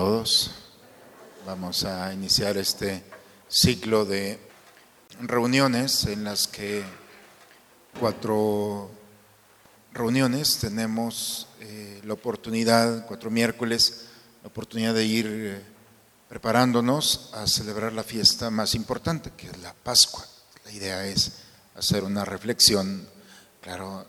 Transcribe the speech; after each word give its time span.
todos. 0.00 0.50
Vamos 1.44 1.84
a 1.84 2.10
iniciar 2.14 2.56
este 2.56 3.04
ciclo 3.50 4.06
de 4.06 4.40
reuniones 5.20 6.06
en 6.06 6.24
las 6.24 6.48
que 6.48 6.82
cuatro 8.00 8.90
reuniones 9.92 10.56
tenemos 10.56 11.48
eh, 11.60 12.00
la 12.06 12.14
oportunidad, 12.14 13.04
cuatro 13.08 13.30
miércoles, 13.30 14.06
la 14.42 14.48
oportunidad 14.48 14.94
de 14.94 15.04
ir 15.04 15.26
eh, 15.28 15.62
preparándonos 16.30 17.28
a 17.34 17.46
celebrar 17.46 17.92
la 17.92 18.02
fiesta 18.02 18.48
más 18.48 18.74
importante, 18.74 19.32
que 19.36 19.48
es 19.48 19.58
la 19.58 19.74
Pascua. 19.74 20.26
La 20.64 20.72
idea 20.72 21.04
es 21.04 21.32
hacer 21.76 22.04
una 22.04 22.24
reflexión, 22.24 23.06
claro, 23.60 24.06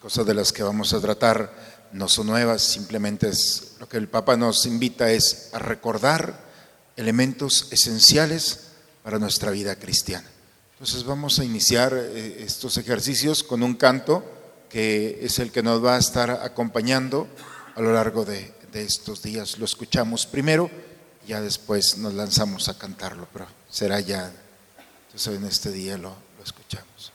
cosas 0.00 0.24
de 0.24 0.34
las 0.34 0.52
que 0.52 0.62
vamos 0.62 0.94
a 0.94 1.00
tratar 1.00 1.79
no 1.92 2.08
son 2.08 2.28
nuevas, 2.28 2.62
simplemente 2.62 3.28
es 3.28 3.72
lo 3.78 3.88
que 3.88 3.96
el 3.96 4.08
Papa 4.08 4.36
nos 4.36 4.66
invita 4.66 5.10
es 5.10 5.50
a 5.52 5.58
recordar 5.58 6.48
elementos 6.96 7.68
esenciales 7.70 8.68
para 9.02 9.18
nuestra 9.18 9.50
vida 9.50 9.76
cristiana. 9.76 10.28
Entonces 10.72 11.04
vamos 11.04 11.38
a 11.38 11.44
iniciar 11.44 11.92
eh, 11.94 12.42
estos 12.44 12.76
ejercicios 12.78 13.42
con 13.42 13.62
un 13.62 13.74
canto 13.74 14.24
que 14.68 15.18
es 15.22 15.38
el 15.38 15.50
que 15.50 15.62
nos 15.62 15.84
va 15.84 15.96
a 15.96 15.98
estar 15.98 16.30
acompañando 16.30 17.26
a 17.74 17.80
lo 17.80 17.92
largo 17.92 18.24
de, 18.24 18.54
estos 18.72 19.20
días. 19.20 19.58
Lo 19.58 19.64
escuchamos 19.64 20.26
primero, 20.26 20.70
ya 21.26 21.40
después 21.40 21.98
nos 21.98 22.14
lanzamos 22.14 22.68
a 22.68 22.78
cantarlo, 22.78 23.26
pero 23.32 23.46
será 23.68 23.98
ya, 23.98 24.32
entonces 25.06 25.36
en 25.36 25.44
este 25.44 25.72
día 25.72 25.98
lo 25.98 26.14
escuchamos. 26.44 27.12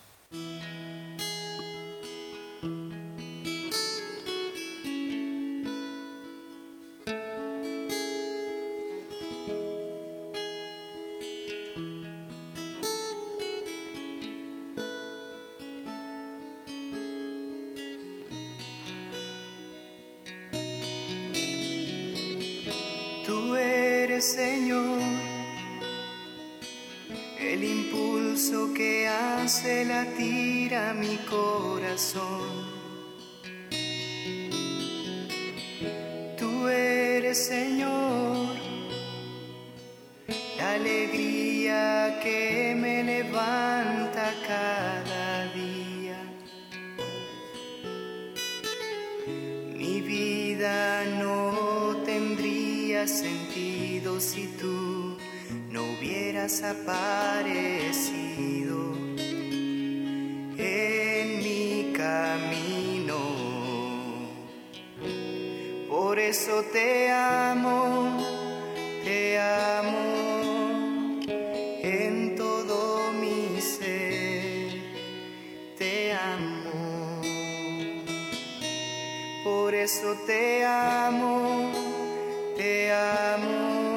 Por 79.66 79.74
eso 79.74 80.14
te 80.24 80.64
amo, 80.64 81.72
te 82.56 82.92
amo. 82.92 83.95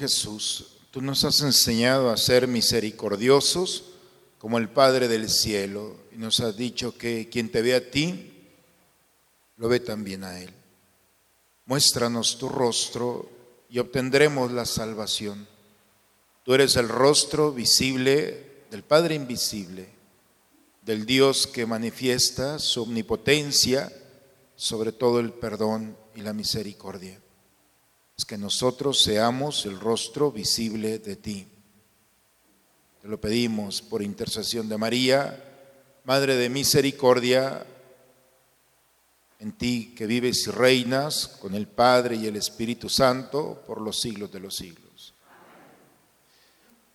Jesús, 0.00 0.78
Tú 0.90 1.00
nos 1.00 1.22
has 1.24 1.40
enseñado 1.42 2.10
a 2.10 2.16
ser 2.16 2.48
misericordiosos 2.48 3.84
como 4.38 4.58
el 4.58 4.68
Padre 4.68 5.06
del 5.06 5.28
cielo 5.28 5.94
y 6.12 6.16
nos 6.16 6.40
has 6.40 6.56
dicho 6.56 6.98
que 6.98 7.28
quien 7.28 7.52
te 7.52 7.62
ve 7.62 7.76
a 7.76 7.90
ti, 7.92 8.32
lo 9.56 9.68
ve 9.68 9.78
también 9.78 10.24
a 10.24 10.40
Él. 10.40 10.50
Muéstranos 11.66 12.38
tu 12.38 12.48
rostro 12.48 13.30
y 13.68 13.78
obtendremos 13.78 14.50
la 14.50 14.66
salvación. 14.66 15.46
Tú 16.42 16.54
eres 16.54 16.74
el 16.74 16.88
rostro 16.88 17.52
visible 17.52 18.64
del 18.68 18.82
Padre 18.82 19.14
invisible, 19.14 19.90
del 20.82 21.06
Dios 21.06 21.46
que 21.46 21.66
manifiesta 21.66 22.58
su 22.58 22.82
omnipotencia 22.82 23.92
sobre 24.56 24.90
todo 24.90 25.20
el 25.20 25.32
perdón 25.32 25.96
y 26.16 26.22
la 26.22 26.32
misericordia 26.32 27.20
que 28.24 28.38
nosotros 28.38 29.02
seamos 29.02 29.66
el 29.66 29.78
rostro 29.78 30.32
visible 30.32 30.98
de 30.98 31.16
ti. 31.16 31.46
Te 33.02 33.08
lo 33.08 33.20
pedimos 33.20 33.80
por 33.80 34.02
intercesión 34.02 34.68
de 34.68 34.76
María, 34.76 35.44
Madre 36.04 36.36
de 36.36 36.48
Misericordia, 36.48 37.66
en 39.38 39.52
ti 39.52 39.94
que 39.96 40.06
vives 40.06 40.46
y 40.46 40.50
reinas 40.50 41.26
con 41.26 41.54
el 41.54 41.66
Padre 41.66 42.16
y 42.16 42.26
el 42.26 42.36
Espíritu 42.36 42.88
Santo 42.88 43.62
por 43.66 43.80
los 43.80 44.00
siglos 44.00 44.30
de 44.30 44.40
los 44.40 44.54
siglos. 44.54 45.14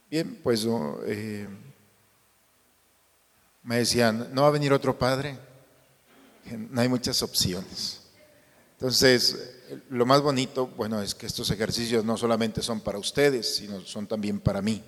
Bien, 0.09 0.39
pues 0.43 0.67
eh, 1.07 1.47
me 3.63 3.77
decían, 3.77 4.29
¿no 4.31 4.43
va 4.43 4.49
a 4.49 4.51
venir 4.51 4.71
otro 4.71 4.97
Padre? 4.97 5.37
No 6.51 6.81
hay 6.81 6.87
muchas 6.87 7.23
opciones. 7.23 8.04
Entonces, 8.77 9.55
lo 9.89 10.05
más 10.05 10.21
bonito, 10.21 10.67
bueno, 10.67 11.01
es 11.01 11.15
que 11.15 11.25
estos 11.25 11.49
ejercicios 11.49 12.03
no 12.03 12.17
solamente 12.17 12.61
son 12.61 12.81
para 12.81 12.99
ustedes, 12.99 13.55
sino 13.55 13.81
son 13.81 14.05
también 14.05 14.39
para 14.39 14.61
mí. 14.61 14.83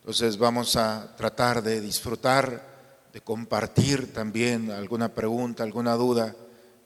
Entonces 0.00 0.36
vamos 0.36 0.76
a 0.76 1.16
tratar 1.16 1.62
de 1.62 1.80
disfrutar, 1.80 3.08
de 3.10 3.20
compartir 3.22 4.12
también 4.12 4.70
alguna 4.70 5.14
pregunta, 5.14 5.62
alguna 5.62 5.94
duda 5.94 6.36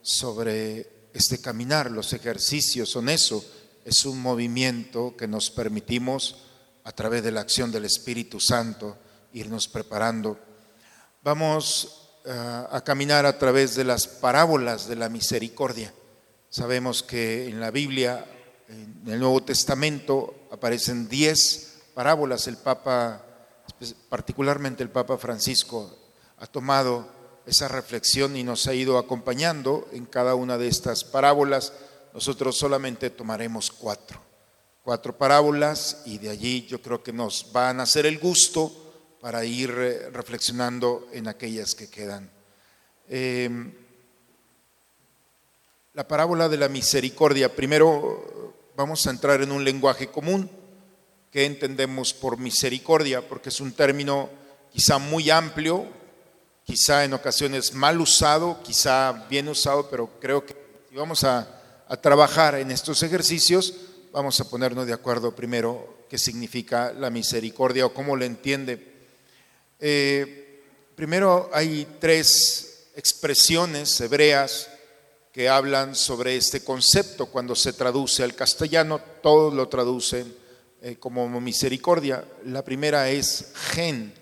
sobre 0.00 1.08
este 1.12 1.40
caminar. 1.40 1.90
Los 1.90 2.12
ejercicios 2.12 2.88
son 2.88 3.08
eso, 3.08 3.44
es 3.84 4.04
un 4.04 4.22
movimiento 4.22 5.16
que 5.16 5.26
nos 5.26 5.50
permitimos 5.50 6.36
a 6.84 6.92
través 6.92 7.24
de 7.24 7.32
la 7.32 7.40
acción 7.40 7.72
del 7.72 7.86
Espíritu 7.86 8.38
Santo 8.38 8.96
irnos 9.32 9.66
preparando. 9.66 10.38
Vamos 11.22 12.10
eh, 12.24 12.30
a 12.70 12.80
caminar 12.84 13.26
a 13.26 13.36
través 13.36 13.74
de 13.74 13.82
las 13.82 14.06
parábolas 14.06 14.86
de 14.86 14.94
la 14.94 15.08
misericordia. 15.08 15.92
Sabemos 16.50 17.02
que 17.02 17.46
en 17.46 17.60
la 17.60 17.70
Biblia, 17.70 18.24
en 18.68 19.02
el 19.06 19.20
Nuevo 19.20 19.42
Testamento, 19.42 20.48
aparecen 20.50 21.06
diez 21.06 21.80
parábolas. 21.92 22.46
El 22.46 22.56
Papa, 22.56 23.22
particularmente 24.08 24.82
el 24.82 24.88
Papa 24.88 25.18
Francisco, 25.18 25.94
ha 26.38 26.46
tomado 26.46 27.06
esa 27.44 27.68
reflexión 27.68 28.34
y 28.34 28.44
nos 28.44 28.66
ha 28.66 28.72
ido 28.72 28.96
acompañando 28.96 29.88
en 29.92 30.06
cada 30.06 30.34
una 30.34 30.56
de 30.56 30.68
estas 30.68 31.04
parábolas. 31.04 31.74
Nosotros 32.14 32.56
solamente 32.56 33.10
tomaremos 33.10 33.70
cuatro, 33.70 34.18
cuatro 34.82 35.18
parábolas 35.18 36.02
y 36.06 36.16
de 36.16 36.30
allí 36.30 36.66
yo 36.66 36.80
creo 36.80 37.02
que 37.02 37.12
nos 37.12 37.52
van 37.52 37.78
a 37.78 37.82
hacer 37.82 38.06
el 38.06 38.18
gusto 38.18 38.72
para 39.20 39.44
ir 39.44 39.70
eh, 39.76 40.10
reflexionando 40.10 41.08
en 41.12 41.28
aquellas 41.28 41.74
que 41.74 41.90
quedan. 41.90 42.30
Eh, 43.06 43.50
la 45.94 46.06
parábola 46.06 46.48
de 46.48 46.56
la 46.56 46.68
misericordia. 46.68 47.54
Primero 47.54 48.54
vamos 48.76 49.06
a 49.06 49.10
entrar 49.10 49.42
en 49.42 49.52
un 49.52 49.64
lenguaje 49.64 50.08
común. 50.08 50.50
que 51.30 51.44
entendemos 51.44 52.14
por 52.14 52.38
misericordia? 52.38 53.20
Porque 53.20 53.50
es 53.50 53.60
un 53.60 53.72
término 53.72 54.30
quizá 54.72 54.96
muy 54.96 55.28
amplio, 55.28 55.86
quizá 56.64 57.04
en 57.04 57.12
ocasiones 57.12 57.74
mal 57.74 58.00
usado, 58.00 58.62
quizá 58.62 59.26
bien 59.28 59.48
usado, 59.48 59.90
pero 59.90 60.08
creo 60.20 60.46
que 60.46 60.56
si 60.88 60.96
vamos 60.96 61.24
a, 61.24 61.54
trabajar 62.02 62.54
en 62.54 62.70
estos 62.70 63.02
ejercicios, 63.02 63.74
vamos 64.12 64.40
a 64.40 64.48
ponernos 64.48 64.86
de 64.86 64.92
acuerdo 64.92 65.34
primero 65.34 66.04
qué 66.08 66.18
significa 66.18 66.92
la 66.92 67.10
misericordia 67.10 67.86
o 67.86 67.94
cómo 67.94 68.16
lo 68.16 68.24
entiende. 68.24 68.94
Eh, 69.80 70.62
primero 70.94 71.50
hay 71.52 71.86
tres 71.98 72.88
expresiones 72.94 73.98
hebreas 74.00 74.68
que 75.38 75.48
hablan 75.48 75.94
sobre 75.94 76.34
este 76.34 76.64
concepto. 76.64 77.26
Cuando 77.26 77.54
se 77.54 77.72
traduce 77.72 78.24
al 78.24 78.34
castellano, 78.34 79.00
todos 79.22 79.54
lo 79.54 79.68
traducen 79.68 80.34
eh, 80.82 80.96
como 80.98 81.28
misericordia. 81.40 82.24
La 82.46 82.64
primera 82.64 83.08
es 83.08 83.52
gen, 83.54 84.12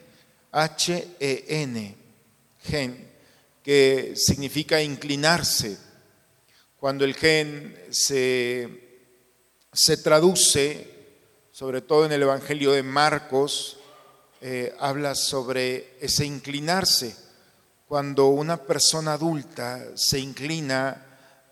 H-E-N, 0.52 1.96
gen, 2.64 3.10
que 3.62 4.12
significa 4.14 4.82
inclinarse. 4.82 5.78
Cuando 6.76 7.06
el 7.06 7.14
gen 7.14 7.74
se, 7.88 9.06
se 9.72 9.96
traduce, 9.96 10.86
sobre 11.50 11.80
todo 11.80 12.04
en 12.04 12.12
el 12.12 12.24
Evangelio 12.24 12.72
de 12.72 12.82
Marcos, 12.82 13.78
eh, 14.42 14.76
habla 14.78 15.14
sobre 15.14 15.96
ese 15.98 16.26
inclinarse 16.26 17.16
cuando 17.88 18.26
una 18.26 18.58
persona 18.58 19.12
adulta 19.14 19.82
se 19.94 20.18
inclina 20.18 21.05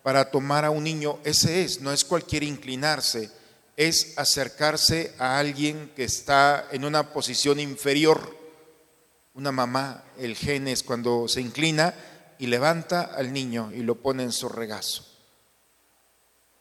para 0.05 0.29
tomar 0.29 0.65
a 0.65 0.69
un 0.69 0.83
niño, 0.83 1.17
ese 1.23 1.63
es, 1.63 1.81
no 1.81 1.91
es 1.91 2.05
cualquier 2.05 2.43
inclinarse, 2.43 3.31
es 3.75 4.13
acercarse 4.19 5.15
a 5.17 5.39
alguien 5.39 5.91
que 5.95 6.03
está 6.03 6.67
en 6.71 6.85
una 6.85 7.11
posición 7.11 7.59
inferior. 7.59 8.37
Una 9.33 9.51
mamá, 9.51 10.03
el 10.19 10.35
gen 10.35 10.67
es 10.67 10.83
cuando 10.83 11.27
se 11.27 11.41
inclina 11.41 11.95
y 12.37 12.45
levanta 12.45 13.01
al 13.01 13.33
niño 13.33 13.71
y 13.73 13.79
lo 13.79 13.95
pone 13.95 14.21
en 14.21 14.31
su 14.31 14.47
regazo. 14.47 15.07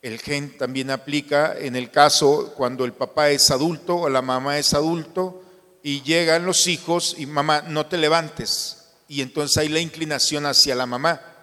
El 0.00 0.18
gen 0.20 0.56
también 0.56 0.90
aplica 0.90 1.54
en 1.54 1.76
el 1.76 1.90
caso 1.90 2.54
cuando 2.56 2.86
el 2.86 2.94
papá 2.94 3.28
es 3.28 3.50
adulto 3.50 3.96
o 3.96 4.08
la 4.08 4.22
mamá 4.22 4.58
es 4.58 4.72
adulto 4.72 5.42
y 5.82 6.00
llegan 6.00 6.46
los 6.46 6.66
hijos 6.66 7.14
y 7.18 7.26
mamá, 7.26 7.60
no 7.60 7.84
te 7.84 7.98
levantes, 7.98 8.86
y 9.06 9.20
entonces 9.20 9.58
hay 9.58 9.68
la 9.68 9.80
inclinación 9.80 10.46
hacia 10.46 10.74
la 10.74 10.86
mamá. 10.86 11.33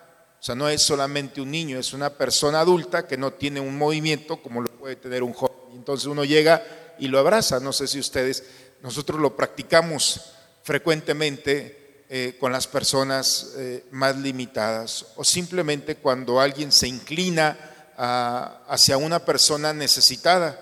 O 0.42 0.44
sea, 0.44 0.56
no 0.56 0.68
es 0.68 0.82
solamente 0.82 1.40
un 1.40 1.52
niño, 1.52 1.78
es 1.78 1.94
una 1.94 2.10
persona 2.10 2.62
adulta 2.62 3.06
que 3.06 3.16
no 3.16 3.32
tiene 3.32 3.60
un 3.60 3.78
movimiento 3.78 4.42
como 4.42 4.62
lo 4.62 4.72
puede 4.72 4.96
tener 4.96 5.22
un 5.22 5.34
joven. 5.34 5.56
Entonces 5.76 6.08
uno 6.08 6.26
llega 6.26 6.66
y 6.98 7.10
lo 7.10 7.20
abraza. 7.20 7.60
No 7.60 7.72
sé 7.72 7.88
si 7.88 8.00
ustedes, 8.00 8.44
nosotros 8.82 9.20
lo 9.20 9.36
practicamos 9.36 10.34
frecuentemente 10.64 12.06
eh, 12.10 12.38
con 12.40 12.52
las 12.52 12.66
personas 12.66 13.54
eh, 13.56 13.86
más 13.92 14.18
limitadas 14.18 15.06
o 15.16 15.24
simplemente 15.24 15.98
cuando 15.98 16.42
alguien 16.42 16.72
se 16.72 16.88
inclina 16.88 17.94
hacia 17.96 18.98
una 18.98 19.24
persona 19.24 19.74
necesitada, 19.74 20.60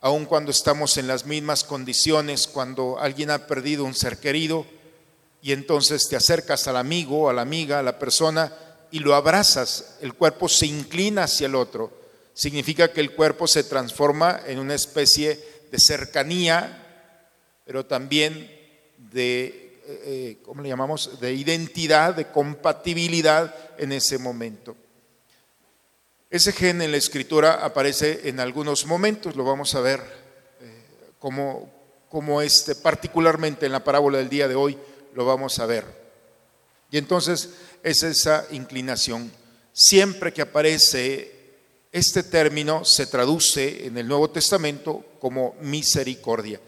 aun 0.00 0.26
cuando 0.26 0.52
estamos 0.52 0.96
en 0.96 1.08
las 1.08 1.26
mismas 1.26 1.64
condiciones, 1.64 2.46
cuando 2.46 3.00
alguien 3.00 3.30
ha 3.30 3.48
perdido 3.48 3.82
un 3.84 3.94
ser 3.96 4.18
querido 4.18 4.64
y 5.40 5.50
entonces 5.50 6.08
te 6.08 6.14
acercas 6.14 6.68
al 6.68 6.76
amigo, 6.76 7.28
a 7.28 7.32
la 7.32 7.42
amiga, 7.42 7.80
a 7.80 7.82
la 7.82 7.98
persona 7.98 8.52
y 8.92 8.98
lo 8.98 9.14
abrazas, 9.14 9.96
el 10.02 10.12
cuerpo 10.12 10.48
se 10.48 10.66
inclina 10.66 11.24
hacia 11.24 11.46
el 11.46 11.54
otro. 11.54 11.90
Significa 12.34 12.92
que 12.92 13.00
el 13.00 13.12
cuerpo 13.12 13.48
se 13.48 13.64
transforma 13.64 14.42
en 14.46 14.58
una 14.58 14.74
especie 14.74 15.40
de 15.70 15.78
cercanía, 15.78 17.18
pero 17.64 17.86
también 17.86 18.50
de, 18.98 19.46
eh, 19.46 20.02
eh, 20.04 20.38
¿cómo 20.44 20.60
le 20.60 20.68
llamamos?, 20.68 21.18
de 21.20 21.32
identidad, 21.32 22.14
de 22.14 22.28
compatibilidad 22.28 23.54
en 23.78 23.92
ese 23.92 24.18
momento. 24.18 24.76
Ese 26.28 26.52
gen 26.52 26.82
en 26.82 26.90
la 26.90 26.98
escritura 26.98 27.64
aparece 27.64 28.28
en 28.28 28.40
algunos 28.40 28.84
momentos, 28.84 29.36
lo 29.36 29.44
vamos 29.44 29.74
a 29.74 29.80
ver 29.80 30.00
eh, 30.60 30.84
como, 31.18 31.70
como 32.10 32.42
este, 32.42 32.74
particularmente 32.74 33.64
en 33.64 33.72
la 33.72 33.84
parábola 33.84 34.18
del 34.18 34.28
día 34.28 34.48
de 34.48 34.54
hoy, 34.54 34.78
lo 35.14 35.24
vamos 35.24 35.58
a 35.58 35.66
ver. 35.66 36.02
Y 36.90 36.98
entonces 36.98 37.54
es 37.82 38.02
esa 38.02 38.46
inclinación. 38.50 39.30
Siempre 39.72 40.32
que 40.32 40.42
aparece 40.42 41.32
este 41.90 42.22
término 42.22 42.84
se 42.84 43.06
traduce 43.06 43.86
en 43.86 43.98
el 43.98 44.08
Nuevo 44.08 44.30
Testamento 44.30 45.04
como 45.20 45.54
misericordia. 45.60 46.60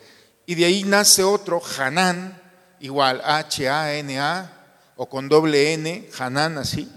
Y 0.46 0.54
de 0.54 0.66
ahí 0.66 0.84
nace 0.84 1.22
otro, 1.22 1.62
Hanán, 1.78 2.40
igual 2.80 3.22
H-A-N-A, 3.24 4.50
o 4.96 5.08
con 5.08 5.28
doble 5.28 5.72
N, 5.72 6.08
Hanán 6.18 6.58
así, 6.58 6.90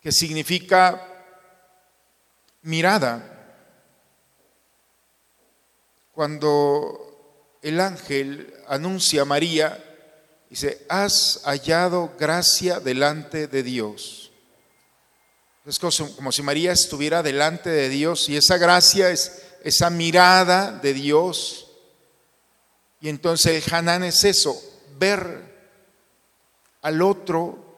que 0.00 0.12
significa 0.12 1.04
mirada. 2.62 3.34
Cuando 6.12 7.58
el 7.62 7.80
ángel 7.80 8.54
anuncia 8.68 9.22
a 9.22 9.24
María 9.24 9.87
Dice, 10.50 10.86
has 10.88 11.42
hallado 11.44 12.14
gracia 12.18 12.80
delante 12.80 13.48
de 13.48 13.62
Dios. 13.62 14.30
Es 15.66 15.78
como 15.78 16.32
si 16.32 16.42
María 16.42 16.72
estuviera 16.72 17.22
delante 17.22 17.68
de 17.68 17.90
Dios 17.90 18.30
y 18.30 18.36
esa 18.36 18.56
gracia 18.56 19.10
es 19.10 19.42
esa 19.62 19.90
mirada 19.90 20.72
de 20.72 20.94
Dios. 20.94 21.70
Y 23.02 23.10
entonces 23.10 23.66
el 23.66 23.74
Hanán 23.74 24.02
es 24.02 24.24
eso, 24.24 24.58
ver 24.98 25.56
al 26.80 27.02
otro 27.02 27.76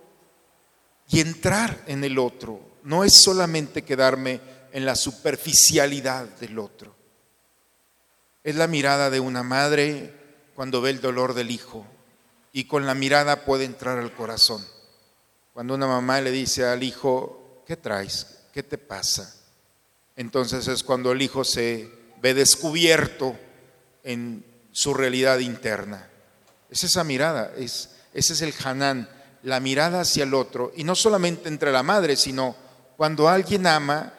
y 1.08 1.18
entrar 1.18 1.82
en 1.88 2.04
el 2.04 2.18
otro. 2.20 2.60
No 2.84 3.02
es 3.02 3.14
solamente 3.14 3.82
quedarme 3.82 4.40
en 4.72 4.86
la 4.86 4.94
superficialidad 4.94 6.26
del 6.38 6.60
otro. 6.60 6.94
Es 8.44 8.54
la 8.54 8.68
mirada 8.68 9.10
de 9.10 9.18
una 9.18 9.42
madre 9.42 10.14
cuando 10.54 10.80
ve 10.80 10.90
el 10.90 11.00
dolor 11.00 11.34
del 11.34 11.50
hijo 11.50 11.84
y 12.52 12.64
con 12.64 12.87
la 12.87 12.95
mirada 12.95 13.45
puede 13.45 13.64
entrar 13.64 13.99
al 13.99 14.14
corazón. 14.14 14.64
Cuando 15.52 15.75
una 15.75 15.87
mamá 15.87 16.21
le 16.21 16.30
dice 16.30 16.64
al 16.64 16.83
hijo, 16.83 17.62
¿qué 17.66 17.76
traes? 17.76 18.38
¿Qué 18.52 18.62
te 18.62 18.78
pasa? 18.78 19.35
Entonces 20.16 20.69
es 20.69 20.83
cuando 20.83 21.12
el 21.12 21.23
hijo 21.23 21.45
se 21.45 21.90
ve 22.21 22.35
descubierto 22.35 23.37
en 24.02 24.45
su 24.73 24.95
realidad 24.95 25.38
interna. 25.38 26.09
Es 26.71 26.85
esa 26.85 27.04
mirada, 27.04 27.52
es, 27.57 27.90
ese 28.14 28.33
es 28.35 28.42
el 28.42 28.54
Hanán, 28.64 29.09
la 29.42 29.61
mirada 29.61 30.02
hacia 30.02 30.25
el 30.25 30.35
otro, 30.35 30.73
y 30.76 30.85
no 30.85 30.95
solamente 30.95 31.49
entre 31.49 31.73
la 31.73 31.83
madre, 31.83 32.16
sino 32.16 32.54
cuando 32.97 33.28
alguien 33.28 33.66
ama, 33.66 34.12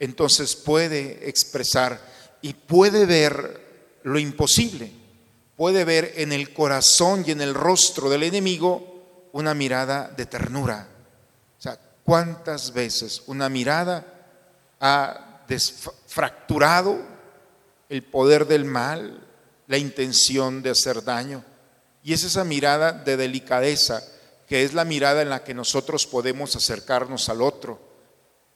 entonces 0.00 0.56
puede 0.56 1.28
expresar 1.28 2.00
y 2.42 2.52
puede 2.54 3.06
ver 3.06 4.00
lo 4.02 4.18
imposible, 4.18 4.92
puede 5.56 5.84
ver 5.84 6.12
en 6.16 6.32
el 6.32 6.52
corazón 6.52 7.24
y 7.26 7.30
en 7.30 7.40
el 7.40 7.54
rostro 7.54 8.10
del 8.10 8.24
enemigo 8.24 9.28
una 9.32 9.54
mirada 9.54 10.12
de 10.16 10.26
ternura. 10.26 10.88
O 11.58 11.62
sea, 11.62 11.78
¿cuántas 12.04 12.72
veces 12.72 13.22
una 13.26 13.48
mirada 13.48 14.04
ha 14.80 15.42
desfracturado 15.48 16.98
el 17.88 18.02
poder 18.02 18.46
del 18.46 18.64
mal, 18.64 19.26
la 19.66 19.78
intención 19.78 20.62
de 20.62 20.70
hacer 20.70 21.02
daño? 21.02 21.44
Y 22.02 22.12
es 22.12 22.24
esa 22.24 22.44
mirada 22.44 22.92
de 22.92 23.16
delicadeza, 23.16 24.02
que 24.46 24.62
es 24.62 24.74
la 24.74 24.84
mirada 24.84 25.22
en 25.22 25.30
la 25.30 25.42
que 25.42 25.54
nosotros 25.54 26.06
podemos 26.06 26.54
acercarnos 26.54 27.28
al 27.28 27.40
otro. 27.40 27.80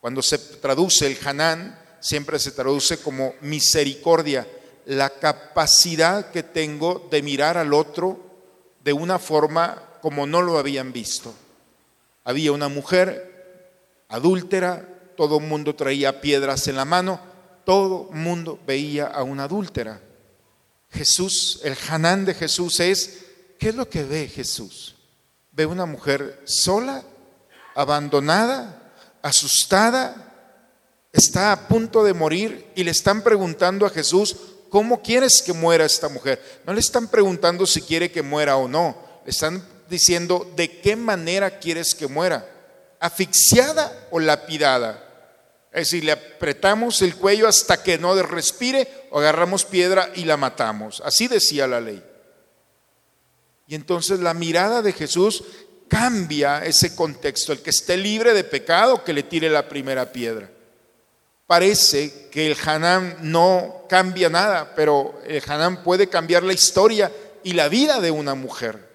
Cuando 0.00 0.22
se 0.22 0.38
traduce 0.38 1.06
el 1.06 1.18
Hanán, 1.26 1.78
siempre 2.00 2.38
se 2.38 2.52
traduce 2.52 2.98
como 2.98 3.34
misericordia, 3.40 4.46
la 4.88 5.11
capacidad 5.11 6.30
que 6.30 6.42
tengo 6.42 7.09
de 7.11 7.21
mirar 7.21 7.59
al 7.59 7.75
otro 7.75 8.18
de 8.83 8.95
una 8.95 9.18
forma 9.18 9.83
como 10.00 10.26
no 10.26 10.40
lo 10.40 10.57
habían 10.57 10.95
visto. 10.95 11.35
Había 12.25 12.52
una 12.52 12.68
mujer 12.68 13.68
adúltera, 14.09 14.88
todo 15.14 15.40
el 15.40 15.47
mundo 15.47 15.75
traía 15.75 16.23
piedras 16.23 16.68
en 16.68 16.76
la 16.76 16.87
mano, 16.87 17.21
todo 17.66 18.09
el 18.11 18.18
mundo 18.18 18.59
veía 18.66 19.09
a 19.09 19.25
una 19.25 19.45
adúltera. 19.45 20.00
Jesús, 20.88 21.61
el 21.64 21.76
Hanán 21.90 22.25
de 22.25 22.33
Jesús 22.33 22.80
es 22.80 23.26
¿qué 23.59 23.68
es 23.68 23.75
lo 23.75 23.90
que 23.90 24.04
ve 24.04 24.26
Jesús? 24.26 24.97
Ve 25.52 25.66
una 25.66 25.85
mujer 25.85 26.40
sola, 26.47 27.04
abandonada, 27.75 28.90
asustada, 29.21 30.33
está 31.12 31.52
a 31.52 31.68
punto 31.68 32.02
de 32.04 32.14
morir 32.14 32.73
y 32.75 32.85
le 32.85 32.90
están 32.90 33.21
preguntando 33.21 33.85
a 33.85 33.90
Jesús, 33.90 34.35
¿cómo 34.68 35.02
quieres 35.02 35.42
que 35.42 35.52
muera 35.52 35.84
esta 35.84 36.08
mujer? 36.08 36.60
No 36.66 36.72
le 36.72 36.80
están 36.80 37.08
preguntando 37.08 37.66
si 37.66 37.82
quiere 37.82 38.10
que 38.10 38.22
muera 38.22 38.56
o 38.56 38.68
no, 38.68 38.96
le 39.25 39.30
están 39.30 39.62
diciendo, 39.88 40.50
¿de 40.56 40.80
qué 40.80 40.96
manera 40.96 41.58
quieres 41.58 41.94
que 41.94 42.06
muera? 42.06 42.48
¿Asfixiada 43.00 44.08
o 44.10 44.20
lapidada? 44.20 45.04
Es 45.72 45.90
decir, 45.90 46.04
le 46.04 46.12
apretamos 46.12 47.02
el 47.02 47.16
cuello 47.16 47.46
hasta 47.46 47.82
que 47.82 47.98
no 47.98 48.20
respire 48.22 48.88
o 49.10 49.18
agarramos 49.18 49.64
piedra 49.64 50.10
y 50.14 50.25
la 50.25 50.37
matamos. 50.37 51.02
Así 51.04 51.28
decía 51.28 51.66
la 51.66 51.80
ley. 51.80 52.02
Y 53.66 53.75
entonces 53.75 54.20
la 54.20 54.32
mirada 54.32 54.80
de 54.80 54.92
Jesús 54.92 55.44
cambia 55.88 56.64
ese 56.64 56.96
contexto. 56.96 57.52
El 57.52 57.60
que 57.60 57.70
esté 57.70 57.96
libre 57.96 58.32
de 58.32 58.44
pecado, 58.44 59.04
que 59.04 59.12
le 59.12 59.22
tire 59.22 59.50
la 59.50 59.68
primera 59.68 60.10
piedra. 60.10 60.50
Parece 61.48 62.28
que 62.30 62.46
el 62.46 62.56
Hanán 62.64 63.16
no 63.22 63.86
cambia 63.88 64.28
nada, 64.28 64.76
pero 64.76 65.20
el 65.26 65.42
Hanán 65.44 65.82
puede 65.82 66.08
cambiar 66.08 66.44
la 66.44 66.52
historia 66.52 67.10
y 67.42 67.54
la 67.54 67.68
vida 67.68 68.00
de 68.00 68.12
una 68.12 68.36
mujer. 68.36 68.88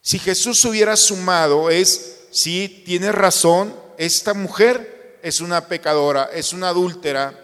Si 0.00 0.18
Jesús 0.18 0.64
hubiera 0.64 0.96
sumado 0.96 1.68
es, 1.68 2.28
si 2.30 2.82
tiene 2.86 3.12
razón, 3.12 3.74
esta 3.98 4.32
mujer 4.32 5.18
es 5.22 5.42
una 5.42 5.66
pecadora, 5.66 6.30
es 6.32 6.54
una 6.54 6.70
adúltera. 6.70 7.38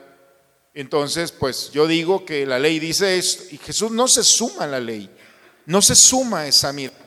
Entonces, 0.72 1.32
pues 1.32 1.70
yo 1.70 1.86
digo 1.86 2.24
que 2.24 2.46
la 2.46 2.58
ley 2.58 2.78
dice 2.78 3.18
esto 3.18 3.44
y 3.50 3.58
Jesús 3.58 3.90
no 3.90 4.08
se 4.08 4.22
suma 4.22 4.64
a 4.64 4.68
la 4.68 4.80
ley 4.80 5.10
no 5.66 5.82
se 5.82 5.94
suma 5.94 6.46
esa 6.46 6.72
mirada. 6.72 6.98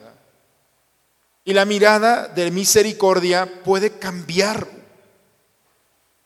Y 1.44 1.54
la 1.54 1.66
mirada 1.66 2.28
de 2.28 2.50
misericordia 2.52 3.64
puede 3.64 3.92
cambiar 3.92 4.68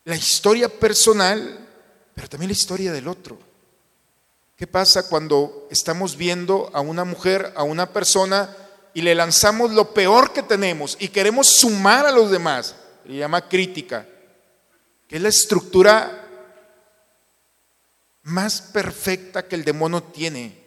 la 0.09 0.15
historia 0.15 0.67
personal, 0.67 1.67
pero 2.15 2.27
también 2.27 2.49
la 2.49 2.53
historia 2.53 2.91
del 2.91 3.07
otro. 3.07 3.37
¿Qué 4.55 4.65
pasa 4.65 5.07
cuando 5.07 5.67
estamos 5.69 6.17
viendo 6.17 6.71
a 6.73 6.81
una 6.81 7.05
mujer, 7.05 7.53
a 7.55 7.61
una 7.61 7.93
persona, 7.93 8.55
y 8.95 9.03
le 9.03 9.13
lanzamos 9.13 9.71
lo 9.71 9.93
peor 9.93 10.33
que 10.33 10.41
tenemos 10.41 10.97
y 10.99 11.09
queremos 11.09 11.47
sumar 11.47 12.07
a 12.07 12.11
los 12.11 12.31
demás? 12.31 12.75
Le 13.05 13.17
llama 13.17 13.47
crítica, 13.47 14.07
que 15.07 15.17
es 15.17 15.21
la 15.21 15.29
estructura 15.29 16.27
más 18.23 18.61
perfecta 18.61 19.47
que 19.47 19.55
el 19.55 19.63
demonio 19.63 20.01
tiene 20.01 20.57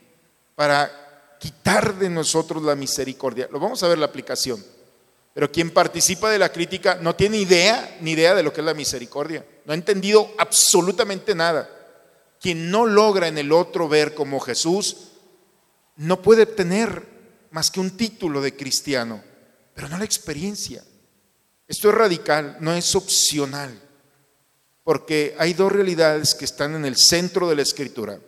para 0.54 1.36
quitar 1.40 1.96
de 1.96 2.08
nosotros 2.08 2.62
la 2.62 2.76
misericordia. 2.76 3.48
Lo 3.50 3.58
vamos 3.58 3.82
a 3.82 3.88
ver 3.88 3.98
la 3.98 4.06
aplicación. 4.06 4.64
Pero 5.34 5.50
quien 5.50 5.70
participa 5.70 6.30
de 6.30 6.38
la 6.38 6.52
crítica 6.52 6.98
no 7.00 7.16
tiene 7.16 7.38
idea 7.38 7.96
ni 8.00 8.12
idea 8.12 8.34
de 8.34 8.42
lo 8.42 8.52
que 8.52 8.60
es 8.60 8.66
la 8.66 8.74
misericordia. 8.74 9.44
No 9.64 9.72
ha 9.72 9.76
entendido 9.76 10.30
absolutamente 10.38 11.34
nada. 11.34 11.70
Quien 12.40 12.70
no 12.70 12.86
logra 12.86 13.28
en 13.28 13.38
el 13.38 13.52
otro 13.52 13.88
ver 13.88 14.14
como 14.14 14.40
Jesús, 14.40 15.12
no 15.96 16.20
puede 16.20 16.44
tener 16.46 17.06
más 17.50 17.70
que 17.70 17.80
un 17.80 17.96
título 17.96 18.40
de 18.40 18.56
cristiano, 18.56 19.22
pero 19.74 19.88
no 19.88 19.98
la 19.98 20.04
experiencia. 20.04 20.82
Esto 21.68 21.88
es 21.88 21.94
radical, 21.94 22.56
no 22.60 22.74
es 22.74 22.94
opcional, 22.94 23.80
porque 24.84 25.34
hay 25.38 25.54
dos 25.54 25.72
realidades 25.72 26.34
que 26.34 26.44
están 26.44 26.74
en 26.74 26.84
el 26.84 26.96
centro 26.96 27.48
de 27.48 27.56
la 27.56 27.62
escritura. 27.62 28.18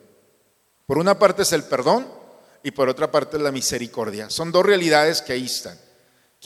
Por 0.85 0.97
una 0.97 1.19
parte 1.19 1.41
es 1.41 1.51
el 1.51 1.63
perdón 1.63 2.07
y 2.63 2.71
por 2.71 2.89
otra 2.89 3.11
parte 3.11 3.37
la 3.37 3.51
misericordia. 3.51 4.29
Son 4.29 4.51
dos 4.51 4.65
realidades 4.65 5.21
que 5.21 5.33
ahí 5.33 5.45
están. 5.45 5.77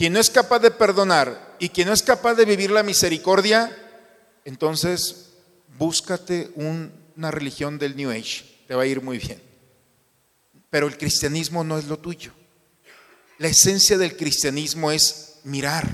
Quien 0.00 0.14
no 0.14 0.18
es 0.18 0.30
capaz 0.30 0.60
de 0.60 0.70
perdonar 0.70 1.58
y 1.58 1.68
quien 1.68 1.88
no 1.88 1.92
es 1.92 2.02
capaz 2.02 2.32
de 2.32 2.46
vivir 2.46 2.70
la 2.70 2.82
misericordia, 2.82 3.70
entonces 4.46 5.34
búscate 5.76 6.52
una 6.54 7.30
religión 7.30 7.78
del 7.78 7.94
New 7.94 8.10
Age, 8.10 8.64
te 8.66 8.74
va 8.74 8.84
a 8.84 8.86
ir 8.86 9.02
muy 9.02 9.18
bien. 9.18 9.42
Pero 10.70 10.86
el 10.86 10.96
cristianismo 10.96 11.64
no 11.64 11.76
es 11.76 11.84
lo 11.84 11.98
tuyo. 11.98 12.32
La 13.36 13.48
esencia 13.48 13.98
del 13.98 14.16
cristianismo 14.16 14.90
es 14.90 15.40
mirar, 15.44 15.84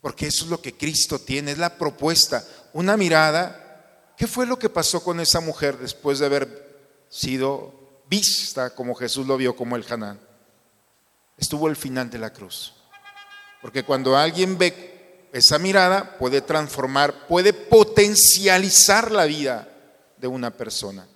porque 0.00 0.28
eso 0.28 0.44
es 0.46 0.50
lo 0.50 0.62
que 0.62 0.72
Cristo 0.72 1.18
tiene, 1.18 1.50
es 1.50 1.58
la 1.58 1.76
propuesta, 1.76 2.42
una 2.72 2.96
mirada. 2.96 4.14
¿Qué 4.16 4.26
fue 4.26 4.46
lo 4.46 4.58
que 4.58 4.70
pasó 4.70 5.04
con 5.04 5.20
esa 5.20 5.40
mujer 5.40 5.76
después 5.76 6.18
de 6.18 6.24
haber 6.24 6.80
sido 7.10 8.02
vista 8.08 8.74
como 8.74 8.94
Jesús 8.94 9.26
lo 9.26 9.36
vio 9.36 9.54
como 9.54 9.76
el 9.76 9.84
Hanán, 9.86 10.29
estuvo 11.40 11.68
el 11.68 11.76
final 11.76 12.10
de 12.10 12.18
la 12.18 12.32
cruz. 12.32 12.74
Porque 13.62 13.82
cuando 13.82 14.16
alguien 14.16 14.58
ve 14.58 15.28
esa 15.32 15.58
mirada, 15.58 16.18
puede 16.18 16.40
transformar, 16.42 17.26
puede 17.26 17.52
potencializar 17.52 19.10
la 19.10 19.24
vida 19.24 19.68
de 20.16 20.26
una 20.26 20.50
persona. 20.50 21.06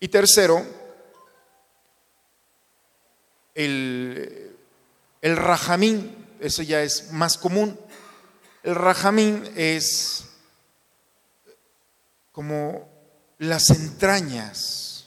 Y 0.00 0.08
tercero, 0.08 0.64
el, 3.54 4.56
el 5.22 5.36
rajamín, 5.36 6.26
eso 6.40 6.62
ya 6.62 6.82
es 6.82 7.12
más 7.12 7.38
común. 7.38 7.78
El 8.62 8.74
rajamín 8.74 9.50
es 9.56 10.24
como 12.32 12.88
las 13.38 13.70
entrañas 13.70 15.06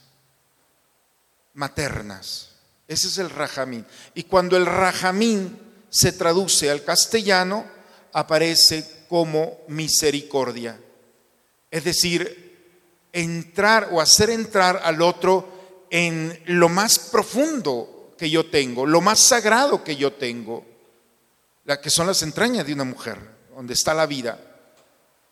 maternas. 1.54 2.57
Ese 2.88 3.08
es 3.08 3.18
el 3.18 3.30
rajamín. 3.30 3.86
Y 4.14 4.24
cuando 4.24 4.56
el 4.56 4.66
rajamín 4.66 5.58
se 5.90 6.12
traduce 6.12 6.70
al 6.70 6.84
castellano, 6.84 7.66
aparece 8.14 9.06
como 9.10 9.60
misericordia. 9.68 10.80
Es 11.70 11.84
decir, 11.84 12.48
entrar 13.12 13.90
o 13.92 14.00
hacer 14.00 14.30
entrar 14.30 14.82
al 14.84 15.02
otro 15.02 15.86
en 15.90 16.42
lo 16.46 16.70
más 16.70 17.00
profundo 17.00 18.14
que 18.18 18.30
yo 18.30 18.50
tengo, 18.50 18.86
lo 18.86 19.02
más 19.02 19.20
sagrado 19.20 19.84
que 19.84 19.96
yo 19.96 20.14
tengo, 20.14 20.66
la 21.66 21.80
que 21.82 21.90
son 21.90 22.08
las 22.08 22.24
entrañas 22.24 22.66
de 22.66 22.74
una 22.74 22.84
mujer, 22.84 23.18
donde 23.56 23.74
está 23.74 23.94
la 23.94 24.06
vida. 24.06 24.40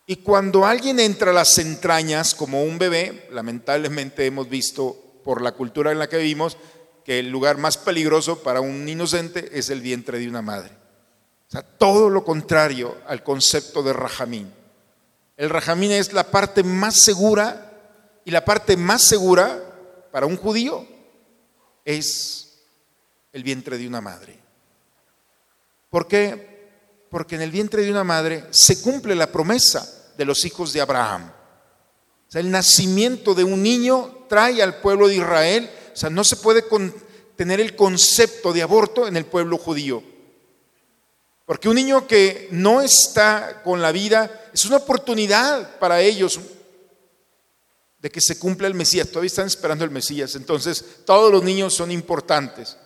Y 0.06 0.16
cuando 0.16 0.64
alguien 0.64 1.00
entra 1.00 1.30
a 1.30 1.34
las 1.34 1.58
entrañas 1.58 2.34
como 2.34 2.62
un 2.62 2.78
bebé, 2.78 3.28
lamentablemente 3.32 4.26
hemos 4.26 4.48
visto 4.48 5.20
por 5.24 5.42
la 5.42 5.52
cultura 5.52 5.90
en 5.90 5.98
la 5.98 6.08
que 6.08 6.18
vivimos, 6.18 6.56
que 7.06 7.20
el 7.20 7.30
lugar 7.30 7.56
más 7.56 7.78
peligroso 7.78 8.42
para 8.42 8.60
un 8.60 8.88
inocente 8.88 9.56
es 9.56 9.70
el 9.70 9.80
vientre 9.80 10.18
de 10.18 10.28
una 10.28 10.42
madre. 10.42 10.72
O 11.46 11.50
sea, 11.52 11.62
todo 11.62 12.10
lo 12.10 12.24
contrario 12.24 12.96
al 13.06 13.22
concepto 13.22 13.84
de 13.84 13.92
rajamín. 13.92 14.52
El 15.36 15.50
rajamín 15.50 15.92
es 15.92 16.12
la 16.12 16.32
parte 16.32 16.64
más 16.64 16.96
segura 16.96 17.72
y 18.24 18.32
la 18.32 18.44
parte 18.44 18.76
más 18.76 19.02
segura 19.02 19.56
para 20.10 20.26
un 20.26 20.36
judío 20.36 20.84
es 21.84 22.58
el 23.32 23.44
vientre 23.44 23.78
de 23.78 23.86
una 23.86 24.00
madre. 24.00 24.36
¿Por 25.88 26.08
qué? 26.08 27.06
Porque 27.08 27.36
en 27.36 27.42
el 27.42 27.52
vientre 27.52 27.82
de 27.82 27.90
una 27.92 28.02
madre 28.02 28.46
se 28.50 28.82
cumple 28.82 29.14
la 29.14 29.30
promesa 29.30 30.12
de 30.18 30.24
los 30.24 30.44
hijos 30.44 30.72
de 30.72 30.80
Abraham. 30.80 31.30
O 32.28 32.32
sea, 32.32 32.40
el 32.40 32.50
nacimiento 32.50 33.32
de 33.32 33.44
un 33.44 33.62
niño 33.62 34.26
trae 34.28 34.60
al 34.60 34.80
pueblo 34.80 35.06
de 35.06 35.14
Israel, 35.14 35.70
o 35.96 35.98
sea, 35.98 36.10
no 36.10 36.24
se 36.24 36.36
puede 36.36 36.62
tener 37.36 37.58
el 37.58 37.74
concepto 37.74 38.52
de 38.52 38.60
aborto 38.60 39.08
en 39.08 39.16
el 39.16 39.24
pueblo 39.24 39.56
judío. 39.56 40.02
Porque 41.46 41.70
un 41.70 41.74
niño 41.74 42.06
que 42.06 42.48
no 42.50 42.82
está 42.82 43.62
con 43.62 43.80
la 43.80 43.92
vida 43.92 44.50
es 44.52 44.66
una 44.66 44.76
oportunidad 44.76 45.78
para 45.78 46.02
ellos 46.02 46.38
de 47.98 48.10
que 48.10 48.20
se 48.20 48.38
cumpla 48.38 48.66
el 48.66 48.74
Mesías. 48.74 49.08
Todavía 49.08 49.28
están 49.28 49.46
esperando 49.46 49.86
el 49.86 49.90
Mesías. 49.90 50.34
Entonces, 50.34 50.84
todos 51.06 51.32
los 51.32 51.42
niños 51.42 51.72
son 51.72 51.90
importantes. 51.90 52.76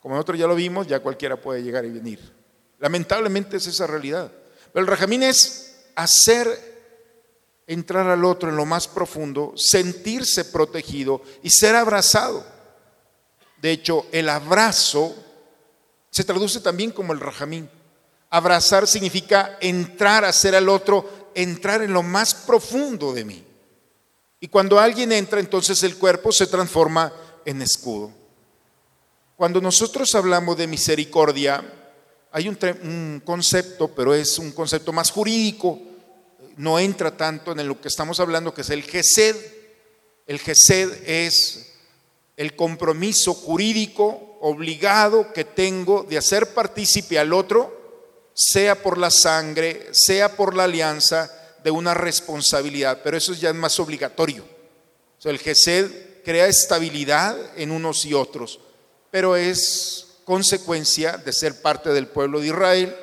Como 0.00 0.16
nosotros 0.16 0.40
ya 0.40 0.48
lo 0.48 0.56
vimos, 0.56 0.88
ya 0.88 0.98
cualquiera 0.98 1.40
puede 1.40 1.62
llegar 1.62 1.84
y 1.84 1.90
venir. 1.90 2.18
Lamentablemente 2.80 3.58
es 3.58 3.68
esa 3.68 3.86
realidad. 3.86 4.32
Pero 4.72 4.84
el 4.84 4.90
rajamín 4.90 5.22
es 5.22 5.76
hacer 5.94 6.77
entrar 7.68 8.08
al 8.08 8.24
otro 8.24 8.48
en 8.48 8.56
lo 8.56 8.66
más 8.66 8.88
profundo, 8.88 9.52
sentirse 9.56 10.46
protegido 10.46 11.22
y 11.42 11.50
ser 11.50 11.76
abrazado. 11.76 12.44
De 13.62 13.70
hecho, 13.70 14.06
el 14.10 14.28
abrazo 14.28 15.14
se 16.10 16.24
traduce 16.24 16.60
también 16.60 16.90
como 16.90 17.12
el 17.12 17.20
rajamín. 17.20 17.70
Abrazar 18.30 18.86
significa 18.86 19.56
entrar 19.60 20.24
a 20.24 20.32
ser 20.32 20.56
al 20.56 20.68
otro, 20.68 21.30
entrar 21.34 21.82
en 21.82 21.92
lo 21.92 22.02
más 22.02 22.34
profundo 22.34 23.12
de 23.12 23.24
mí. 23.24 23.44
Y 24.40 24.48
cuando 24.48 24.80
alguien 24.80 25.12
entra, 25.12 25.38
entonces 25.38 25.82
el 25.82 25.96
cuerpo 25.96 26.32
se 26.32 26.46
transforma 26.46 27.12
en 27.44 27.62
escudo. 27.62 28.10
Cuando 29.36 29.60
nosotros 29.60 30.14
hablamos 30.14 30.56
de 30.56 30.66
misericordia, 30.66 31.62
hay 32.32 32.48
un, 32.48 33.22
concepto, 33.24 33.88
pero 33.88 34.14
es 34.14 34.38
un 34.38 34.52
concepto 34.52 34.92
más 34.92 35.10
jurídico, 35.10 35.80
no 36.58 36.78
entra 36.78 37.16
tanto 37.16 37.52
en 37.52 37.66
lo 37.66 37.80
que 37.80 37.88
estamos 37.88 38.20
hablando, 38.20 38.52
que 38.52 38.60
es 38.60 38.70
el 38.70 38.82
GESED. 38.82 39.36
El 40.26 40.38
GESED 40.38 41.08
es 41.08 41.72
el 42.36 42.54
compromiso 42.54 43.32
jurídico 43.32 44.38
obligado 44.40 45.32
que 45.32 45.44
tengo 45.44 46.04
de 46.04 46.18
hacer 46.18 46.54
partícipe 46.54 47.18
al 47.18 47.32
otro 47.32 47.76
sea 48.34 48.80
por 48.80 48.98
la 48.98 49.10
sangre, 49.10 49.88
sea 49.90 50.36
por 50.36 50.54
la 50.54 50.64
alianza, 50.64 51.32
de 51.62 51.70
una 51.70 51.94
responsabilidad, 51.94 53.00
pero 53.02 53.16
eso 53.16 53.34
ya 53.34 53.50
es 53.50 53.54
más 53.54 53.80
obligatorio. 53.80 54.44
el 55.24 55.38
GESED 55.38 56.22
crea 56.24 56.46
estabilidad 56.46 57.36
en 57.56 57.72
unos 57.72 58.04
y 58.04 58.14
otros, 58.14 58.60
pero 59.10 59.36
es 59.36 60.18
consecuencia 60.24 61.16
de 61.16 61.32
ser 61.32 61.60
parte 61.62 61.90
del 61.90 62.06
pueblo 62.06 62.40
de 62.40 62.48
Israel, 62.48 62.96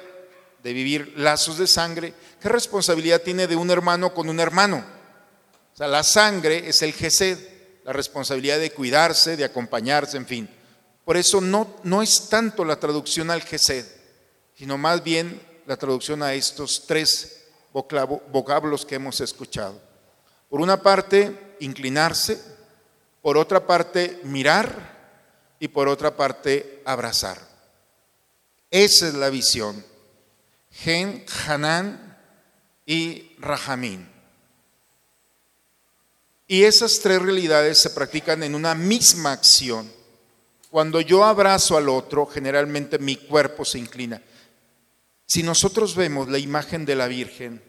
de 0.63 0.73
vivir 0.73 1.13
lazos 1.17 1.57
de 1.57 1.67
sangre. 1.67 2.13
¿Qué 2.45 2.49
responsabilidad 2.49 3.23
tiene 3.23 3.47
de 3.47 3.55
un 3.55 3.71
hermano 3.71 4.13
con 4.13 4.29
un 4.29 4.39
hermano? 4.39 4.85
O 5.73 5.75
sea, 5.75 5.87
la 5.87 6.03
sangre 6.03 6.69
es 6.69 6.83
el 6.83 6.93
GESED, 6.93 7.39
la 7.83 7.91
responsabilidad 7.91 8.59
de 8.59 8.71
cuidarse, 8.71 9.35
de 9.35 9.45
acompañarse, 9.45 10.15
en 10.15 10.27
fin. 10.27 10.49
Por 11.03 11.17
eso 11.17 11.41
no, 11.41 11.75
no 11.81 12.03
es 12.03 12.29
tanto 12.29 12.63
la 12.63 12.79
traducción 12.79 13.31
al 13.31 13.41
GESED, 13.41 13.87
sino 14.55 14.77
más 14.77 15.03
bien 15.03 15.41
la 15.65 15.75
traducción 15.75 16.21
a 16.21 16.35
estos 16.35 16.85
tres 16.85 17.47
vocablos 17.73 18.85
que 18.85 18.93
hemos 18.93 19.21
escuchado. 19.21 19.81
Por 20.47 20.61
una 20.61 20.83
parte, 20.83 21.55
inclinarse, 21.61 22.39
por 23.23 23.39
otra 23.39 23.65
parte, 23.65 24.19
mirar 24.21 25.55
y 25.59 25.67
por 25.67 25.87
otra 25.87 26.15
parte, 26.15 26.83
abrazar. 26.85 27.39
Esa 28.69 29.07
es 29.07 29.15
la 29.15 29.31
visión. 29.31 29.83
Gen, 30.69 31.25
Hanán 31.47 32.04
y 32.85 33.31
Rahamín. 33.39 34.07
Y 36.47 36.63
esas 36.63 36.99
tres 36.99 37.21
realidades 37.21 37.79
se 37.79 37.89
practican 37.89 38.43
en 38.43 38.53
una 38.53 38.75
misma 38.75 39.31
acción. 39.31 39.91
Cuando 40.69 41.01
yo 41.01 41.23
abrazo 41.23 41.77
al 41.77 41.89
otro, 41.89 42.25
generalmente 42.25 42.99
mi 42.99 43.15
cuerpo 43.15 43.65
se 43.65 43.79
inclina. 43.79 44.21
Si 45.25 45.41
nosotros 45.41 45.95
vemos 45.95 46.29
la 46.29 46.37
imagen 46.37 46.85
de 46.85 46.95
la 46.95 47.07
Virgen, 47.07 47.63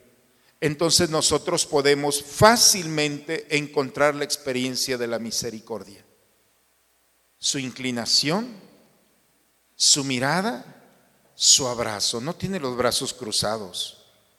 entonces 0.61 1.09
nosotros 1.09 1.65
podemos 1.65 2.23
fácilmente 2.23 3.57
encontrar 3.57 4.15
la 4.15 4.25
experiencia 4.25 4.99
de 4.99 5.07
la 5.07 5.19
misericordia. 5.19 6.05
Su 7.39 7.59
inclinación, 7.59 8.49
su 9.75 10.05
mirada, 10.05 10.83
su 11.35 11.67
abrazo. 11.67 12.21
No 12.21 12.35
tiene 12.35 12.59
los 12.61 12.77
brazos 12.77 13.15
cruzados. 13.15 13.96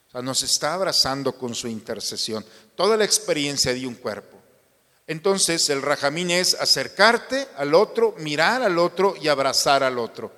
O 0.08 0.10
sea, 0.10 0.22
nos 0.22 0.42
está 0.42 0.74
abrazando 0.74 1.32
con 1.36 1.54
su 1.54 1.68
intercesión. 1.68 2.44
Toda 2.74 2.96
la 2.96 3.04
experiencia 3.04 3.74
de 3.74 3.86
un 3.86 3.94
cuerpo. 3.94 4.38
Entonces 5.06 5.68
el 5.70 5.82
rajamín 5.82 6.30
es 6.30 6.54
acercarte 6.54 7.48
al 7.56 7.74
otro, 7.74 8.14
mirar 8.18 8.62
al 8.62 8.78
otro 8.78 9.14
y 9.20 9.28
abrazar 9.28 9.82
al 9.82 9.98
otro. 9.98 10.32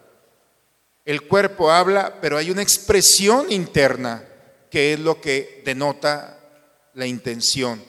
El 1.04 1.22
cuerpo 1.22 1.70
habla, 1.70 2.20
pero 2.20 2.36
hay 2.36 2.50
una 2.50 2.62
expresión 2.62 3.50
interna 3.50 4.24
que 4.70 4.92
es 4.92 5.00
lo 5.00 5.20
que 5.20 5.62
denota 5.64 6.38
la 6.94 7.06
intención, 7.06 7.82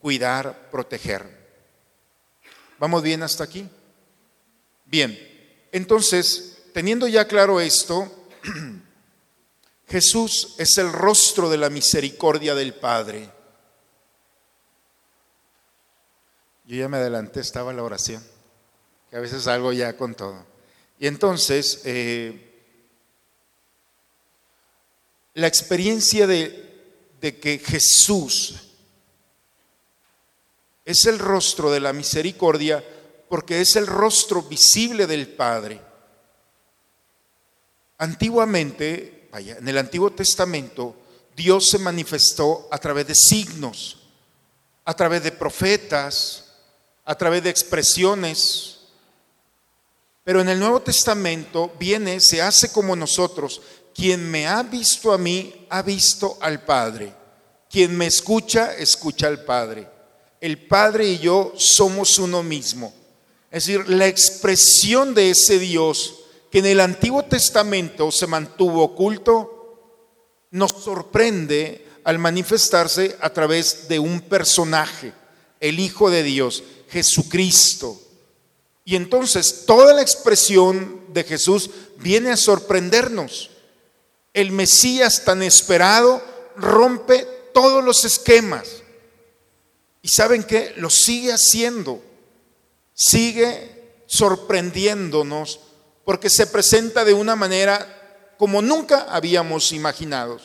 cuidar, 0.00 0.70
proteger. 0.70 1.26
¿Vamos 2.78 3.02
bien 3.02 3.22
hasta 3.22 3.44
aquí? 3.44 3.68
Bien, 4.86 5.18
entonces, 5.72 6.62
teniendo 6.72 7.08
ya 7.08 7.26
claro 7.26 7.60
esto, 7.60 8.10
Jesús 9.88 10.54
es 10.58 10.78
el 10.78 10.92
rostro 10.92 11.50
de 11.50 11.58
la 11.58 11.70
misericordia 11.70 12.54
del 12.54 12.74
Padre. 12.74 13.30
Yo 16.64 16.76
ya 16.76 16.88
me 16.88 16.96
adelanté, 16.96 17.40
estaba 17.40 17.72
la 17.72 17.82
oración, 17.82 18.24
que 19.10 19.16
a 19.16 19.20
veces 19.20 19.42
salgo 19.42 19.72
ya 19.72 19.96
con 19.96 20.14
todo. 20.14 20.46
Y 20.98 21.06
entonces, 21.06 21.82
eh, 21.84 22.54
la 25.34 25.48
experiencia 25.48 26.26
de, 26.26 26.62
que 27.20 27.58
Jesús 27.58 28.54
es 30.84 31.06
el 31.06 31.18
rostro 31.18 31.70
de 31.70 31.80
la 31.80 31.92
misericordia 31.92 32.84
porque 33.28 33.60
es 33.62 33.76
el 33.76 33.86
rostro 33.86 34.42
visible 34.42 35.06
del 35.06 35.28
Padre. 35.28 35.80
Antiguamente, 37.98 39.13
en 39.36 39.66
el 39.68 39.78
Antiguo 39.78 40.10
Testamento, 40.12 40.94
Dios 41.36 41.68
se 41.68 41.78
manifestó 41.78 42.68
a 42.70 42.78
través 42.78 43.06
de 43.06 43.14
signos, 43.14 43.98
a 44.84 44.94
través 44.94 45.22
de 45.22 45.32
profetas, 45.32 46.44
a 47.04 47.14
través 47.16 47.42
de 47.42 47.50
expresiones. 47.50 48.78
Pero 50.22 50.40
en 50.40 50.48
el 50.48 50.58
Nuevo 50.58 50.80
Testamento 50.80 51.72
viene, 51.78 52.20
se 52.20 52.40
hace 52.40 52.70
como 52.70 52.94
nosotros 52.94 53.60
quien 53.94 54.30
me 54.30 54.46
ha 54.46 54.62
visto 54.62 55.12
a 55.12 55.18
mí, 55.18 55.66
ha 55.70 55.82
visto 55.82 56.38
al 56.40 56.64
Padre. 56.64 57.12
Quien 57.70 57.96
me 57.96 58.06
escucha, 58.06 58.74
escucha 58.76 59.26
al 59.26 59.44
Padre. 59.44 59.88
El 60.40 60.66
Padre 60.66 61.08
y 61.08 61.18
yo 61.18 61.54
somos 61.56 62.18
uno 62.18 62.42
mismo. 62.42 62.92
Es 63.50 63.66
decir, 63.66 63.88
la 63.88 64.06
expresión 64.06 65.14
de 65.14 65.30
ese 65.30 65.58
Dios 65.58 66.23
que 66.54 66.60
en 66.60 66.66
el 66.66 66.78
Antiguo 66.78 67.24
Testamento 67.24 68.12
se 68.12 68.28
mantuvo 68.28 68.84
oculto, 68.84 70.46
nos 70.52 70.70
sorprende 70.70 71.84
al 72.04 72.20
manifestarse 72.20 73.16
a 73.20 73.30
través 73.30 73.88
de 73.88 73.98
un 73.98 74.20
personaje, 74.20 75.12
el 75.58 75.80
Hijo 75.80 76.10
de 76.10 76.22
Dios, 76.22 76.62
Jesucristo. 76.90 78.00
Y 78.84 78.94
entonces 78.94 79.64
toda 79.66 79.94
la 79.94 80.02
expresión 80.02 81.06
de 81.08 81.24
Jesús 81.24 81.70
viene 81.96 82.30
a 82.30 82.36
sorprendernos 82.36 83.50
el 84.32 84.52
Mesías 84.52 85.24
tan 85.24 85.42
esperado 85.42 86.22
rompe 86.54 87.26
todos 87.52 87.82
los 87.82 88.04
esquemas. 88.04 88.84
Y 90.02 90.08
saben 90.08 90.44
que 90.44 90.72
lo 90.76 90.88
sigue 90.88 91.32
haciendo, 91.32 92.00
sigue 92.94 94.04
sorprendiéndonos 94.06 95.58
porque 96.04 96.30
se 96.30 96.46
presenta 96.46 97.04
de 97.04 97.14
una 97.14 97.36
manera 97.36 98.34
como 98.36 98.60
nunca 98.60 99.06
habíamos 99.08 99.72
imaginado. 99.72 100.38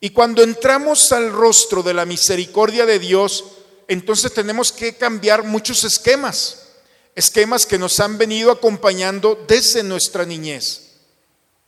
Y 0.00 0.10
cuando 0.10 0.42
entramos 0.42 1.12
al 1.12 1.32
rostro 1.32 1.82
de 1.82 1.94
la 1.94 2.04
misericordia 2.04 2.84
de 2.84 2.98
Dios, 2.98 3.44
entonces 3.88 4.32
tenemos 4.32 4.72
que 4.72 4.94
cambiar 4.94 5.44
muchos 5.44 5.84
esquemas, 5.84 6.66
esquemas 7.14 7.64
que 7.64 7.78
nos 7.78 7.98
han 8.00 8.18
venido 8.18 8.50
acompañando 8.50 9.44
desde 9.48 9.82
nuestra 9.82 10.24
niñez. 10.24 10.82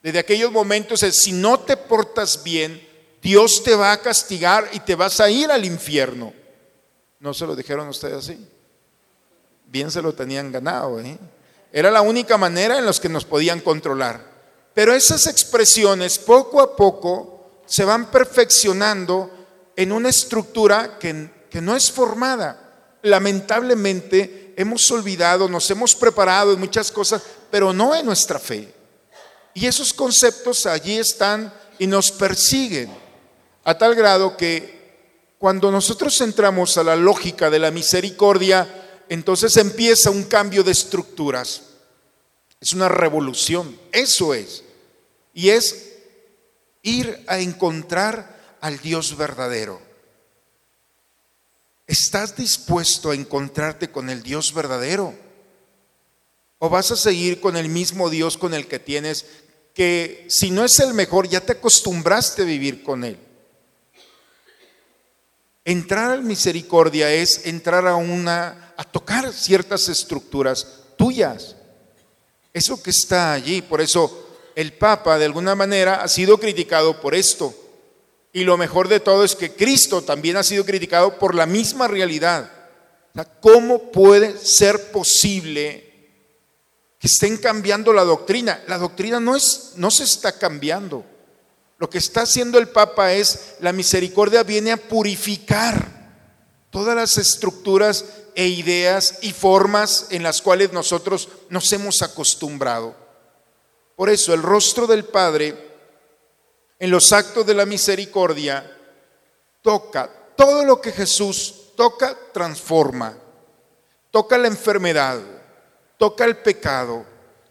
Desde 0.03 0.19
aquellos 0.19 0.53
momentos 0.53 1.01
si 1.01 1.33
no 1.33 1.61
te 1.61 1.77
portas 1.77 2.43
bien, 2.45 2.87
Dios 3.23 3.63
te 3.65 3.75
va 3.75 3.93
a 3.93 4.01
castigar 4.01 4.69
y 4.73 4.81
te 4.81 4.95
vas 4.95 5.21
a 5.21 5.31
ir 5.31 5.51
al 5.51 5.65
infierno. 5.65 6.33
¿No 7.21 7.35
se 7.35 7.47
lo 7.47 7.57
dijeron 7.57 7.89
ustedes 7.89 8.17
así? 8.17 8.39
Bien 9.67 9.91
se 9.91 10.01
lo 10.01 10.15
tenían 10.15 10.53
ganado. 10.53 11.01
¿eh? 11.01 11.19
Era 11.73 11.91
la 11.91 12.01
única 12.01 12.37
manera 12.37 12.79
en 12.79 12.87
la 12.87 12.93
que 12.93 13.09
nos 13.09 13.25
podían 13.25 13.61
controlar. 13.61 14.21
Pero 14.75 14.95
esas 14.95 15.27
expresiones 15.27 16.19
poco 16.19 16.61
a 16.61 16.77
poco 16.77 17.63
se 17.67 17.85
van 17.85 18.11
perfeccionando 18.11 19.31
en 19.77 19.93
una 19.93 20.09
estructura 20.09 20.99
que 20.99 21.39
que 21.49 21.61
no 21.61 21.75
es 21.75 21.91
formada. 21.91 22.97
Lamentablemente 23.03 24.55
hemos 24.57 24.91
olvidado, 24.91 25.49
nos 25.49 25.71
hemos 25.71 25.95
preparado 25.95 26.53
en 26.53 26.61
muchas 26.61 26.91
cosas, 26.91 27.23
pero 27.51 27.73
no 27.73 27.95
en 27.95 28.07
nuestra 28.07 28.39
fe. 28.39 28.73
Y 29.55 29.67
esos 29.67 29.93
conceptos 29.93 30.67
allí 30.67 30.99
están 30.99 31.53
y 31.79 31.87
nos 31.87 32.11
persiguen 32.11 32.91
a 33.65 33.77
tal 33.77 33.95
grado 33.95 34.37
que 34.37 34.79
cuando 35.39 35.71
nosotros 35.71 36.21
entramos 36.21 36.77
a 36.77 36.83
la 36.83 36.97
lógica 36.97 37.51
de 37.51 37.59
la 37.59 37.71
misericordia, 37.71 38.88
entonces 39.09 39.57
empieza 39.57 40.11
un 40.11 40.25
cambio 40.25 40.63
de 40.63 40.73
estructuras. 40.73 41.63
Es 42.61 42.73
una 42.73 42.89
revolución, 42.89 43.79
eso 43.93 44.35
es. 44.35 44.65
Y 45.33 45.51
es 45.51 45.93
ir 46.83 47.25
a 47.27 47.39
encontrar 47.39 48.57
al 48.61 48.79
Dios 48.79 49.17
verdadero. 49.17 49.81
¿Estás 51.87 52.37
dispuesto 52.37 53.11
a 53.11 53.15
encontrarte 53.15 53.91
con 53.91 54.11
el 54.11 54.23
Dios 54.23 54.53
verdadero? 54.53 55.15
¿O 56.59 56.69
vas 56.69 56.91
a 56.91 56.97
seguir 56.97 57.41
con 57.41 57.57
el 57.57 57.69
mismo 57.69 58.11
Dios 58.11 58.37
con 58.37 58.53
el 58.53 58.67
que 58.67 58.79
tienes, 58.79 59.27
que 59.73 60.27
si 60.29 60.51
no 60.51 60.65
es 60.65 60.79
el 60.81 60.93
mejor, 60.93 61.29
ya 61.29 61.41
te 61.41 61.53
acostumbraste 61.53 62.43
a 62.43 62.47
vivir 62.47 62.83
con 62.83 63.05
Él? 63.05 63.19
Entrar 65.69 66.13
al 66.13 66.23
misericordia 66.23 67.13
es 67.13 67.45
entrar 67.45 67.87
a 67.87 67.95
una, 67.95 68.73
a 68.75 68.85
tocar 68.85 69.31
ciertas 69.35 69.91
estructuras 69.91 70.67
tuyas. 70.97 71.57
Eso 72.55 72.83
que 72.83 72.89
está 72.89 73.35
allí, 73.35 73.61
por 73.61 73.83
eso 73.83 74.31
el 74.55 74.73
Papa 74.73 75.19
de 75.19 75.27
alguna 75.27 75.55
manera 75.55 75.97
ha 75.97 76.09
sido 76.09 76.41
criticado 76.41 77.03
por 77.03 77.15
esto. 77.15 77.55
Y 78.33 78.45
lo 78.45 78.57
mejor 78.57 78.89
de 78.89 78.99
todo 78.99 79.25
es 79.25 79.37
que 79.37 79.53
Cristo 79.53 80.01
también 80.01 80.39
ha 80.39 80.43
sido 80.43 80.65
criticado 80.65 81.19
por 81.19 81.35
la 81.35 81.45
misma 81.45 81.87
realidad. 81.87 82.51
¿Cómo 83.43 83.93
puede 83.93 84.39
ser 84.39 84.91
posible 84.91 86.09
que 86.99 87.09
estén 87.09 87.37
cambiando 87.37 87.93
la 87.93 88.05
doctrina? 88.05 88.65
La 88.69 88.79
doctrina 88.79 89.21
no, 89.21 89.37
es, 89.37 89.73
no 89.77 89.91
se 89.91 90.05
está 90.05 90.33
cambiando. 90.33 91.05
Lo 91.79 91.89
que 91.89 91.99
está 91.99 92.23
haciendo 92.23 92.59
el 92.59 92.69
Papa 92.69 93.13
es, 93.13 93.55
la 93.61 93.73
misericordia 93.73 94.43
viene 94.43 94.73
a 94.73 94.77
purificar 94.77 95.99
todas 96.71 96.95
las 96.95 97.17
estructuras 97.19 98.05
e 98.35 98.49
ideas 98.49 99.19
y 99.23 99.33
formas 99.33 100.09
en 100.11 100.23
las 100.23 100.43
cuales 100.43 100.73
nosotros 100.73 101.29
nos 101.49 101.73
hemos 101.73 102.03
acostumbrado. 102.03 102.95
Por 103.97 104.11
eso 104.11 104.35
el 104.35 104.43
rostro 104.43 104.87
del 104.87 105.05
Padre 105.05 105.57
en 106.79 106.91
los 106.91 107.13
actos 107.13 107.47
de 107.47 107.55
la 107.55 107.67
misericordia 107.67 108.77
toca 109.63 110.11
todo 110.37 110.65
lo 110.65 110.81
que 110.81 110.93
Jesús 110.93 111.75
toca, 111.77 112.17
transforma. 112.33 113.17
Toca 114.11 114.39
la 114.39 114.49
enfermedad, 114.49 115.21
toca 115.97 116.25
el 116.25 116.39
pecado, 116.39 117.05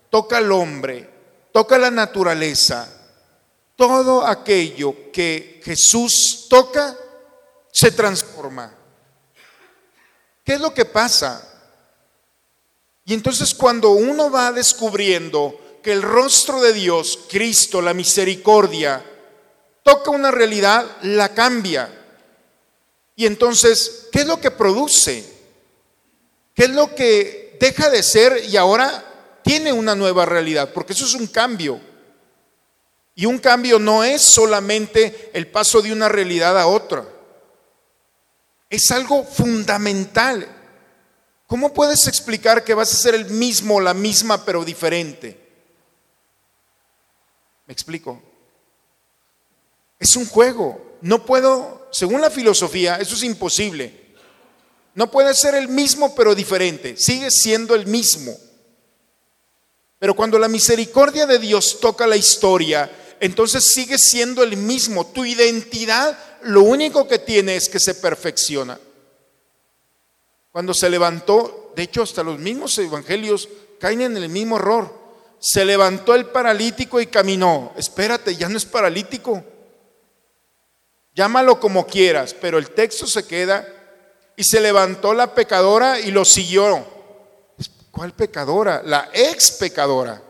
toca 0.10 0.38
al 0.38 0.52
hombre, 0.52 1.10
toca 1.52 1.78
la 1.78 1.92
naturaleza, 1.92 2.97
todo 3.78 4.26
aquello 4.26 5.12
que 5.14 5.62
Jesús 5.64 6.48
toca 6.50 6.98
se 7.72 7.92
transforma. 7.92 8.76
¿Qué 10.44 10.54
es 10.54 10.60
lo 10.60 10.74
que 10.74 10.84
pasa? 10.84 11.48
Y 13.06 13.14
entonces 13.14 13.54
cuando 13.54 13.92
uno 13.92 14.30
va 14.30 14.52
descubriendo 14.52 15.80
que 15.84 15.94
el 15.94 16.02
rostro 16.02 16.60
de 16.60 16.74
Dios, 16.74 17.20
Cristo, 17.30 17.82
la 17.82 17.94
misericordia, 17.94 19.06
toca 19.84 20.12
una 20.12 20.32
realidad, 20.32 20.86
la 21.04 21.34
cambia. 21.34 21.90
Y 23.16 23.26
entonces, 23.26 24.08
¿qué 24.12 24.22
es 24.22 24.28
lo 24.28 24.42
que 24.42 24.52
produce? 24.52 25.24
¿Qué 26.54 26.64
es 26.64 26.72
lo 26.72 26.94
que 26.96 27.58
deja 27.60 27.90
de 27.90 28.02
ser 28.02 28.44
y 28.50 28.58
ahora 28.58 29.40
tiene 29.44 29.72
una 29.72 29.96
nueva 29.96 30.26
realidad? 30.26 30.74
Porque 30.74 30.94
eso 30.94 31.06
es 31.06 31.14
un 31.14 31.28
cambio. 31.28 31.80
Y 33.20 33.26
un 33.26 33.40
cambio 33.40 33.80
no 33.80 34.04
es 34.04 34.22
solamente 34.22 35.32
el 35.34 35.48
paso 35.48 35.82
de 35.82 35.92
una 35.92 36.08
realidad 36.08 36.56
a 36.56 36.68
otra. 36.68 37.04
Es 38.70 38.92
algo 38.92 39.24
fundamental. 39.24 40.48
¿Cómo 41.48 41.74
puedes 41.74 42.06
explicar 42.06 42.64
que 42.64 42.76
vas 42.76 42.94
a 42.94 42.96
ser 42.96 43.16
el 43.16 43.26
mismo, 43.32 43.82
la 43.82 43.96
misma, 43.96 44.46
pero 44.46 44.64
diferente? 44.64 45.36
¿Me 47.66 47.74
explico? 47.74 48.22
Es 49.98 50.16
un 50.16 50.28
juego. 50.28 51.00
No 51.02 51.26
puedo, 51.26 51.88
según 51.92 52.22
la 52.22 52.30
filosofía, 52.30 52.98
eso 52.98 53.16
es 53.16 53.24
imposible. 53.24 54.14
No 54.94 55.10
puede 55.10 55.34
ser 55.34 55.56
el 55.56 55.70
mismo, 55.70 56.14
pero 56.14 56.36
diferente. 56.36 56.96
Sigue 56.98 57.32
siendo 57.32 57.74
el 57.74 57.88
mismo. 57.88 58.38
Pero 59.98 60.16
cuando 60.16 60.38
la 60.38 60.48
misericordia 60.48 61.26
de 61.26 61.40
Dios 61.40 61.80
toca 61.80 62.06
la 62.06 62.16
historia, 62.16 62.92
entonces 63.20 63.72
sigue 63.74 63.98
siendo 63.98 64.44
el 64.44 64.58
mismo. 64.58 65.08
Tu 65.08 65.26
identidad 65.26 66.18
lo 66.44 66.64
único 66.64 67.08
que 67.08 67.20
tiene 67.20 67.56
es 67.56 67.70
que 67.70 67.80
se 67.80 67.96
perfecciona. 67.96 68.80
Cuando 70.52 70.74
se 70.74 70.90
levantó, 70.90 71.74
de 71.76 71.84
hecho 71.84 72.02
hasta 72.02 72.24
los 72.24 72.40
mismos 72.40 72.78
evangelios 72.78 73.48
caen 73.80 74.02
en 74.02 74.18
el 74.18 74.30
mismo 74.30 74.58
error. 74.58 74.92
Se 75.40 75.64
levantó 75.64 76.16
el 76.16 76.26
paralítico 76.28 77.00
y 77.00 77.08
caminó. 77.08 77.74
Espérate, 77.78 78.36
ya 78.36 78.50
no 78.50 78.58
es 78.58 78.66
paralítico. 78.66 79.44
Llámalo 81.14 81.60
como 81.60 81.86
quieras, 81.86 82.36
pero 82.40 82.58
el 82.58 82.72
texto 82.72 83.08
se 83.08 83.26
queda 83.26 83.68
y 84.36 84.44
se 84.44 84.60
levantó 84.60 85.14
la 85.14 85.34
pecadora 85.34 86.00
y 86.00 86.12
lo 86.12 86.26
siguió. 86.26 86.86
¿Cuál 87.92 88.14
pecadora? 88.14 88.84
La 88.84 89.10
ex 89.12 89.52
pecadora. 89.52 90.22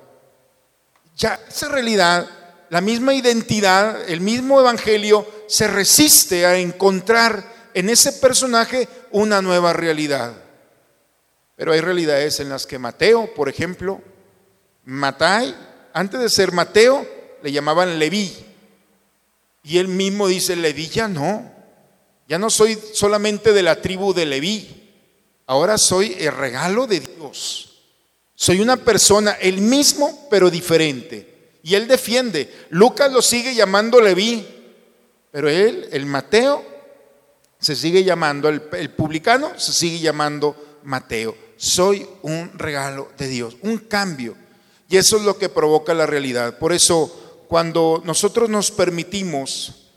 Ya 1.18 1.40
esa 1.50 1.68
realidad 1.68 2.30
la 2.70 2.82
misma 2.82 3.14
identidad, 3.14 4.10
el 4.10 4.22
mismo 4.22 4.60
evangelio 4.60 5.26
se 5.48 5.68
resiste 5.68 6.46
a 6.46 6.58
encontrar 6.58 7.70
en 7.74 7.90
ese 7.90 8.14
personaje 8.14 8.88
una 9.12 9.42
nueva 9.42 9.74
realidad. 9.74 10.34
Pero 11.56 11.72
hay 11.72 11.82
realidades 11.82 12.40
en 12.40 12.50
las 12.50 12.68
que 12.68 12.78
Mateo, 12.78 13.34
por 13.34 13.50
ejemplo, 13.50 14.02
Matai, 14.84 15.56
antes 15.94 16.20
de 16.20 16.30
ser 16.30 16.52
Mateo, 16.52 17.08
le 17.42 17.52
llamaban 17.52 18.00
Leví. 18.00 18.36
Y 19.64 19.78
él 19.78 19.88
mismo 19.88 20.28
dice, 20.28 20.56
Leví 20.56 20.88
ya 20.88 21.08
no, 21.08 21.52
ya 22.28 22.38
no 22.38 22.50
soy 22.50 22.78
solamente 22.94 23.54
de 23.54 23.64
la 23.64 23.82
tribu 23.82 24.14
de 24.14 24.26
Leví, 24.26 24.92
ahora 25.46 25.78
soy 25.78 26.16
el 26.20 26.34
regalo 26.34 26.86
de 26.86 27.00
Dios. 27.00 27.84
Soy 28.36 28.60
una 28.60 28.78
persona, 28.78 29.32
el 29.32 29.62
mismo, 29.62 30.28
pero 30.30 30.50
diferente. 30.52 31.37
Y 31.68 31.76
él 31.76 31.86
defiende. 31.86 32.50
Lucas 32.70 33.12
lo 33.12 33.22
sigue 33.22 33.54
llamando 33.54 34.00
Leví, 34.00 34.48
pero 35.32 35.50
él, 35.50 35.90
el 35.92 36.06
Mateo, 36.06 36.66
se 37.60 37.76
sigue 37.76 38.06
llamando, 38.06 38.48
el, 38.48 38.70
el 38.72 38.90
publicano 38.92 39.52
se 39.60 39.74
sigue 39.74 40.00
llamando 40.00 40.80
Mateo. 40.84 41.36
Soy 41.58 42.08
un 42.22 42.58
regalo 42.58 43.12
de 43.18 43.28
Dios, 43.28 43.58
un 43.64 43.80
cambio. 43.80 44.38
Y 44.88 44.96
eso 44.96 45.18
es 45.18 45.24
lo 45.24 45.38
que 45.38 45.50
provoca 45.50 45.94
la 45.94 46.06
realidad. 46.06 46.58
Por 46.58 46.72
eso, 46.72 47.44
cuando 47.50 48.02
nosotros 48.06 48.50
nos 48.50 48.72
permitimos 48.72 49.90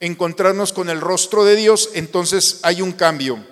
encontrarnos 0.00 0.72
con 0.72 0.90
el 0.90 1.00
rostro 1.00 1.44
de 1.44 1.54
Dios, 1.54 1.90
entonces 1.94 2.58
hay 2.64 2.82
un 2.82 2.90
cambio. 2.90 3.46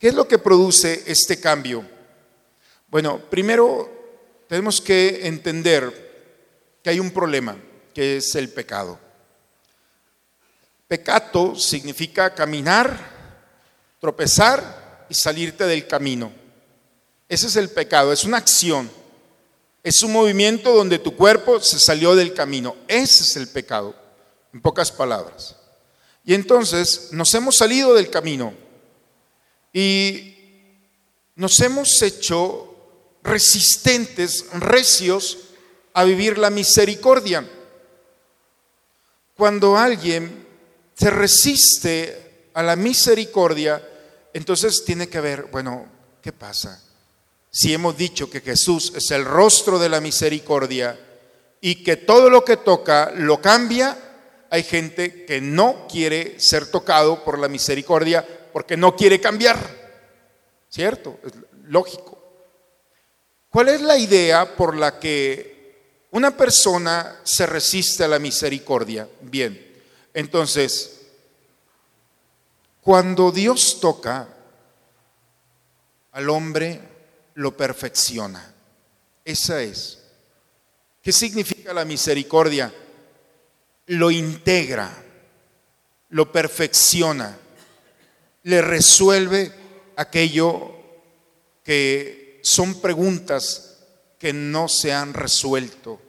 ¿Qué 0.00 0.08
es 0.08 0.14
lo 0.14 0.26
que 0.26 0.38
produce 0.38 1.04
este 1.06 1.38
cambio? 1.38 1.97
Bueno, 2.88 3.20
primero 3.28 3.90
tenemos 4.48 4.80
que 4.80 5.26
entender 5.26 6.78
que 6.82 6.90
hay 6.90 7.00
un 7.00 7.10
problema, 7.10 7.56
que 7.92 8.16
es 8.16 8.34
el 8.34 8.48
pecado. 8.48 8.98
Pecato 10.86 11.54
significa 11.54 12.34
caminar, 12.34 12.98
tropezar 14.00 15.06
y 15.10 15.14
salirte 15.14 15.64
del 15.64 15.86
camino. 15.86 16.32
Ese 17.28 17.48
es 17.48 17.56
el 17.56 17.68
pecado, 17.68 18.10
es 18.10 18.24
una 18.24 18.38
acción. 18.38 18.90
Es 19.82 20.02
un 20.02 20.12
movimiento 20.12 20.72
donde 20.72 20.98
tu 20.98 21.14
cuerpo 21.14 21.60
se 21.60 21.78
salió 21.78 22.16
del 22.16 22.32
camino. 22.32 22.74
Ese 22.88 23.22
es 23.22 23.36
el 23.36 23.48
pecado, 23.48 23.94
en 24.54 24.62
pocas 24.62 24.90
palabras. 24.90 25.56
Y 26.24 26.32
entonces 26.32 27.08
nos 27.12 27.34
hemos 27.34 27.56
salido 27.56 27.94
del 27.94 28.08
camino 28.08 28.54
y 29.74 30.34
nos 31.34 31.60
hemos 31.60 32.00
hecho 32.02 32.67
resistentes, 33.28 34.46
recios 34.52 35.38
a 35.92 36.04
vivir 36.04 36.38
la 36.38 36.50
misericordia. 36.50 37.48
Cuando 39.36 39.76
alguien 39.76 40.46
se 40.94 41.10
resiste 41.10 42.50
a 42.54 42.62
la 42.62 42.76
misericordia, 42.76 43.82
entonces 44.32 44.84
tiene 44.84 45.08
que 45.08 45.20
ver, 45.20 45.44
bueno, 45.50 45.86
¿qué 46.20 46.32
pasa? 46.32 46.82
Si 47.50 47.72
hemos 47.72 47.96
dicho 47.96 48.28
que 48.30 48.40
Jesús 48.40 48.92
es 48.94 49.10
el 49.10 49.24
rostro 49.24 49.78
de 49.78 49.88
la 49.88 50.00
misericordia 50.00 50.98
y 51.60 51.82
que 51.82 51.96
todo 51.96 52.30
lo 52.30 52.44
que 52.44 52.56
toca 52.56 53.12
lo 53.14 53.40
cambia, 53.40 53.96
hay 54.50 54.62
gente 54.62 55.24
que 55.24 55.40
no 55.40 55.86
quiere 55.88 56.38
ser 56.40 56.70
tocado 56.70 57.24
por 57.24 57.38
la 57.38 57.48
misericordia 57.48 58.26
porque 58.52 58.76
no 58.76 58.96
quiere 58.96 59.20
cambiar. 59.20 59.58
¿Cierto? 60.68 61.18
Es 61.24 61.32
lógico. 61.64 62.17
¿Cuál 63.58 63.70
es 63.70 63.80
la 63.80 63.98
idea 63.98 64.54
por 64.54 64.76
la 64.76 65.00
que 65.00 66.06
una 66.12 66.36
persona 66.36 67.18
se 67.24 67.44
resiste 67.44 68.04
a 68.04 68.06
la 68.06 68.20
misericordia? 68.20 69.08
Bien, 69.20 69.82
entonces, 70.14 71.00
cuando 72.80 73.32
Dios 73.32 73.80
toca 73.80 74.28
al 76.12 76.30
hombre, 76.30 76.80
lo 77.34 77.56
perfecciona. 77.56 78.54
Esa 79.24 79.60
es. 79.60 80.04
¿Qué 81.02 81.10
significa 81.10 81.74
la 81.74 81.84
misericordia? 81.84 82.72
Lo 83.86 84.12
integra, 84.12 84.88
lo 86.10 86.30
perfecciona, 86.30 87.36
le 88.44 88.62
resuelve 88.62 89.52
aquello 89.96 90.76
que 91.64 92.27
son 92.48 92.80
preguntas 92.80 93.78
que 94.18 94.32
no 94.32 94.68
se 94.68 94.92
han 94.92 95.14
resuelto. 95.14 96.00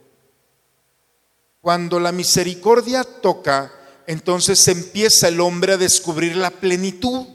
Cuando 1.60 2.00
la 2.00 2.12
misericordia 2.12 3.04
toca, 3.04 3.72
entonces 4.06 4.66
empieza 4.68 5.28
el 5.28 5.40
hombre 5.40 5.74
a 5.74 5.76
descubrir 5.76 6.36
la 6.36 6.50
plenitud, 6.50 7.26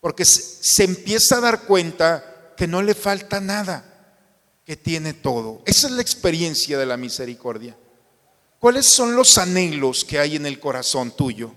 porque 0.00 0.24
se 0.24 0.84
empieza 0.84 1.36
a 1.36 1.40
dar 1.40 1.62
cuenta 1.62 2.54
que 2.56 2.66
no 2.66 2.82
le 2.82 2.94
falta 2.94 3.40
nada, 3.40 4.18
que 4.64 4.76
tiene 4.76 5.14
todo. 5.14 5.62
Esa 5.64 5.86
es 5.86 5.92
la 5.92 6.02
experiencia 6.02 6.76
de 6.76 6.86
la 6.86 6.96
misericordia. 6.96 7.76
¿Cuáles 8.58 8.86
son 8.86 9.16
los 9.16 9.38
anhelos 9.38 10.04
que 10.04 10.18
hay 10.18 10.36
en 10.36 10.46
el 10.46 10.60
corazón 10.60 11.12
tuyo? 11.16 11.52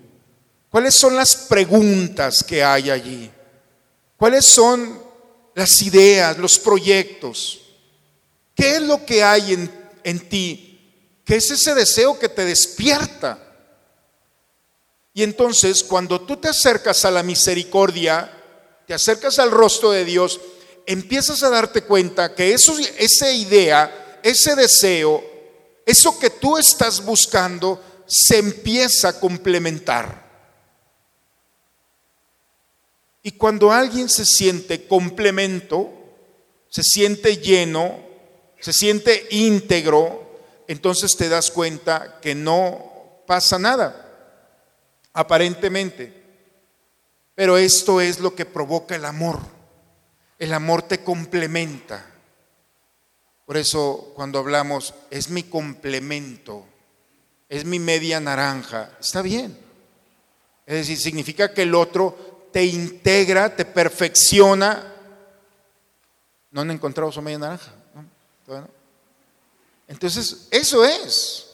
¿Cuáles 0.69 0.93
son 0.93 1.15
las 1.15 1.35
preguntas 1.35 2.43
que 2.43 2.63
hay 2.63 2.89
allí? 2.89 3.31
¿Cuáles 4.17 4.45
son 4.45 5.04
las 5.55 5.81
ideas, 5.81 6.37
los 6.37 6.59
proyectos? 6.59 7.61
¿Qué 8.53 8.75
es 8.75 8.81
lo 8.81 9.03
que 9.03 9.23
hay 9.23 9.53
en, 9.53 9.71
en 10.03 10.29
ti? 10.29 10.79
¿Qué 11.25 11.37
es 11.37 11.49
ese 11.49 11.73
deseo 11.73 12.19
que 12.19 12.29
te 12.29 12.45
despierta? 12.45 13.39
Y 15.13 15.23
entonces 15.23 15.81
cuando 15.83 16.21
tú 16.21 16.37
te 16.37 16.49
acercas 16.49 17.03
a 17.05 17.11
la 17.11 17.23
misericordia, 17.23 18.31
te 18.85 18.93
acercas 18.93 19.39
al 19.39 19.49
rostro 19.49 19.91
de 19.91 20.05
Dios, 20.05 20.39
empiezas 20.85 21.41
a 21.41 21.49
darte 21.49 21.81
cuenta 21.81 22.35
que 22.35 22.53
eso, 22.53 22.75
esa 22.97 23.31
idea, 23.31 24.19
ese 24.21 24.55
deseo, 24.55 25.23
eso 25.85 26.19
que 26.19 26.29
tú 26.29 26.57
estás 26.57 27.03
buscando, 27.03 27.81
se 28.05 28.37
empieza 28.37 29.09
a 29.09 29.19
complementar. 29.19 30.24
Y 33.25 33.31
cuando 33.31 33.71
alguien 33.71 34.07
se 34.07 34.23
siente 34.23 34.85
complemento, 34.85 35.91
se 36.69 36.83
siente 36.83 37.37
lleno, 37.37 37.97
se 38.59 38.71
siente 38.71 39.25
íntegro, 39.31 40.43
entonces 40.67 41.17
te 41.17 41.27
das 41.27 41.49
cuenta 41.49 42.19
que 42.21 42.35
no 42.35 43.23
pasa 43.25 43.57
nada, 43.57 44.37
aparentemente. 45.11 46.23
Pero 47.33 47.57
esto 47.57 47.99
es 47.99 48.19
lo 48.19 48.35
que 48.35 48.45
provoca 48.45 48.95
el 48.95 49.05
amor. 49.05 49.39
El 50.37 50.53
amor 50.53 50.83
te 50.83 50.99
complementa. 51.03 52.05
Por 53.47 53.57
eso 53.57 54.11
cuando 54.15 54.37
hablamos, 54.37 54.93
es 55.09 55.31
mi 55.31 55.41
complemento, 55.41 56.63
es 57.49 57.65
mi 57.65 57.79
media 57.79 58.19
naranja, 58.19 58.91
está 58.99 59.23
bien. 59.23 59.57
Es 60.67 60.75
decir, 60.75 60.99
significa 60.99 61.55
que 61.55 61.63
el 61.63 61.73
otro 61.73 62.34
te 62.55 62.63
integra, 62.63 63.53
te 63.53 63.65
perfecciona. 63.65 64.93
¿No 66.51 66.61
han 66.61 66.71
encontrado 66.71 67.11
su 67.11 67.21
media 67.21 67.37
naranja? 67.37 67.73
Entonces, 69.89 70.47
eso 70.49 70.85
es. 70.85 71.47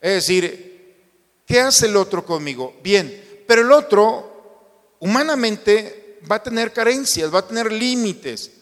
Es 0.00 0.12
decir, 0.12 1.40
¿qué 1.44 1.58
hace 1.58 1.86
el 1.86 1.96
otro 1.96 2.24
conmigo? 2.24 2.72
Bien, 2.84 3.42
pero 3.48 3.62
el 3.62 3.72
otro 3.72 4.94
humanamente 5.00 6.20
va 6.30 6.36
a 6.36 6.42
tener 6.44 6.72
carencias, 6.72 7.34
va 7.34 7.40
a 7.40 7.48
tener 7.48 7.72
límites, 7.72 8.52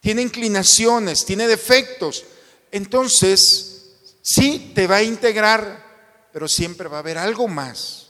tiene 0.00 0.22
inclinaciones, 0.22 1.24
tiene 1.24 1.46
defectos. 1.46 2.24
Entonces, 2.72 3.84
sí, 4.20 4.72
te 4.74 4.88
va 4.88 4.96
a 4.96 5.02
integrar, 5.04 6.28
pero 6.32 6.48
siempre 6.48 6.88
va 6.88 6.96
a 6.96 7.00
haber 7.00 7.18
algo 7.18 7.46
más. 7.46 8.03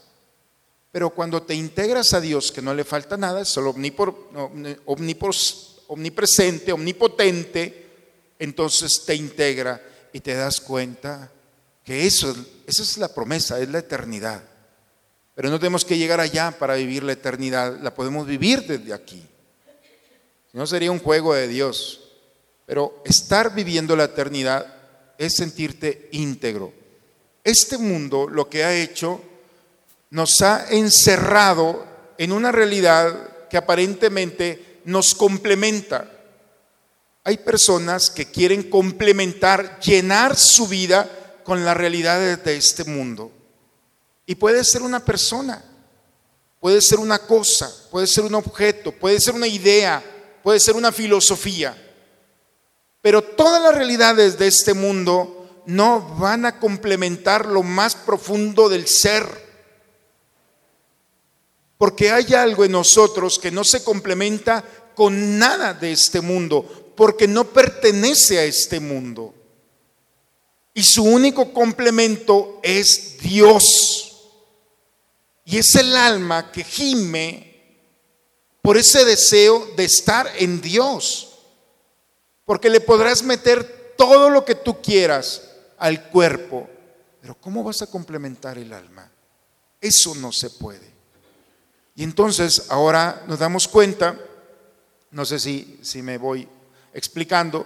Pero 0.95 1.09
cuando 1.09 1.43
te 1.43 1.53
integras 1.53 2.13
a 2.13 2.21
Dios, 2.21 2.53
que 2.53 2.61
no 2.61 2.73
le 2.73 2.85
falta 2.85 3.17
nada, 3.17 3.41
es 3.41 3.49
solo 3.49 3.75
omnipresente, 5.89 6.71
omnipotente, 6.71 7.87
entonces 8.39 9.03
te 9.05 9.13
integra 9.13 9.81
y 10.13 10.21
te 10.21 10.35
das 10.35 10.61
cuenta 10.61 11.29
que 11.83 12.07
eso, 12.07 12.33
esa 12.65 12.81
es 12.81 12.97
la 12.97 13.13
promesa, 13.13 13.59
es 13.59 13.67
la 13.67 13.79
eternidad. 13.79 14.41
Pero 15.33 15.49
no 15.49 15.59
tenemos 15.59 15.83
que 15.83 15.97
llegar 15.97 16.21
allá 16.21 16.51
para 16.51 16.75
vivir 16.75 17.03
la 17.03 17.11
eternidad, 17.11 17.77
la 17.81 17.93
podemos 17.93 18.25
vivir 18.25 18.65
desde 18.65 18.93
aquí. 18.93 19.21
Si 20.49 20.57
no 20.57 20.65
sería 20.65 20.93
un 20.93 20.99
juego 20.99 21.33
de 21.33 21.49
Dios. 21.49 22.03
Pero 22.65 23.03
estar 23.03 23.53
viviendo 23.53 23.97
la 23.97 24.05
eternidad 24.05 24.73
es 25.17 25.35
sentirte 25.35 26.07
íntegro. 26.13 26.71
Este 27.43 27.77
mundo 27.77 28.29
lo 28.29 28.47
que 28.49 28.63
ha 28.63 28.73
hecho 28.73 29.34
nos 30.15 30.41
ha 30.41 30.67
encerrado 30.69 31.85
en 32.17 32.31
una 32.31 32.49
realidad 32.49 33.47
que 33.49 33.57
aparentemente 33.57 34.79
nos 34.85 35.13
complementa. 35.13 36.09
Hay 37.25 37.39
personas 37.39 38.09
que 38.11 38.31
quieren 38.31 38.69
complementar, 38.69 39.77
llenar 39.81 40.37
su 40.37 40.69
vida 40.69 41.09
con 41.43 41.65
las 41.65 41.75
realidades 41.75 42.41
de 42.45 42.55
este 42.55 42.85
mundo. 42.85 43.29
Y 44.25 44.35
puede 44.35 44.63
ser 44.63 44.83
una 44.83 45.03
persona, 45.03 45.61
puede 46.61 46.81
ser 46.81 46.99
una 46.99 47.19
cosa, 47.19 47.69
puede 47.91 48.07
ser 48.07 48.23
un 48.23 48.35
objeto, 48.35 48.93
puede 48.93 49.19
ser 49.19 49.33
una 49.33 49.47
idea, 49.47 50.01
puede 50.41 50.61
ser 50.61 50.77
una 50.77 50.93
filosofía. 50.93 51.75
Pero 53.01 53.21
todas 53.21 53.61
las 53.61 53.75
realidades 53.75 54.37
de 54.37 54.47
este 54.47 54.73
mundo 54.73 55.61
no 55.65 55.99
van 56.17 56.45
a 56.45 56.57
complementar 56.57 57.47
lo 57.47 57.63
más 57.63 57.97
profundo 57.97 58.69
del 58.69 58.87
ser 58.87 59.44
porque 61.77 62.11
hay 62.11 62.33
algo 62.33 62.63
en 62.63 62.71
nosotros 62.71 63.39
que 63.39 63.51
no 63.51 63.63
se 63.63 63.83
complementa 63.83 64.63
con 64.95 65.37
nada 65.37 65.73
de 65.73 65.91
este 65.91 66.21
mundo, 66.21 66.93
porque 66.95 67.27
no 67.27 67.45
pertenece 67.45 68.39
a 68.39 68.43
este 68.43 68.79
mundo. 68.79 69.33
Y 70.73 70.83
su 70.83 71.03
único 71.03 71.53
complemento 71.53 72.59
es 72.63 73.17
Dios. 73.19 74.11
Y 75.45 75.57
es 75.57 75.75
el 75.75 75.95
alma 75.95 76.51
que 76.51 76.63
gime 76.63 77.55
por 78.61 78.77
ese 78.77 79.05
deseo 79.05 79.73
de 79.77 79.85
estar 79.85 80.29
en 80.37 80.59
Dios. 80.59 81.39
Porque 82.45 82.69
le 82.69 82.81
podrás 82.81 83.23
meter 83.23 83.93
todo 83.97 84.29
lo 84.29 84.43
que 84.43 84.55
tú 84.55 84.81
quieras 84.81 85.49
al 85.77 86.09
cuerpo, 86.09 86.67
pero 87.21 87.35
¿cómo 87.39 87.63
vas 87.63 87.81
a 87.81 87.87
complementar 87.87 88.57
el 88.57 88.73
alma? 88.73 89.09
Eso 89.79 90.15
no 90.15 90.31
se 90.31 90.49
puede. 90.49 90.94
Y 91.95 92.03
entonces 92.03 92.65
ahora 92.69 93.23
nos 93.27 93.39
damos 93.39 93.67
cuenta, 93.67 94.19
no 95.11 95.25
sé 95.25 95.39
si, 95.39 95.79
si 95.81 96.01
me 96.01 96.17
voy 96.17 96.47
explicando, 96.93 97.65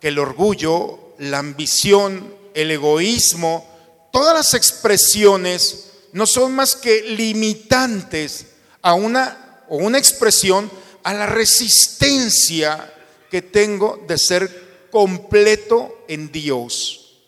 que 0.00 0.08
el 0.08 0.18
orgullo, 0.18 1.14
la 1.18 1.38
ambición, 1.38 2.34
el 2.54 2.72
egoísmo, 2.72 4.08
todas 4.12 4.34
las 4.34 4.54
expresiones 4.54 5.90
no 6.12 6.26
son 6.26 6.54
más 6.54 6.74
que 6.74 7.02
limitantes 7.02 8.46
a 8.82 8.94
una 8.94 9.64
o 9.68 9.76
una 9.76 9.98
expresión 9.98 10.70
a 11.04 11.14
la 11.14 11.26
resistencia 11.26 12.92
que 13.30 13.42
tengo 13.42 14.04
de 14.08 14.18
ser 14.18 14.88
completo 14.90 16.04
en 16.08 16.32
Dios. 16.32 17.20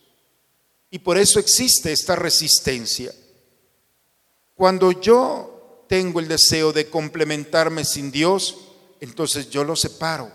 Y 0.90 0.98
por 0.98 1.18
eso 1.18 1.38
existe 1.38 1.92
esta 1.92 2.16
resistencia. 2.16 3.12
Cuando 4.54 4.92
yo 5.00 5.49
tengo 5.90 6.20
el 6.20 6.28
deseo 6.28 6.72
de 6.72 6.88
complementarme 6.88 7.84
sin 7.84 8.12
Dios, 8.12 8.58
entonces 9.00 9.50
yo 9.50 9.64
lo 9.64 9.74
separo. 9.74 10.30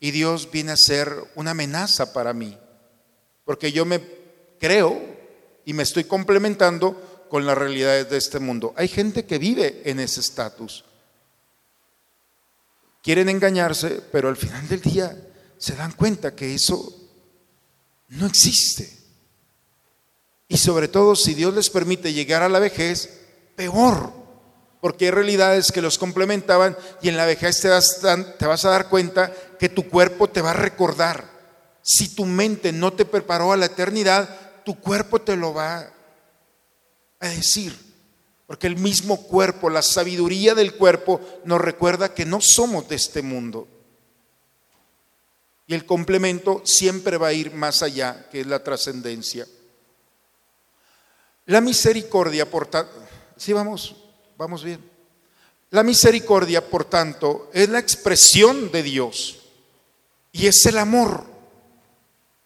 Y 0.00 0.12
Dios 0.12 0.50
viene 0.50 0.72
a 0.72 0.78
ser 0.78 1.12
una 1.34 1.50
amenaza 1.50 2.14
para 2.14 2.32
mí, 2.32 2.58
porque 3.44 3.70
yo 3.70 3.84
me 3.84 4.00
creo 4.58 4.98
y 5.66 5.74
me 5.74 5.82
estoy 5.82 6.04
complementando 6.04 7.26
con 7.28 7.44
las 7.44 7.58
realidades 7.58 8.08
de 8.08 8.16
este 8.16 8.38
mundo. 8.38 8.72
Hay 8.78 8.88
gente 8.88 9.26
que 9.26 9.36
vive 9.36 9.82
en 9.84 10.00
ese 10.00 10.20
estatus. 10.20 10.86
Quieren 13.02 13.28
engañarse, 13.28 14.00
pero 14.10 14.30
al 14.30 14.38
final 14.38 14.66
del 14.68 14.80
día 14.80 15.14
se 15.58 15.76
dan 15.76 15.92
cuenta 15.92 16.34
que 16.34 16.54
eso 16.54 16.98
no 18.08 18.24
existe. 18.24 18.90
Y 20.48 20.56
sobre 20.56 20.88
todo, 20.88 21.14
si 21.14 21.34
Dios 21.34 21.52
les 21.54 21.68
permite 21.68 22.14
llegar 22.14 22.42
a 22.42 22.48
la 22.48 22.58
vejez, 22.58 23.23
peor, 23.56 24.12
porque 24.80 25.06
hay 25.06 25.10
realidades 25.10 25.72
que 25.72 25.82
los 25.82 25.98
complementaban 25.98 26.76
y 27.00 27.08
en 27.08 27.16
la 27.16 27.26
vejez 27.26 27.60
te 27.60 27.68
vas, 27.68 28.00
te 28.38 28.46
vas 28.46 28.64
a 28.64 28.70
dar 28.70 28.88
cuenta 28.88 29.32
que 29.58 29.68
tu 29.68 29.88
cuerpo 29.88 30.28
te 30.28 30.42
va 30.42 30.50
a 30.50 30.54
recordar. 30.54 31.24
Si 31.82 32.14
tu 32.14 32.24
mente 32.24 32.72
no 32.72 32.92
te 32.92 33.04
preparó 33.04 33.52
a 33.52 33.56
la 33.56 33.66
eternidad, 33.66 34.28
tu 34.64 34.78
cuerpo 34.80 35.20
te 35.20 35.36
lo 35.36 35.54
va 35.54 35.90
a 37.20 37.28
decir. 37.28 37.84
Porque 38.46 38.66
el 38.66 38.76
mismo 38.76 39.22
cuerpo, 39.22 39.70
la 39.70 39.82
sabiduría 39.82 40.54
del 40.54 40.74
cuerpo 40.74 41.20
nos 41.44 41.60
recuerda 41.60 42.12
que 42.14 42.26
no 42.26 42.40
somos 42.40 42.88
de 42.88 42.96
este 42.96 43.22
mundo. 43.22 43.68
Y 45.66 45.74
el 45.74 45.86
complemento 45.86 46.60
siempre 46.64 47.16
va 47.16 47.28
a 47.28 47.32
ir 47.32 47.54
más 47.54 47.82
allá, 47.82 48.28
que 48.30 48.40
es 48.40 48.46
la 48.46 48.62
trascendencia. 48.62 49.46
La 51.46 51.60
misericordia, 51.60 52.50
por 52.50 52.66
tanto, 52.66 52.92
sí 53.44 53.52
vamos, 53.52 53.94
vamos 54.38 54.64
bien. 54.64 54.80
La 55.70 55.82
misericordia, 55.82 56.66
por 56.66 56.86
tanto, 56.86 57.50
es 57.52 57.68
la 57.68 57.78
expresión 57.78 58.70
de 58.72 58.82
Dios 58.82 59.38
y 60.32 60.46
es 60.46 60.64
el 60.64 60.78
amor. 60.78 61.24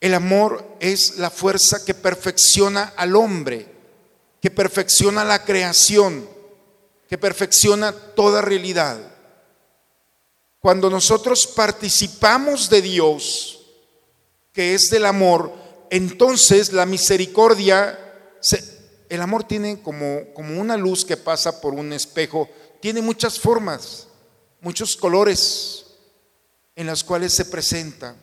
El 0.00 0.14
amor 0.14 0.76
es 0.80 1.18
la 1.18 1.30
fuerza 1.30 1.84
que 1.84 1.94
perfecciona 1.94 2.94
al 2.96 3.14
hombre, 3.14 3.66
que 4.40 4.50
perfecciona 4.50 5.24
la 5.24 5.44
creación, 5.44 6.28
que 7.08 7.16
perfecciona 7.16 7.92
toda 7.92 8.42
realidad. 8.42 8.98
Cuando 10.58 10.90
nosotros 10.90 11.46
participamos 11.46 12.68
de 12.68 12.82
Dios, 12.82 13.60
que 14.52 14.74
es 14.74 14.90
del 14.90 15.06
amor, 15.06 15.52
entonces 15.90 16.72
la 16.72 16.86
misericordia, 16.86 17.96
el 19.08 19.20
amor 19.20 19.44
tiene 19.44 19.80
como, 19.80 20.32
como 20.34 20.60
una 20.60 20.76
luz 20.76 21.04
que 21.04 21.16
pasa 21.16 21.60
por 21.60 21.74
un 21.74 21.92
espejo, 21.92 22.48
tiene 22.80 23.02
muchas 23.02 23.40
formas, 23.40 24.08
muchos 24.60 24.96
colores 24.96 25.86
en 26.76 26.86
las 26.86 27.02
cuales 27.02 27.32
se 27.32 27.46
presenta. 27.46 28.14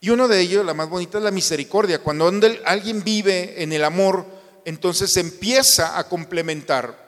Y 0.00 0.10
uno 0.10 0.26
de 0.26 0.40
ellos, 0.40 0.66
la 0.66 0.74
más 0.74 0.88
bonita, 0.88 1.18
es 1.18 1.24
la 1.24 1.30
misericordia. 1.30 2.02
Cuando 2.02 2.30
alguien 2.64 3.04
vive 3.04 3.62
en 3.62 3.72
el 3.72 3.84
amor, 3.84 4.26
entonces 4.64 5.16
empieza 5.16 5.96
a 5.96 6.08
complementar. 6.08 7.00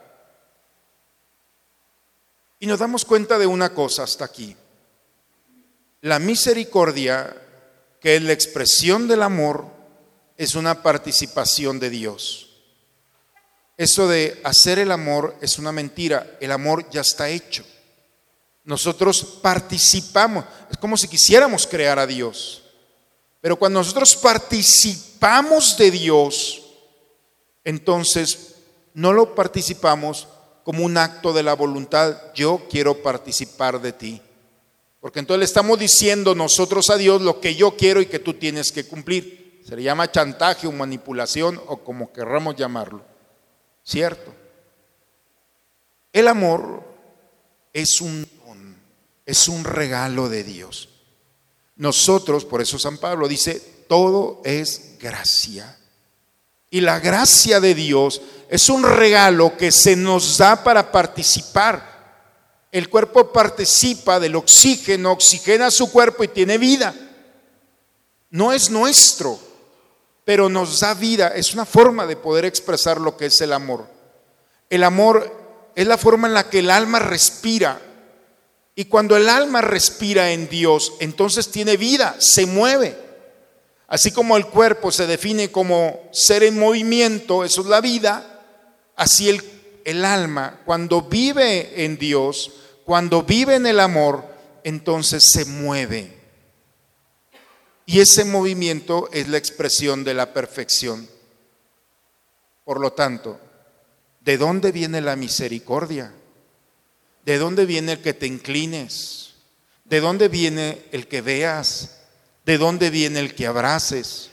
Y 2.60 2.66
nos 2.66 2.78
damos 2.78 3.04
cuenta 3.04 3.38
de 3.38 3.46
una 3.46 3.74
cosa 3.74 4.04
hasta 4.04 4.24
aquí. 4.24 4.56
La 6.02 6.18
misericordia, 6.18 7.34
que 8.00 8.16
es 8.16 8.22
la 8.22 8.32
expresión 8.32 9.08
del 9.08 9.22
amor, 9.22 9.66
es 10.36 10.54
una 10.54 10.82
participación 10.82 11.80
de 11.80 11.90
Dios. 11.90 12.43
Eso 13.76 14.06
de 14.06 14.40
hacer 14.44 14.78
el 14.78 14.92
amor 14.92 15.36
es 15.40 15.58
una 15.58 15.72
mentira. 15.72 16.36
El 16.40 16.52
amor 16.52 16.88
ya 16.90 17.00
está 17.00 17.28
hecho. 17.28 17.64
Nosotros 18.64 19.38
participamos. 19.42 20.44
Es 20.70 20.78
como 20.78 20.96
si 20.96 21.08
quisiéramos 21.08 21.66
crear 21.66 21.98
a 21.98 22.06
Dios. 22.06 22.62
Pero 23.40 23.56
cuando 23.56 23.80
nosotros 23.80 24.16
participamos 24.16 25.76
de 25.76 25.90
Dios, 25.90 26.62
entonces 27.62 28.54
no 28.94 29.12
lo 29.12 29.34
participamos 29.34 30.28
como 30.62 30.84
un 30.84 30.96
acto 30.96 31.34
de 31.34 31.42
la 31.42 31.54
voluntad, 31.54 32.16
yo 32.34 32.62
quiero 32.70 33.02
participar 33.02 33.82
de 33.82 33.92
ti. 33.92 34.22
Porque 34.98 35.18
entonces 35.18 35.40
le 35.40 35.44
estamos 35.44 35.78
diciendo 35.78 36.34
nosotros 36.34 36.88
a 36.88 36.96
Dios 36.96 37.20
lo 37.20 37.38
que 37.38 37.54
yo 37.54 37.76
quiero 37.76 38.00
y 38.00 38.06
que 38.06 38.18
tú 38.18 38.32
tienes 38.34 38.72
que 38.72 38.86
cumplir. 38.86 39.60
Se 39.66 39.76
le 39.76 39.82
llama 39.82 40.10
chantaje 40.10 40.66
o 40.66 40.72
manipulación 40.72 41.60
o 41.66 41.78
como 41.84 42.10
querramos 42.10 42.56
llamarlo. 42.56 43.13
¿Cierto? 43.84 44.34
El 46.12 46.28
amor 46.28 46.82
es 47.72 48.00
un 48.00 48.26
es 49.26 49.48
un 49.48 49.64
regalo 49.64 50.28
de 50.28 50.44
Dios. 50.44 50.88
Nosotros, 51.76 52.44
por 52.44 52.60
eso 52.60 52.78
San 52.78 52.98
Pablo 52.98 53.28
dice, 53.28 53.60
todo 53.88 54.42
es 54.44 54.96
gracia. 55.00 55.78
Y 56.70 56.80
la 56.80 57.00
gracia 57.00 57.60
de 57.60 57.74
Dios 57.74 58.20
es 58.48 58.68
un 58.68 58.82
regalo 58.82 59.56
que 59.56 59.72
se 59.72 59.96
nos 59.96 60.38
da 60.38 60.62
para 60.62 60.92
participar. 60.92 61.94
El 62.70 62.88
cuerpo 62.88 63.32
participa 63.32 64.18
del 64.18 64.36
oxígeno, 64.36 65.12
oxigena 65.12 65.70
su 65.70 65.90
cuerpo 65.90 66.24
y 66.24 66.28
tiene 66.28 66.58
vida. 66.58 66.94
No 68.30 68.52
es 68.52 68.70
nuestro, 68.70 69.38
pero 70.24 70.48
nos 70.48 70.80
da 70.80 70.94
vida. 70.94 71.28
Es 71.28 71.54
una 71.54 71.66
forma 71.66 72.06
de 72.06 72.16
poder 72.16 72.44
expresar 72.44 73.00
lo 73.00 73.16
que 73.16 73.26
es 73.26 73.40
el 73.40 73.52
amor. 73.52 73.86
El 74.70 74.82
amor 74.82 75.72
es 75.74 75.86
la 75.86 75.98
forma 75.98 76.28
en 76.28 76.34
la 76.34 76.48
que 76.48 76.60
el 76.60 76.70
alma 76.70 76.98
respira. 76.98 77.80
Y 78.74 78.86
cuando 78.86 79.16
el 79.16 79.28
alma 79.28 79.60
respira 79.60 80.32
en 80.32 80.48
Dios, 80.48 80.94
entonces 81.00 81.50
tiene 81.50 81.76
vida, 81.76 82.16
se 82.18 82.46
mueve. 82.46 82.96
Así 83.86 84.10
como 84.10 84.36
el 84.36 84.46
cuerpo 84.46 84.90
se 84.90 85.06
define 85.06 85.52
como 85.52 86.00
ser 86.10 86.42
en 86.42 86.58
movimiento, 86.58 87.44
eso 87.44 87.60
es 87.60 87.66
la 87.68 87.80
vida, 87.80 88.42
así 88.96 89.28
el, 89.28 89.42
el 89.84 90.04
alma, 90.04 90.60
cuando 90.64 91.02
vive 91.02 91.84
en 91.84 91.98
Dios, 91.98 92.50
cuando 92.84 93.22
vive 93.22 93.56
en 93.56 93.66
el 93.66 93.78
amor, 93.78 94.24
entonces 94.64 95.30
se 95.30 95.44
mueve. 95.44 96.23
Y 97.86 98.00
ese 98.00 98.24
movimiento 98.24 99.08
es 99.12 99.28
la 99.28 99.38
expresión 99.38 100.04
de 100.04 100.14
la 100.14 100.32
perfección. 100.32 101.08
Por 102.64 102.80
lo 102.80 102.92
tanto, 102.92 103.38
¿de 104.20 104.38
dónde 104.38 104.72
viene 104.72 105.00
la 105.00 105.16
misericordia? 105.16 106.12
¿De 107.24 107.38
dónde 107.38 107.66
viene 107.66 107.92
el 107.92 108.00
que 108.00 108.14
te 108.14 108.26
inclines? 108.26 109.34
¿De 109.84 110.00
dónde 110.00 110.28
viene 110.28 110.82
el 110.92 111.08
que 111.08 111.20
veas? 111.20 112.00
¿De 112.46 112.56
dónde 112.56 112.90
viene 112.90 113.20
el 113.20 113.34
que 113.34 113.46
abraces? 113.46 114.30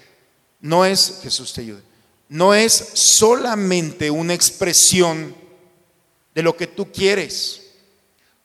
No 0.61 0.85
es, 0.85 1.19
Jesús 1.23 1.53
te 1.53 1.61
ayude, 1.61 1.81
no 2.29 2.53
es 2.53 2.71
solamente 2.73 4.11
una 4.11 4.33
expresión 4.33 5.35
de 6.33 6.43
lo 6.43 6.55
que 6.55 6.67
tú 6.67 6.91
quieres. 6.91 7.73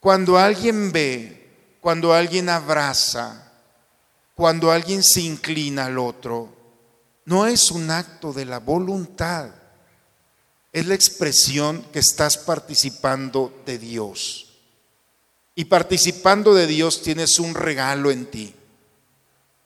Cuando 0.00 0.38
alguien 0.38 0.90
ve, 0.90 1.46
cuando 1.80 2.12
alguien 2.12 2.48
abraza, 2.48 3.45
cuando 4.36 4.70
alguien 4.70 5.02
se 5.02 5.22
inclina 5.22 5.86
al 5.86 5.98
otro, 5.98 6.54
no 7.24 7.48
es 7.48 7.72
un 7.72 7.90
acto 7.90 8.32
de 8.32 8.44
la 8.44 8.60
voluntad 8.60 9.50
es 10.76 10.86
la 10.86 10.94
expresión 10.94 11.86
que 11.90 12.00
estás 12.00 12.36
participando 12.36 13.62
de 13.64 13.78
Dios. 13.78 14.48
Y 15.54 15.64
participando 15.64 16.52
de 16.52 16.66
Dios 16.66 17.00
tienes 17.00 17.38
un 17.38 17.54
regalo 17.54 18.10
en 18.10 18.26
ti. 18.26 18.54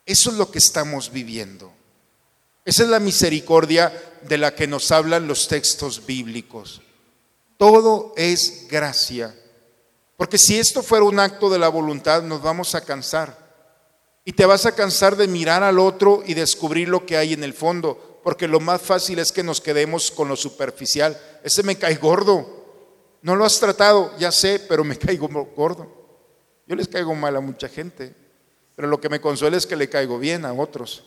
Eso 0.05 0.29
es 0.29 0.37
lo 0.37 0.49
que 0.49 0.59
estamos 0.59 1.11
viviendo. 1.11 1.69
Esa 2.63 2.83
es 2.83 2.89
la 2.89 3.01
misericordia 3.01 3.91
de 4.21 4.37
la 4.37 4.55
que 4.55 4.67
nos 4.67 4.89
hablan 4.93 5.27
los 5.27 5.49
textos 5.49 6.05
bíblicos. 6.05 6.81
Todo 7.57 8.13
es 8.15 8.67
gracia. 8.69 9.35
Porque 10.15 10.37
si 10.37 10.59
esto 10.59 10.81
fuera 10.81 11.03
un 11.03 11.19
acto 11.19 11.49
de 11.49 11.59
la 11.59 11.67
voluntad, 11.67 12.23
nos 12.23 12.41
vamos 12.41 12.73
a 12.73 12.85
cansar. 12.85 13.40
Y 14.23 14.33
te 14.33 14.45
vas 14.45 14.65
a 14.65 14.75
cansar 14.75 15.15
de 15.15 15.27
mirar 15.27 15.63
al 15.63 15.79
otro 15.79 16.23
y 16.25 16.33
descubrir 16.33 16.89
lo 16.89 17.05
que 17.05 17.17
hay 17.17 17.33
en 17.33 17.43
el 17.43 17.53
fondo 17.53 18.11
porque 18.23 18.47
lo 18.47 18.59
más 18.59 18.81
fácil 18.81 19.19
es 19.19 19.31
que 19.31 19.43
nos 19.43 19.61
quedemos 19.61 20.11
con 20.11 20.27
lo 20.27 20.35
superficial. 20.35 21.19
Ese 21.43 21.63
me 21.63 21.77
cae 21.77 21.95
gordo. 21.95 22.59
No 23.21 23.35
lo 23.35 23.45
has 23.45 23.59
tratado, 23.59 24.15
ya 24.17 24.31
sé, 24.31 24.59
pero 24.67 24.83
me 24.83 24.97
caigo 24.97 25.27
gordo. 25.55 25.99
Yo 26.67 26.75
les 26.75 26.87
caigo 26.87 27.13
mal 27.15 27.35
a 27.35 27.41
mucha 27.41 27.67
gente, 27.67 28.15
pero 28.75 28.87
lo 28.87 29.01
que 29.01 29.09
me 29.09 29.19
consuela 29.19 29.57
es 29.57 29.65
que 29.65 29.75
le 29.75 29.89
caigo 29.89 30.19
bien 30.19 30.45
a 30.45 30.53
otros. 30.53 31.03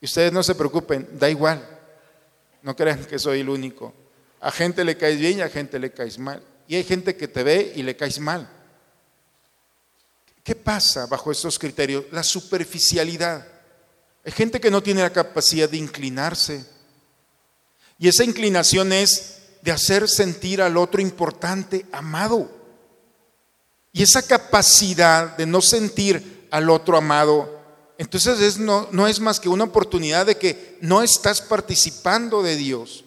Y 0.00 0.06
ustedes 0.06 0.32
no 0.32 0.42
se 0.42 0.54
preocupen, 0.54 1.08
da 1.12 1.28
igual. 1.28 1.64
No 2.62 2.74
crean 2.74 3.04
que 3.04 3.18
soy 3.18 3.40
el 3.40 3.48
único. 3.48 3.92
A 4.40 4.50
gente 4.50 4.84
le 4.84 4.96
caes 4.96 5.18
bien 5.18 5.38
y 5.38 5.42
a 5.42 5.48
gente 5.48 5.78
le 5.78 5.92
caes 5.92 6.18
mal. 6.18 6.42
Y 6.68 6.76
hay 6.76 6.84
gente 6.84 7.16
que 7.16 7.28
te 7.28 7.42
ve 7.42 7.72
y 7.74 7.82
le 7.82 7.96
caes 7.96 8.18
mal. 8.18 8.48
¿Qué 10.46 10.54
pasa 10.54 11.06
bajo 11.06 11.32
estos 11.32 11.58
criterios? 11.58 12.04
La 12.12 12.22
superficialidad. 12.22 13.44
Hay 14.24 14.30
gente 14.30 14.60
que 14.60 14.70
no 14.70 14.80
tiene 14.80 15.02
la 15.02 15.12
capacidad 15.12 15.68
de 15.68 15.76
inclinarse. 15.76 16.64
Y 17.98 18.06
esa 18.06 18.22
inclinación 18.22 18.92
es 18.92 19.38
de 19.60 19.72
hacer 19.72 20.08
sentir 20.08 20.62
al 20.62 20.76
otro 20.76 21.02
importante, 21.02 21.84
amado. 21.90 22.48
Y 23.92 24.04
esa 24.04 24.22
capacidad 24.22 25.36
de 25.36 25.46
no 25.46 25.60
sentir 25.60 26.46
al 26.52 26.70
otro 26.70 26.96
amado, 26.96 27.60
entonces 27.98 28.56
no, 28.56 28.88
no 28.92 29.08
es 29.08 29.18
más 29.18 29.40
que 29.40 29.48
una 29.48 29.64
oportunidad 29.64 30.26
de 30.26 30.36
que 30.36 30.78
no 30.80 31.02
estás 31.02 31.42
participando 31.42 32.44
de 32.44 32.54
Dios. 32.54 33.04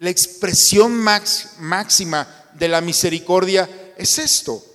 La 0.00 0.10
expresión 0.10 0.92
máxima 0.92 2.28
de 2.52 2.68
la 2.68 2.82
misericordia 2.82 3.94
es 3.96 4.18
esto. 4.18 4.66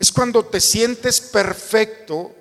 Es 0.00 0.10
cuando 0.10 0.46
te 0.46 0.60
sientes 0.60 1.20
perfecto 1.20 2.34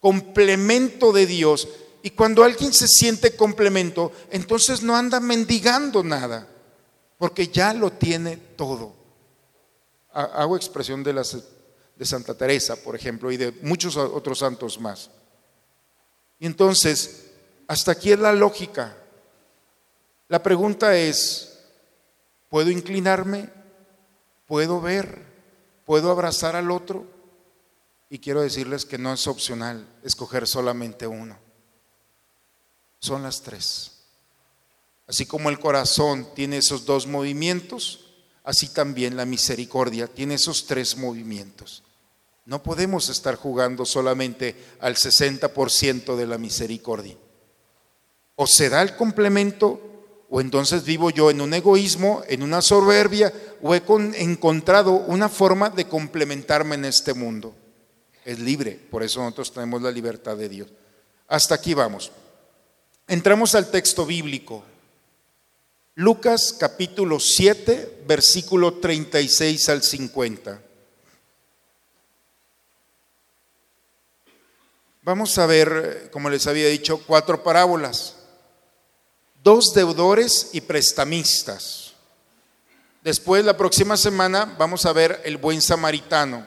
complemento 0.00 1.12
de 1.12 1.26
Dios. 1.26 1.66
Y 2.02 2.10
cuando 2.10 2.44
alguien 2.44 2.72
se 2.72 2.86
siente 2.86 3.34
complemento, 3.34 4.12
entonces 4.30 4.82
no 4.82 4.94
anda 4.94 5.18
mendigando 5.18 6.04
nada, 6.04 6.46
porque 7.16 7.48
ya 7.48 7.72
lo 7.72 7.90
tiene 7.90 8.36
todo. 8.36 8.94
Hago 10.12 10.56
expresión 10.56 11.02
de, 11.02 11.14
las, 11.14 11.36
de 11.96 12.04
Santa 12.04 12.36
Teresa, 12.36 12.76
por 12.76 12.94
ejemplo, 12.94 13.32
y 13.32 13.38
de 13.38 13.52
muchos 13.62 13.96
otros 13.96 14.38
santos 14.38 14.78
más. 14.78 15.10
Y 16.38 16.46
entonces, 16.46 17.30
hasta 17.66 17.92
aquí 17.92 18.12
es 18.12 18.18
la 18.18 18.32
lógica. 18.34 18.94
La 20.28 20.42
pregunta 20.42 20.96
es, 20.96 21.58
¿puedo 22.50 22.70
inclinarme? 22.70 23.48
¿Puedo 24.46 24.82
ver? 24.82 25.27
¿Puedo 25.88 26.10
abrazar 26.10 26.54
al 26.54 26.70
otro? 26.70 27.06
Y 28.10 28.18
quiero 28.18 28.42
decirles 28.42 28.84
que 28.84 28.98
no 28.98 29.10
es 29.10 29.26
opcional 29.26 29.88
escoger 30.02 30.46
solamente 30.46 31.06
uno. 31.06 31.38
Son 32.98 33.22
las 33.22 33.40
tres. 33.40 33.92
Así 35.06 35.24
como 35.24 35.48
el 35.48 35.58
corazón 35.58 36.28
tiene 36.34 36.58
esos 36.58 36.84
dos 36.84 37.06
movimientos, 37.06 38.04
así 38.44 38.68
también 38.68 39.16
la 39.16 39.24
misericordia 39.24 40.08
tiene 40.08 40.34
esos 40.34 40.66
tres 40.66 40.94
movimientos. 40.98 41.82
No 42.44 42.62
podemos 42.62 43.08
estar 43.08 43.36
jugando 43.36 43.86
solamente 43.86 44.56
al 44.80 44.94
60% 44.94 46.16
de 46.16 46.26
la 46.26 46.36
misericordia. 46.36 47.16
O 48.36 48.46
se 48.46 48.68
da 48.68 48.82
el 48.82 48.94
complemento, 48.94 49.80
o 50.30 50.40
entonces 50.40 50.84
vivo 50.84 51.10
yo 51.10 51.30
en 51.30 51.40
un 51.40 51.54
egoísmo, 51.54 52.22
en 52.28 52.42
una 52.42 52.60
soberbia, 52.60 53.32
o 53.62 53.74
he 53.74 53.82
encontrado 54.18 54.92
una 54.92 55.28
forma 55.28 55.70
de 55.70 55.86
complementarme 55.86 56.74
en 56.74 56.84
este 56.84 57.14
mundo. 57.14 57.54
Es 58.24 58.38
libre, 58.38 58.72
por 58.90 59.02
eso 59.02 59.20
nosotros 59.20 59.52
tenemos 59.52 59.80
la 59.80 59.90
libertad 59.90 60.36
de 60.36 60.48
Dios. 60.48 60.68
Hasta 61.28 61.54
aquí 61.54 61.72
vamos. 61.72 62.12
Entramos 63.06 63.54
al 63.54 63.70
texto 63.70 64.04
bíblico. 64.04 64.62
Lucas 65.94 66.54
capítulo 66.58 67.18
7, 67.18 68.02
versículo 68.06 68.74
36 68.74 69.68
al 69.70 69.82
50. 69.82 70.62
Vamos 75.02 75.38
a 75.38 75.46
ver, 75.46 76.10
como 76.12 76.28
les 76.28 76.46
había 76.46 76.68
dicho, 76.68 77.02
cuatro 77.06 77.42
parábolas. 77.42 78.17
Dos 79.48 79.72
deudores 79.72 80.50
y 80.52 80.60
prestamistas. 80.60 81.94
Después, 83.02 83.46
la 83.46 83.56
próxima 83.56 83.96
semana, 83.96 84.44
vamos 84.58 84.84
a 84.84 84.92
ver 84.92 85.22
el 85.24 85.38
buen 85.38 85.62
samaritano. 85.62 86.46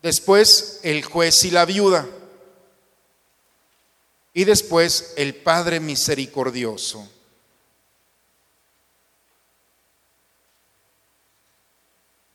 Después, 0.00 0.78
el 0.84 1.04
juez 1.04 1.42
y 1.42 1.50
la 1.50 1.64
viuda. 1.64 2.06
Y 4.34 4.44
después, 4.44 5.14
el 5.16 5.34
Padre 5.34 5.80
misericordioso. 5.80 7.10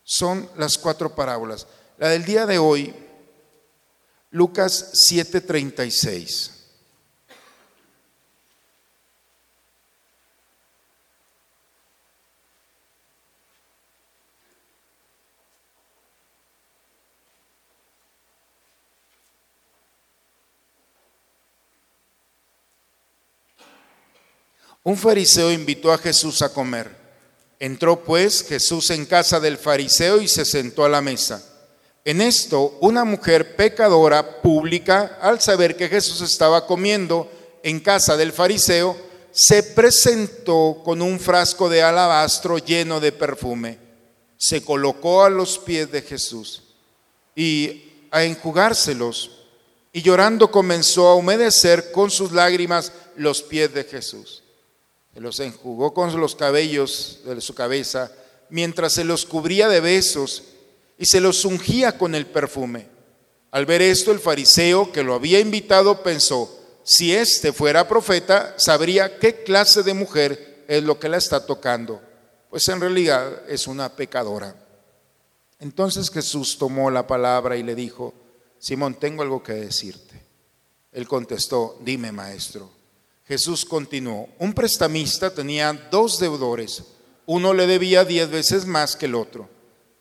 Son 0.04 0.50
las 0.58 0.78
cuatro 0.78 1.16
parábolas. 1.16 1.66
La 1.98 2.10
del 2.10 2.26
día 2.26 2.46
de 2.46 2.58
hoy 2.58 2.94
Lucas 4.32 4.92
7:36. 5.10 6.61
Un 24.84 24.98
fariseo 24.98 25.52
invitó 25.52 25.92
a 25.92 25.98
Jesús 25.98 26.42
a 26.42 26.54
comer. 26.54 26.90
Entró 27.60 28.04
pues 28.04 28.44
Jesús 28.44 28.90
en 28.90 29.06
casa 29.06 29.40
del 29.40 29.58
fariseo 29.58 30.20
y 30.20 30.28
se 30.28 30.46
sentó 30.46 30.84
a 30.84 30.90
la 30.90 31.02
mesa. 31.02 31.44
En 32.04 32.20
esto, 32.20 32.78
una 32.82 33.04
mujer 33.06 33.56
pecadora 33.56 34.42
pública, 34.42 35.20
al 35.22 35.40
saber 35.40 35.78
que 35.78 35.88
Jesús 35.88 36.22
estaba 36.22 36.66
comiendo 36.66 37.32
en 37.62 37.80
casa 37.80 38.18
del 38.18 38.32
fariseo, 38.32 38.98
se 39.32 39.62
presentó 39.62 40.82
con 40.84 41.04
un 41.04 41.20
frasco 41.20 41.70
de 41.70 41.84
alabastro 41.84 42.58
lleno 42.58 43.00
de 43.00 43.12
perfume. 43.12 43.78
Se 44.36 44.64
colocó 44.64 45.24
a 45.24 45.30
los 45.30 45.60
pies 45.60 45.92
de 45.92 46.02
Jesús 46.02 46.64
y 47.36 48.08
a 48.10 48.24
enjugárselos, 48.24 49.38
y 49.94 50.02
llorando 50.02 50.50
comenzó 50.50 51.08
a 51.08 51.16
humedecer 51.16 51.92
con 51.92 52.10
sus 52.10 52.32
lágrimas 52.32 52.92
los 53.16 53.44
pies 53.44 53.72
de 53.74 53.84
Jesús. 53.84 54.41
Los 55.16 55.40
enjugó 55.40 55.94
con 55.94 56.20
los 56.20 56.36
cabellos 56.36 57.20
de 57.26 57.42
su 57.42 57.54
cabeza, 57.54 58.12
mientras 58.50 58.94
se 58.94 59.04
los 59.04 59.26
cubría 59.26 59.68
de 59.68 59.80
besos 59.80 60.44
y 60.98 61.06
se 61.06 61.20
los 61.20 61.46
ungía 61.46 61.98
con 61.98 62.16
el 62.16 62.26
perfume. 62.26 62.88
Al 63.52 63.66
ver 63.66 63.82
esto, 63.82 64.12
el 64.12 64.20
fariseo 64.20 64.92
que 64.92 65.04
lo 65.04 65.14
había 65.14 65.40
invitado 65.40 66.02
pensó, 66.02 66.58
si 66.84 67.14
éste 67.14 67.54
fuera 67.54 67.88
profeta, 67.88 68.56
sabría 68.58 69.20
qué 69.20 69.44
clase 69.44 69.84
de 69.84 69.94
mujer 69.94 70.64
es 70.68 70.84
lo 70.84 71.00
que 71.00 71.10
la 71.10 71.18
está 71.18 71.46
tocando, 71.46 72.02
pues 72.50 72.68
en 72.70 72.80
realidad 72.80 73.44
es 73.50 73.68
una 73.68 73.90
pecadora. 73.96 74.56
Entonces 75.60 76.10
Jesús 76.10 76.58
tomó 76.58 76.90
la 76.90 77.06
palabra 77.06 77.58
y 77.58 77.64
le 77.64 77.76
dijo, 77.76 78.14
Simón, 78.58 78.96
tengo 78.96 79.22
algo 79.22 79.44
que 79.44 79.54
decirte. 79.54 80.22
Él 80.92 81.08
contestó, 81.08 81.78
dime 81.82 82.12
maestro. 82.12 82.81
Jesús 83.26 83.66
continuó, 83.66 84.30
un 84.40 84.54
prestamista 84.54 85.34
tenía 85.34 85.74
dos 85.90 86.20
deudores, 86.20 86.84
uno 87.26 87.54
le 87.54 87.68
debía 87.68 88.04
diez 88.04 88.30
veces 88.30 88.66
más 88.66 88.96
que 88.96 89.06
el 89.06 89.16
otro 89.16 89.50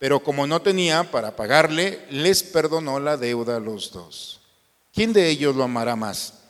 pero 0.00 0.24
como 0.24 0.46
no 0.46 0.62
tenía 0.62 1.10
para 1.10 1.36
pagarle, 1.36 2.06
les 2.08 2.42
perdonó 2.42 2.98
la 2.98 3.18
deuda 3.18 3.56
a 3.56 3.60
los 3.60 3.92
dos. 3.92 4.40
¿Quién 4.94 5.12
de 5.12 5.28
ellos 5.28 5.54
lo 5.54 5.62
amará 5.62 5.94
más? 5.94 6.40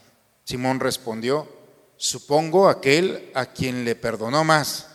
Simón 0.44 0.78
respondió, 0.78 1.48
supongo 1.96 2.68
aquel 2.68 3.32
a 3.34 3.46
quien 3.46 3.84
le 3.84 3.96
perdonó 3.96 4.44
más. 4.44 4.86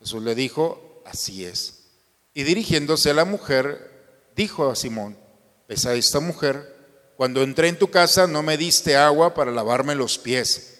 Jesús 0.00 0.22
le 0.22 0.34
dijo, 0.34 1.02
así 1.04 1.44
es. 1.44 1.90
Y 2.32 2.44
dirigiéndose 2.44 3.10
a 3.10 3.14
la 3.14 3.26
mujer, 3.26 4.30
dijo 4.34 4.70
a 4.70 4.74
Simón, 4.74 5.18
ves 5.68 5.84
a 5.84 5.92
esta 5.92 6.18
mujer, 6.18 6.74
cuando 7.18 7.42
entré 7.42 7.68
en 7.68 7.78
tu 7.78 7.90
casa 7.90 8.26
no 8.26 8.42
me 8.42 8.56
diste 8.56 8.96
agua 8.96 9.34
para 9.34 9.50
lavarme 9.50 9.94
los 9.94 10.16
pies, 10.16 10.71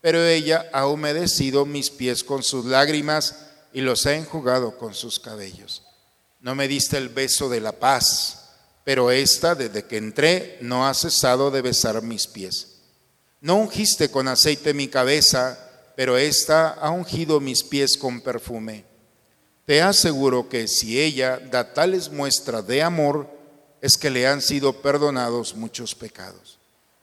pero 0.00 0.24
ella 0.24 0.68
ha 0.72 0.86
humedecido 0.86 1.66
mis 1.66 1.90
pies 1.90 2.22
con 2.22 2.42
sus 2.42 2.64
lágrimas 2.64 3.46
y 3.72 3.80
los 3.80 4.06
ha 4.06 4.14
enjugado 4.14 4.78
con 4.78 4.94
sus 4.94 5.18
cabellos. 5.18 5.82
No 6.40 6.54
me 6.54 6.68
diste 6.68 6.96
el 6.96 7.08
beso 7.08 7.48
de 7.48 7.60
la 7.60 7.72
paz, 7.72 8.50
pero 8.84 9.10
esta, 9.10 9.54
desde 9.54 9.84
que 9.84 9.96
entré, 9.96 10.58
no 10.60 10.86
ha 10.86 10.94
cesado 10.94 11.50
de 11.50 11.62
besar 11.62 12.00
mis 12.02 12.26
pies. 12.26 12.78
No 13.40 13.56
ungiste 13.56 14.10
con 14.10 14.28
aceite 14.28 14.72
mi 14.72 14.88
cabeza, 14.88 15.58
pero 15.96 16.16
esta 16.16 16.70
ha 16.70 16.90
ungido 16.90 17.40
mis 17.40 17.62
pies 17.62 17.96
con 17.96 18.20
perfume. 18.20 18.84
Te 19.66 19.82
aseguro 19.82 20.48
que 20.48 20.66
si 20.66 20.98
ella 20.98 21.38
da 21.38 21.74
tales 21.74 22.10
muestras 22.10 22.66
de 22.66 22.82
amor, 22.82 23.28
es 23.80 23.96
que 23.96 24.10
le 24.10 24.26
han 24.26 24.40
sido 24.40 24.80
perdonados 24.80 25.54
muchos 25.54 25.94
pecados. 25.94 26.58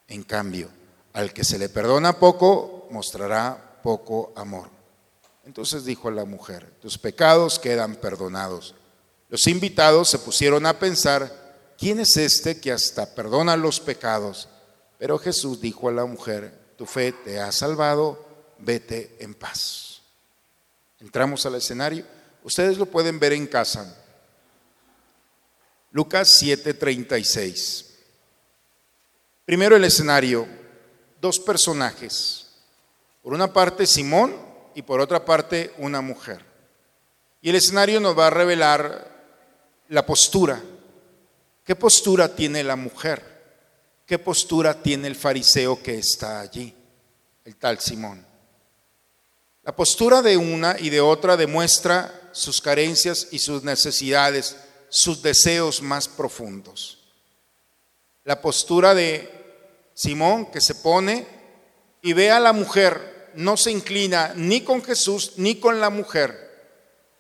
En 0.08 0.24
cambio, 0.24 0.70
al 1.14 1.34
que 1.34 1.44
se 1.44 1.60
le 1.60 1.70
perdona 1.70 2.20
poco, 2.20 2.75
mostrará 2.92 3.80
poco 3.84 4.34
amor. 4.36 4.70
Entonces 5.46 5.86
dijo 5.86 6.10
la 6.10 6.26
mujer, 6.26 6.72
tus 6.82 6.98
pecados 6.98 7.60
quedan 7.60 7.96
perdonados. 7.96 8.74
Los 9.30 9.48
invitados 9.48 10.10
se 10.10 10.20
pusieron 10.20 10.66
a 10.66 10.80
pensar, 10.80 11.74
¿quién 11.78 12.00
es 12.00 12.18
este 12.18 12.60
que 12.60 12.72
hasta 12.72 13.14
perdona 13.14 13.56
los 13.56 13.80
pecados? 13.80 14.50
Pero 14.98 15.20
Jesús 15.20 15.62
dijo 15.62 15.90
a 15.90 15.92
la 15.92 16.06
mujer, 16.06 16.52
tu 16.78 16.86
fe 16.86 17.12
te 17.12 17.40
ha 17.40 17.52
salvado, 17.52 18.26
vete 18.60 19.18
en 19.20 19.34
paz. 19.34 20.02
Entramos 21.00 21.46
al 21.46 21.56
escenario. 21.56 22.06
Ustedes 22.44 22.78
lo 22.78 22.86
pueden 22.86 23.20
ver 23.20 23.34
en 23.34 23.48
casa. 23.48 23.96
Lucas 25.92 26.42
7:36. 26.42 27.86
Primero 29.46 29.76
el 29.76 29.84
escenario, 29.84 30.48
dos 31.22 31.40
personajes. 31.40 32.45
Por 33.26 33.34
una 33.34 33.52
parte 33.52 33.88
Simón 33.88 34.36
y 34.76 34.84
por 34.84 35.02
otra 35.02 35.26
parte 35.26 35.74
una 35.80 36.00
mujer. 36.00 36.46
Y 37.42 37.50
el 37.50 37.56
escenario 37.56 38.00
nos 38.00 38.16
va 38.16 38.28
a 38.28 38.30
revelar 38.30 39.12
la 39.88 40.06
postura. 40.06 40.62
¿Qué 41.64 41.76
postura 41.76 42.36
tiene 42.36 42.64
la 42.64 42.76
mujer? 42.76 43.24
¿Qué 44.06 44.20
postura 44.20 44.80
tiene 44.80 45.08
el 45.08 45.16
fariseo 45.16 45.82
que 45.82 45.98
está 45.98 46.40
allí? 46.40 46.72
El 47.44 47.56
tal 47.56 47.80
Simón. 47.80 48.24
La 49.64 49.76
postura 49.76 50.22
de 50.22 50.38
una 50.38 50.76
y 50.80 50.92
de 50.92 51.02
otra 51.02 51.36
demuestra 51.36 52.30
sus 52.32 52.62
carencias 52.62 53.30
y 53.32 53.40
sus 53.40 53.64
necesidades, 53.64 54.56
sus 54.90 55.24
deseos 55.24 55.82
más 55.82 56.08
profundos. 56.08 57.00
La 58.24 58.40
postura 58.40 58.94
de 58.94 59.28
Simón 59.96 60.52
que 60.52 60.62
se 60.62 60.76
pone 60.76 61.26
y 62.04 62.14
ve 62.14 62.30
a 62.30 62.40
la 62.40 62.54
mujer, 62.54 63.15
no 63.36 63.58
se 63.58 63.72
inclina 63.72 64.34
ni 64.36 64.62
con 64.62 64.84
Jesús 64.84 65.34
ni 65.38 65.56
con 65.60 65.80
la 65.80 65.90
mujer, 65.90 66.46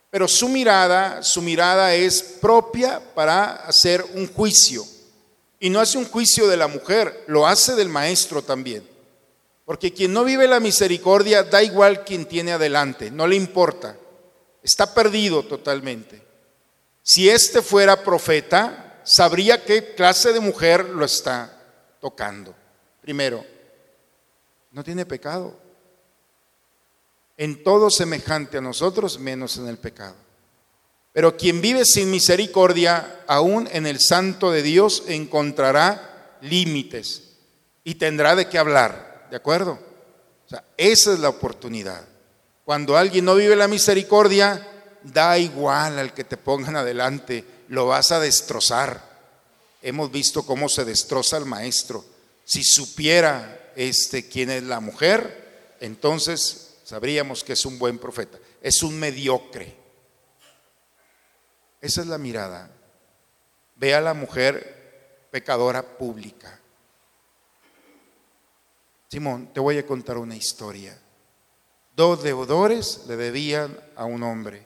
pero 0.09 0.27
su 0.27 0.47
mirada, 0.47 1.23
su 1.23 1.41
mirada 1.41 1.93
es 1.93 2.23
propia 2.23 3.01
para 3.13 3.53
hacer 3.67 4.05
un 4.13 4.31
juicio. 4.31 4.85
Y 5.59 5.69
no 5.69 5.79
hace 5.79 5.97
un 5.97 6.05
juicio 6.05 6.47
de 6.47 6.57
la 6.57 6.67
mujer, 6.67 7.23
lo 7.27 7.47
hace 7.47 7.75
del 7.75 7.89
maestro 7.89 8.41
también. 8.41 8.87
Porque 9.65 9.91
quien 9.91 10.13
no 10.13 10.23
vive 10.23 10.47
la 10.47 10.59
misericordia 10.59 11.43
da 11.43 11.63
igual 11.63 12.05
quien 12.05 12.25
tiene 12.25 12.53
adelante, 12.53 13.09
no 13.09 13.27
le 13.27 13.35
importa. 13.35 13.97
Está 14.61 14.93
perdido 14.93 15.43
totalmente. 15.43 16.21
Si 17.01 17.29
este 17.29 17.61
fuera 17.61 18.03
profeta, 18.03 19.01
sabría 19.03 19.63
qué 19.63 19.95
clase 19.95 20.33
de 20.33 20.39
mujer 20.39 20.89
lo 20.89 21.03
está 21.03 21.61
tocando. 21.99 22.55
Primero, 23.01 23.45
no 24.71 24.83
tiene 24.83 25.05
pecado. 25.05 25.64
En 27.37 27.63
todo 27.63 27.89
semejante 27.89 28.57
a 28.57 28.61
nosotros, 28.61 29.19
menos 29.19 29.57
en 29.57 29.67
el 29.67 29.77
pecado. 29.77 30.15
Pero 31.11 31.37
quien 31.37 31.61
vive 31.61 31.85
sin 31.85 32.11
misericordia, 32.11 33.23
aún 33.27 33.69
en 33.71 33.87
el 33.87 33.99
santo 33.99 34.51
de 34.51 34.61
Dios, 34.61 35.03
encontrará 35.07 36.37
límites 36.41 37.23
y 37.83 37.95
tendrá 37.95 38.35
de 38.35 38.49
qué 38.49 38.57
hablar. 38.57 39.27
¿De 39.29 39.37
acuerdo? 39.37 39.79
O 40.45 40.49
sea, 40.49 40.63
esa 40.77 41.13
es 41.13 41.19
la 41.19 41.29
oportunidad. 41.29 42.05
Cuando 42.65 42.97
alguien 42.97 43.25
no 43.25 43.35
vive 43.35 43.55
la 43.55 43.67
misericordia, 43.67 44.67
da 45.03 45.37
igual 45.37 45.99
al 45.99 46.13
que 46.13 46.23
te 46.23 46.35
pongan 46.35 46.75
adelante, 46.75 47.45
lo 47.69 47.85
vas 47.85 48.11
a 48.11 48.19
destrozar. 48.19 49.01
Hemos 49.81 50.11
visto 50.11 50.45
cómo 50.45 50.67
se 50.67 50.83
destroza 50.83 51.37
el 51.37 51.45
maestro. 51.45 52.03
Si 52.43 52.63
supiera 52.63 53.71
este 53.75 54.27
quién 54.27 54.49
es 54.49 54.63
la 54.63 54.79
mujer, 54.79 55.75
entonces 55.79 56.64
sabríamos 56.85 57.43
que 57.43 57.53
es 57.53 57.65
un 57.65 57.77
buen 57.77 57.97
profeta. 57.97 58.37
Es 58.61 58.83
un 58.83 58.97
mediocre. 58.97 59.75
Esa 61.81 62.01
es 62.01 62.07
la 62.07 62.17
mirada. 62.17 62.71
Ve 63.75 63.93
a 63.93 63.99
la 63.99 64.13
mujer 64.13 65.27
pecadora 65.31 65.97
pública. 65.97 66.59
Simón, 69.09 69.51
te 69.53 69.59
voy 69.59 69.77
a 69.77 69.85
contar 69.85 70.17
una 70.17 70.35
historia. 70.35 70.97
Dos 71.95 72.23
deudores 72.23 73.05
le 73.07 73.15
debían 73.15 73.77
a 73.95 74.05
un 74.05 74.23
hombre. 74.23 74.65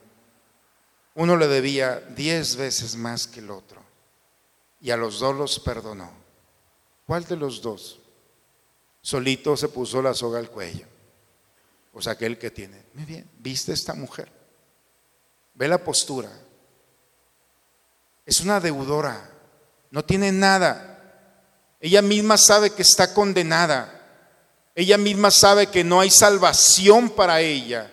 Uno 1.16 1.38
le 1.38 1.48
debía 1.48 2.00
diez 2.00 2.56
veces 2.56 2.96
más 2.96 3.28
que 3.28 3.40
el 3.40 3.50
otro. 3.50 3.82
Y 4.82 4.92
a 4.92 4.98
los 4.98 5.20
dos 5.20 5.36
los 5.36 5.60
perdonó. 5.60 6.12
¿Cuál 7.06 7.26
de 7.26 7.38
los 7.38 7.62
dos? 7.62 8.00
Solito 9.02 9.56
se 9.56 9.70
puso 9.70 10.02
la 10.02 10.14
soga 10.14 10.40
al 10.40 10.50
cuello. 10.50 10.86
Sea, 12.02 12.14
aquel 12.14 12.38
que 12.38 12.52
tiene. 12.52 12.84
Muy 12.94 13.06
bien, 13.06 13.30
¿viste 13.40 13.74
esta 13.74 13.94
mujer? 13.94 14.32
Ve 15.54 15.68
la 15.68 15.84
postura 15.84 16.30
es 18.30 18.42
una 18.42 18.60
deudora, 18.60 19.28
no 19.90 20.06
tiene 20.06 20.32
nada. 20.32 21.02
Ella 21.82 22.04
misma 22.04 22.38
sabe 22.38 22.70
que 22.70 22.84
está 22.84 23.12
condenada. 23.12 23.96
Ella 24.76 25.00
misma 25.00 25.32
sabe 25.32 25.66
que 25.66 25.84
no 25.84 26.00
hay 26.00 26.12
salvación 26.12 27.10
para 27.10 27.42
ella. 27.42 27.92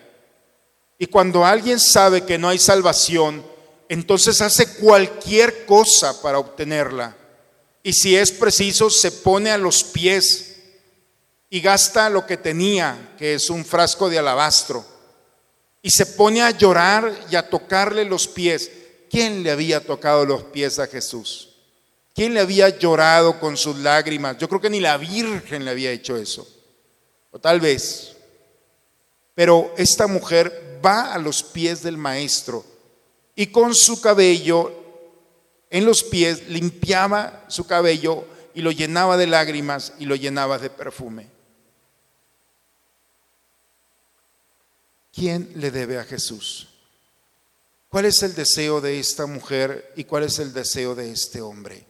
Y 0.99 1.07
cuando 1.07 1.43
alguien 1.43 1.79
sabe 1.79 2.23
que 2.23 2.37
no 2.37 2.49
hay 2.49 2.59
salvación, 2.59 3.43
entonces 3.89 4.39
hace 4.41 4.75
cualquier 4.75 5.65
cosa 5.65 6.21
para 6.21 6.37
obtenerla. 6.37 7.17
Y 7.81 7.93
si 7.93 8.15
es 8.15 8.31
preciso, 8.31 8.91
se 8.91 9.11
pone 9.11 9.49
a 9.49 9.57
los 9.57 9.83
pies 9.83 10.56
y 11.49 11.61
gasta 11.61 12.09
lo 12.09 12.25
que 12.25 12.37
tenía, 12.37 13.15
que 13.17 13.35
es 13.35 13.49
un 13.49 13.63
frasco 13.63 14.09
de 14.09 14.19
alabastro. 14.19 14.85
Y 15.81 15.89
se 15.91 16.05
pone 16.05 16.41
a 16.41 16.51
llorar 16.51 17.13
y 17.29 17.35
a 17.35 17.49
tocarle 17.49 18.03
los 18.03 18.27
pies. 18.27 18.69
¿quién 19.09 19.43
le 19.43 19.51
había 19.51 19.79
tocado 19.85 20.25
los 20.25 20.43
pies 20.43 20.79
a 20.79 20.87
Jesús? 20.87 21.49
¿Quién 22.13 22.33
le 22.33 22.39
había 22.39 22.69
llorado 22.69 23.39
con 23.39 23.57
sus 23.57 23.77
lágrimas? 23.77 24.37
Yo 24.37 24.49
creo 24.49 24.61
que 24.61 24.69
ni 24.69 24.79
la 24.79 24.97
Virgen 24.97 25.65
le 25.65 25.71
había 25.71 25.91
hecho 25.91 26.17
eso. 26.17 26.47
O 27.31 27.39
tal 27.39 27.59
vez. 27.59 28.15
Pero 29.35 29.73
esta 29.77 30.07
mujer 30.07 30.79
va 30.83 31.13
a 31.13 31.19
los 31.19 31.43
pies 31.43 31.83
del 31.83 31.97
maestro 31.97 32.65
y 33.35 33.47
con 33.47 33.75
su 33.75 34.01
cabello 34.01 34.73
en 35.69 35.85
los 35.85 36.03
pies 36.03 36.47
limpiaba 36.47 37.45
su 37.47 37.67
cabello 37.67 38.25
y 38.55 38.61
lo 38.61 38.71
llenaba 38.71 39.17
de 39.17 39.27
lágrimas 39.27 39.93
y 39.99 40.05
lo 40.05 40.15
llenaba 40.15 40.57
de 40.57 40.71
perfume. 40.71 41.27
¿Quién 45.17 45.51
le 45.55 45.71
debe 45.71 45.97
a 45.97 46.03
Jesús? 46.03 46.67
¿Cuál 47.89 48.05
es 48.05 48.21
el 48.21 48.35
deseo 48.35 48.81
de 48.81 48.99
esta 48.99 49.25
mujer 49.25 49.91
y 49.95 50.03
cuál 50.03 50.21
es 50.21 50.37
el 50.37 50.53
deseo 50.53 50.93
de 50.93 51.09
este 51.09 51.41
hombre? 51.41 51.87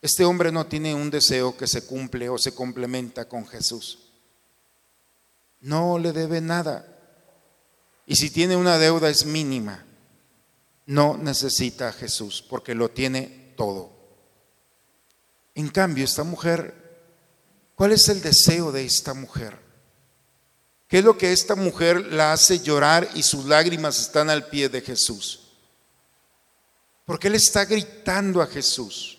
Este 0.00 0.24
hombre 0.24 0.52
no 0.52 0.68
tiene 0.68 0.94
un 0.94 1.10
deseo 1.10 1.56
que 1.56 1.66
se 1.66 1.84
cumple 1.86 2.28
o 2.28 2.38
se 2.38 2.54
complementa 2.54 3.28
con 3.28 3.48
Jesús. 3.48 3.98
No 5.60 5.98
le 5.98 6.12
debe 6.12 6.40
nada. 6.40 6.86
Y 8.06 8.14
si 8.14 8.30
tiene 8.30 8.56
una 8.56 8.78
deuda 8.78 9.10
es 9.10 9.26
mínima. 9.26 9.84
No 10.86 11.16
necesita 11.16 11.88
a 11.88 11.92
Jesús 11.92 12.46
porque 12.48 12.76
lo 12.76 12.92
tiene 12.92 13.54
todo. 13.56 13.90
En 15.56 15.68
cambio, 15.68 16.04
esta 16.04 16.22
mujer, 16.22 16.74
¿cuál 17.74 17.90
es 17.90 18.08
el 18.08 18.22
deseo 18.22 18.70
de 18.70 18.84
esta 18.84 19.14
mujer? 19.14 19.67
¿Qué 20.88 20.98
es 20.98 21.04
lo 21.04 21.18
que 21.18 21.32
esta 21.32 21.54
mujer 21.54 22.12
la 22.12 22.32
hace 22.32 22.60
llorar 22.60 23.08
y 23.14 23.22
sus 23.22 23.44
lágrimas 23.44 24.00
están 24.00 24.30
al 24.30 24.46
pie 24.46 24.70
de 24.70 24.80
Jesús? 24.80 25.40
Porque 27.04 27.28
él 27.28 27.34
está 27.34 27.66
gritando 27.66 28.40
a 28.40 28.46
Jesús. 28.46 29.18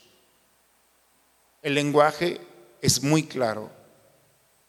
El 1.61 1.75
lenguaje 1.75 2.41
es 2.81 3.03
muy 3.03 3.23
claro. 3.23 3.71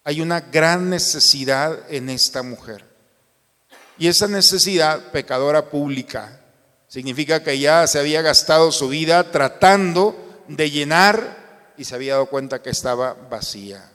Hay 0.04 0.20
una 0.20 0.40
gran 0.40 0.90
necesidad 0.90 1.90
en 1.90 2.10
esta 2.10 2.42
mujer. 2.42 2.84
Y 3.96 4.08
esa 4.08 4.28
necesidad, 4.28 5.10
pecadora 5.10 5.70
pública, 5.70 6.40
significa 6.88 7.42
que 7.42 7.58
ya 7.58 7.86
se 7.86 7.98
había 7.98 8.20
gastado 8.20 8.72
su 8.72 8.88
vida 8.88 9.30
tratando 9.30 10.42
de 10.48 10.70
llenar 10.70 11.72
y 11.78 11.84
se 11.84 11.94
había 11.94 12.14
dado 12.14 12.26
cuenta 12.26 12.60
que 12.60 12.70
estaba 12.70 13.14
vacía. 13.14 13.89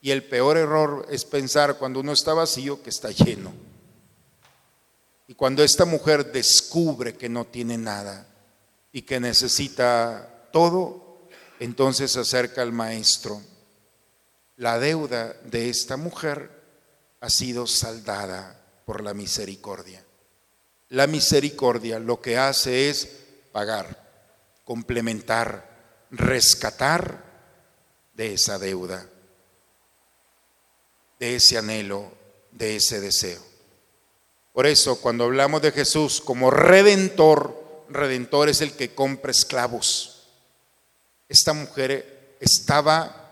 Y 0.00 0.10
el 0.10 0.24
peor 0.24 0.56
error 0.56 1.06
es 1.10 1.24
pensar 1.24 1.76
cuando 1.76 2.00
uno 2.00 2.12
está 2.12 2.34
vacío 2.34 2.82
que 2.82 2.90
está 2.90 3.10
lleno. 3.10 3.52
Y 5.26 5.34
cuando 5.34 5.62
esta 5.62 5.84
mujer 5.84 6.32
descubre 6.32 7.14
que 7.14 7.28
no 7.28 7.44
tiene 7.44 7.76
nada 7.76 8.26
y 8.92 9.02
que 9.02 9.20
necesita 9.20 10.48
todo, 10.52 11.28
entonces 11.60 12.12
se 12.12 12.20
acerca 12.20 12.62
al 12.62 12.72
maestro. 12.72 13.42
La 14.56 14.78
deuda 14.78 15.34
de 15.44 15.68
esta 15.68 15.96
mujer 15.96 16.50
ha 17.20 17.28
sido 17.28 17.66
saldada 17.66 18.60
por 18.86 19.02
la 19.02 19.14
misericordia. 19.14 20.02
La 20.90 21.06
misericordia 21.06 21.98
lo 21.98 22.22
que 22.22 22.38
hace 22.38 22.88
es 22.88 23.08
pagar, 23.52 24.08
complementar, 24.64 26.06
rescatar 26.10 27.24
de 28.14 28.32
esa 28.34 28.58
deuda 28.58 29.06
de 31.18 31.36
ese 31.36 31.58
anhelo, 31.58 32.12
de 32.52 32.76
ese 32.76 33.00
deseo. 33.00 33.42
Por 34.52 34.66
eso, 34.66 35.00
cuando 35.00 35.24
hablamos 35.24 35.62
de 35.62 35.72
Jesús 35.72 36.20
como 36.20 36.50
redentor, 36.50 37.86
redentor 37.88 38.48
es 38.48 38.60
el 38.60 38.72
que 38.72 38.94
compra 38.94 39.30
esclavos. 39.30 40.28
Esta 41.28 41.52
mujer 41.52 42.36
estaba 42.40 43.28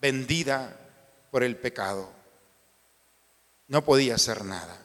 vendida 0.00 0.78
por 1.30 1.42
el 1.42 1.56
pecado. 1.56 2.10
No 3.68 3.84
podía 3.84 4.16
hacer 4.16 4.44
nada. 4.44 4.82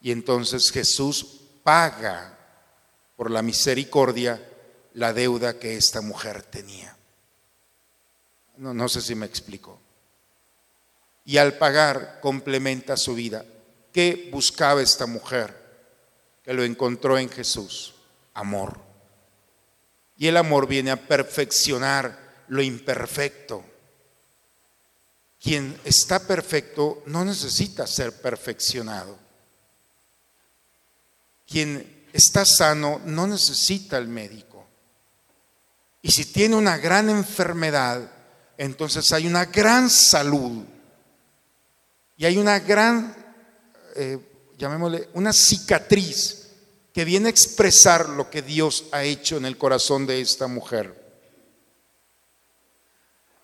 Y 0.00 0.12
entonces 0.12 0.70
Jesús 0.70 1.40
paga 1.62 2.38
por 3.16 3.30
la 3.30 3.42
misericordia 3.42 4.40
la 4.94 5.12
deuda 5.12 5.58
que 5.58 5.76
esta 5.76 6.00
mujer 6.00 6.42
tenía. 6.42 6.96
No, 8.56 8.88
sé 8.88 9.00
si 9.00 9.14
me 9.14 9.26
explico 9.26 9.80
y 11.28 11.36
al 11.36 11.58
pagar 11.58 12.20
complementa 12.22 12.96
su 12.96 13.14
vida. 13.14 13.44
¿Qué 13.92 14.30
buscaba 14.32 14.80
esta 14.80 15.04
mujer? 15.04 15.54
Que 16.42 16.54
lo 16.54 16.64
encontró 16.64 17.18
en 17.18 17.28
Jesús, 17.28 17.92
amor. 18.32 18.80
Y 20.16 20.26
el 20.28 20.38
amor 20.38 20.66
viene 20.66 20.90
a 20.90 20.96
perfeccionar 20.96 22.44
lo 22.48 22.62
imperfecto. 22.62 23.62
Quien 25.38 25.78
está 25.84 26.18
perfecto 26.26 27.02
no 27.04 27.26
necesita 27.26 27.86
ser 27.86 28.22
perfeccionado. 28.22 29.18
Quien 31.46 32.06
está 32.10 32.46
sano 32.46 33.02
no 33.04 33.26
necesita 33.26 33.98
el 33.98 34.08
médico. 34.08 34.66
Y 36.00 36.10
si 36.10 36.24
tiene 36.24 36.56
una 36.56 36.78
gran 36.78 37.10
enfermedad, 37.10 38.10
entonces 38.56 39.12
hay 39.12 39.26
una 39.26 39.44
gran 39.44 39.90
salud. 39.90 40.64
Y 42.18 42.26
hay 42.26 42.36
una 42.36 42.58
gran, 42.58 43.14
eh, 43.94 44.18
llamémosle, 44.58 45.08
una 45.14 45.32
cicatriz 45.32 46.48
que 46.92 47.04
viene 47.04 47.28
a 47.28 47.30
expresar 47.30 48.08
lo 48.08 48.28
que 48.28 48.42
Dios 48.42 48.86
ha 48.90 49.04
hecho 49.04 49.36
en 49.36 49.44
el 49.44 49.56
corazón 49.56 50.04
de 50.04 50.20
esta 50.20 50.48
mujer. 50.48 51.00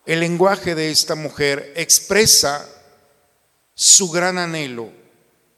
El 0.05 0.18
lenguaje 0.18 0.75
de 0.75 0.91
esta 0.91 1.14
mujer 1.14 1.72
expresa 1.77 2.68
su 3.75 4.11
gran 4.11 4.39
anhelo, 4.39 4.93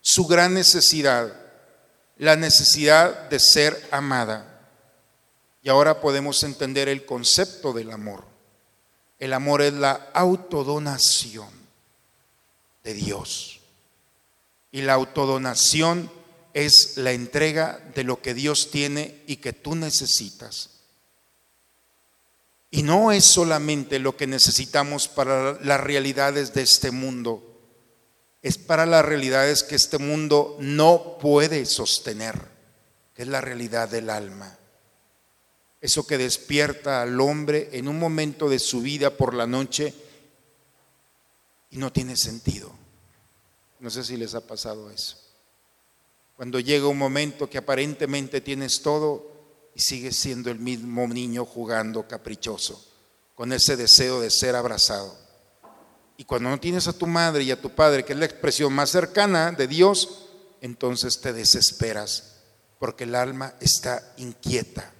su 0.03 0.27
gran 0.27 0.53
necesidad, 0.53 1.35
la 2.19 2.37
necesidad 2.37 3.31
de 3.31 3.41
ser 3.41 3.89
amada. 3.91 4.61
Y 5.63 5.71
ahora 5.71 6.03
podemos 6.03 6.43
entender 6.43 6.91
el 6.91 7.07
concepto 7.07 7.73
del 7.73 7.93
amor. 7.93 8.27
El 9.19 9.33
amor 9.33 9.63
es 9.63 9.73
la 9.73 10.11
autodonación 10.13 11.66
de 12.87 12.95
Dios. 12.95 13.59
Y 14.71 14.83
la 14.83 14.95
autodonación 14.95 16.11
es 16.55 16.97
la 16.97 17.11
entrega 17.11 17.81
de 17.95 18.05
lo 18.05 18.23
que 18.23 18.33
Dios 18.33 18.71
tiene 18.71 19.23
y 19.27 19.37
que 19.37 19.53
tú 19.53 19.75
necesitas. 19.75 20.71
Y 22.71 22.85
no 22.85 23.11
es 23.11 23.25
solamente 23.25 23.99
lo 23.99 24.17
que 24.17 24.29
necesitamos 24.29 25.09
para 25.09 25.61
las 25.65 25.81
realidades 25.81 26.55
de 26.55 26.63
este 26.63 26.93
mundo, 26.93 27.43
es 28.41 28.57
para 28.57 28.87
las 28.87 29.05
realidades 29.05 29.65
que 29.65 29.75
este 29.75 29.99
mundo 29.99 30.57
no 30.61 31.19
puede 31.21 31.67
sostener, 31.67 32.41
que 33.15 33.23
es 33.23 33.29
la 33.29 33.41
realidad 33.41 33.89
del 33.89 34.11
alma. 34.11 34.57
Eso 35.81 36.07
que 36.07 36.19
despierta 36.19 37.03
al 37.03 37.21
hombre 37.21 37.71
en 37.73 37.89
un 37.89 37.99
momento 37.99 38.49
de 38.49 38.61
su 38.61 38.81
vida 38.81 39.11
por 39.11 39.35
la 39.35 39.49
noche 39.49 39.93
y 41.71 41.79
no 41.79 41.93
tiene 41.93 42.17
sentido. 42.17 42.73
No 43.81 43.91
sé 43.91 44.05
si 44.05 44.17
les 44.17 44.35
ha 44.35 44.47
pasado 44.47 44.91
eso. 44.91 45.17
Cuando 46.37 46.61
llega 46.61 46.87
un 46.89 46.99
momento 46.99 47.49
que 47.49 47.59
aparentemente 47.59 48.41
tienes 48.41 48.83
todo 48.83 49.33
y 49.75 49.81
sigues 49.81 50.17
siendo 50.17 50.51
el 50.51 50.59
mismo 50.59 51.07
niño 51.07 51.45
jugando 51.45 52.07
caprichoso, 52.07 52.83
con 53.35 53.53
ese 53.53 53.77
deseo 53.77 54.21
de 54.21 54.31
ser 54.31 54.55
abrazado. 54.55 55.17
Y 56.19 56.25
cuando 56.25 56.49
no 56.49 56.59
tienes 56.59 56.89
a 56.89 56.95
tu 56.95 57.07
madre 57.07 57.45
y 57.45 57.51
a 57.51 57.61
tu 57.61 57.71
padre, 57.71 58.05
que 58.05 58.15
es 58.15 58.19
la 58.19 58.25
expresión 58.25 58.73
más 58.73 58.91
cercana 58.91 59.53
de 59.53 59.67
Dios, 59.67 60.29
entonces 60.63 61.21
te 61.21 61.33
desesperas, 61.33 62.37
porque 62.79 63.05
el 63.05 63.15
alma 63.15 63.55
está 63.61 64.15
inquieta. 64.17 64.93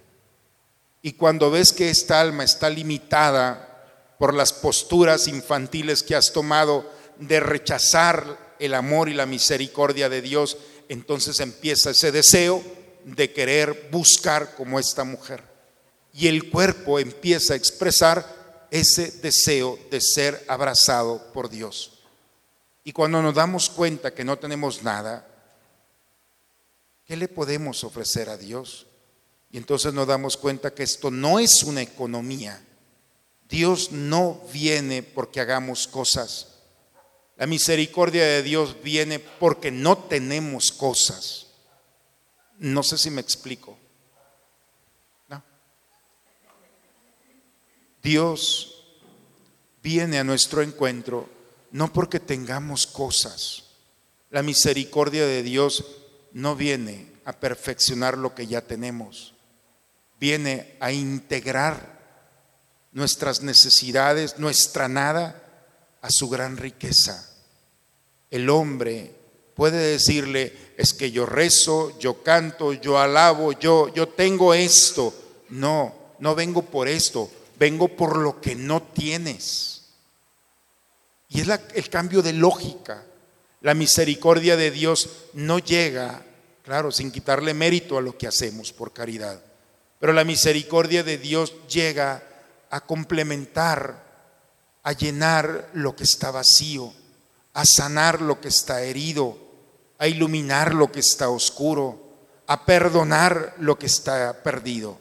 Y 1.01 1.13
cuando 1.13 1.49
ves 1.49 1.73
que 1.73 1.89
esta 1.89 2.19
alma 2.19 2.43
está 2.43 2.69
limitada 2.69 3.66
por 4.17 4.33
las 4.33 4.53
posturas 4.53 5.27
infantiles 5.27 6.03
que 6.03 6.15
has 6.15 6.31
tomado 6.31 6.89
de 7.19 7.39
rechazar 7.39 8.55
el 8.59 8.73
amor 8.73 9.09
y 9.09 9.13
la 9.13 9.25
misericordia 9.25 10.09
de 10.09 10.21
Dios, 10.21 10.57
entonces 10.89 11.39
empieza 11.39 11.91
ese 11.91 12.11
deseo 12.11 12.63
de 13.03 13.31
querer 13.31 13.89
buscar 13.91 14.55
como 14.55 14.79
esta 14.79 15.03
mujer. 15.03 15.43
Y 16.13 16.27
el 16.27 16.49
cuerpo 16.49 16.99
empieza 16.99 17.53
a 17.53 17.57
expresar 17.57 18.67
ese 18.71 19.11
deseo 19.21 19.79
de 19.91 20.01
ser 20.01 20.43
abrazado 20.47 21.31
por 21.33 21.49
Dios. 21.49 21.99
Y 22.83 22.91
cuando 22.91 23.21
nos 23.21 23.35
damos 23.35 23.69
cuenta 23.69 24.13
que 24.13 24.23
no 24.23 24.37
tenemos 24.37 24.81
nada, 24.83 25.27
¿qué 27.05 27.15
le 27.15 27.27
podemos 27.27 27.83
ofrecer 27.83 28.29
a 28.29 28.37
Dios? 28.37 28.87
Y 29.51 29.57
entonces 29.57 29.93
nos 29.93 30.07
damos 30.07 30.37
cuenta 30.37 30.73
que 30.73 30.83
esto 30.83 31.11
no 31.11 31.39
es 31.39 31.63
una 31.63 31.81
economía. 31.81 32.61
Dios 33.49 33.91
no 33.91 34.41
viene 34.51 35.03
porque 35.03 35.39
hagamos 35.39 35.87
cosas. 35.87 36.55
La 37.37 37.47
misericordia 37.47 38.25
de 38.25 38.43
Dios 38.43 38.81
viene 38.83 39.19
porque 39.19 39.71
no 39.71 39.97
tenemos 39.97 40.71
cosas. 40.71 41.47
No 42.57 42.83
sé 42.83 42.97
si 42.97 43.11
me 43.11 43.21
explico. 43.21 43.77
No. 45.29 45.43
Dios 48.01 48.83
viene 49.81 50.19
a 50.19 50.23
nuestro 50.23 50.61
encuentro 50.61 51.29
no 51.71 51.93
porque 51.93 52.19
tengamos 52.19 52.87
cosas. 52.87 53.65
La 54.29 54.41
misericordia 54.43 55.25
de 55.25 55.43
Dios 55.43 55.85
no 56.33 56.55
viene 56.55 57.11
a 57.23 57.33
perfeccionar 57.33 58.17
lo 58.17 58.33
que 58.33 58.47
ya 58.47 58.61
tenemos. 58.61 59.33
Viene 60.19 60.75
a 60.79 60.91
integrar 60.91 61.96
nuestras 62.91 63.41
necesidades, 63.41 64.39
nuestra 64.39 64.87
nada, 64.87 65.43
a 66.01 66.09
su 66.09 66.29
gran 66.29 66.57
riqueza. 66.57 67.29
El 68.29 68.49
hombre 68.49 69.15
puede 69.55 69.77
decirle, 69.77 70.53
es 70.77 70.93
que 70.93 71.11
yo 71.11 71.25
rezo, 71.25 71.97
yo 71.99 72.21
canto, 72.23 72.73
yo 72.73 72.99
alabo, 72.99 73.53
yo, 73.53 73.93
yo 73.93 74.07
tengo 74.07 74.53
esto. 74.53 75.13
No, 75.49 75.95
no 76.19 76.35
vengo 76.35 76.61
por 76.61 76.87
esto, 76.87 77.29
vengo 77.57 77.87
por 77.87 78.17
lo 78.17 78.39
que 78.39 78.55
no 78.55 78.83
tienes. 78.83 79.77
Y 81.29 81.41
es 81.41 81.47
el 81.73 81.89
cambio 81.89 82.21
de 82.21 82.33
lógica. 82.33 83.03
La 83.61 83.73
misericordia 83.73 84.55
de 84.55 84.71
Dios 84.71 85.09
no 85.33 85.59
llega, 85.59 86.23
claro, 86.63 86.91
sin 86.91 87.11
quitarle 87.11 87.53
mérito 87.53 87.97
a 87.97 88.01
lo 88.01 88.17
que 88.17 88.27
hacemos 88.27 88.71
por 88.71 88.93
caridad, 88.93 89.41
pero 89.99 90.13
la 90.13 90.23
misericordia 90.23 91.03
de 91.03 91.17
Dios 91.17 91.53
llega 91.67 92.23
a 92.69 92.81
complementar, 92.81 94.03
a 94.83 94.91
llenar 94.93 95.69
lo 95.73 95.95
que 95.95 96.03
está 96.03 96.31
vacío, 96.31 96.93
a 97.53 97.63
sanar 97.65 98.21
lo 98.21 98.39
que 98.39 98.47
está 98.47 98.81
herido 98.81 99.47
a 99.99 100.07
iluminar 100.07 100.73
lo 100.73 100.91
que 100.91 100.99
está 100.99 101.29
oscuro, 101.29 101.99
a 102.47 102.65
perdonar 102.65 103.55
lo 103.59 103.77
que 103.77 103.87
está 103.87 104.43
perdido. 104.43 104.97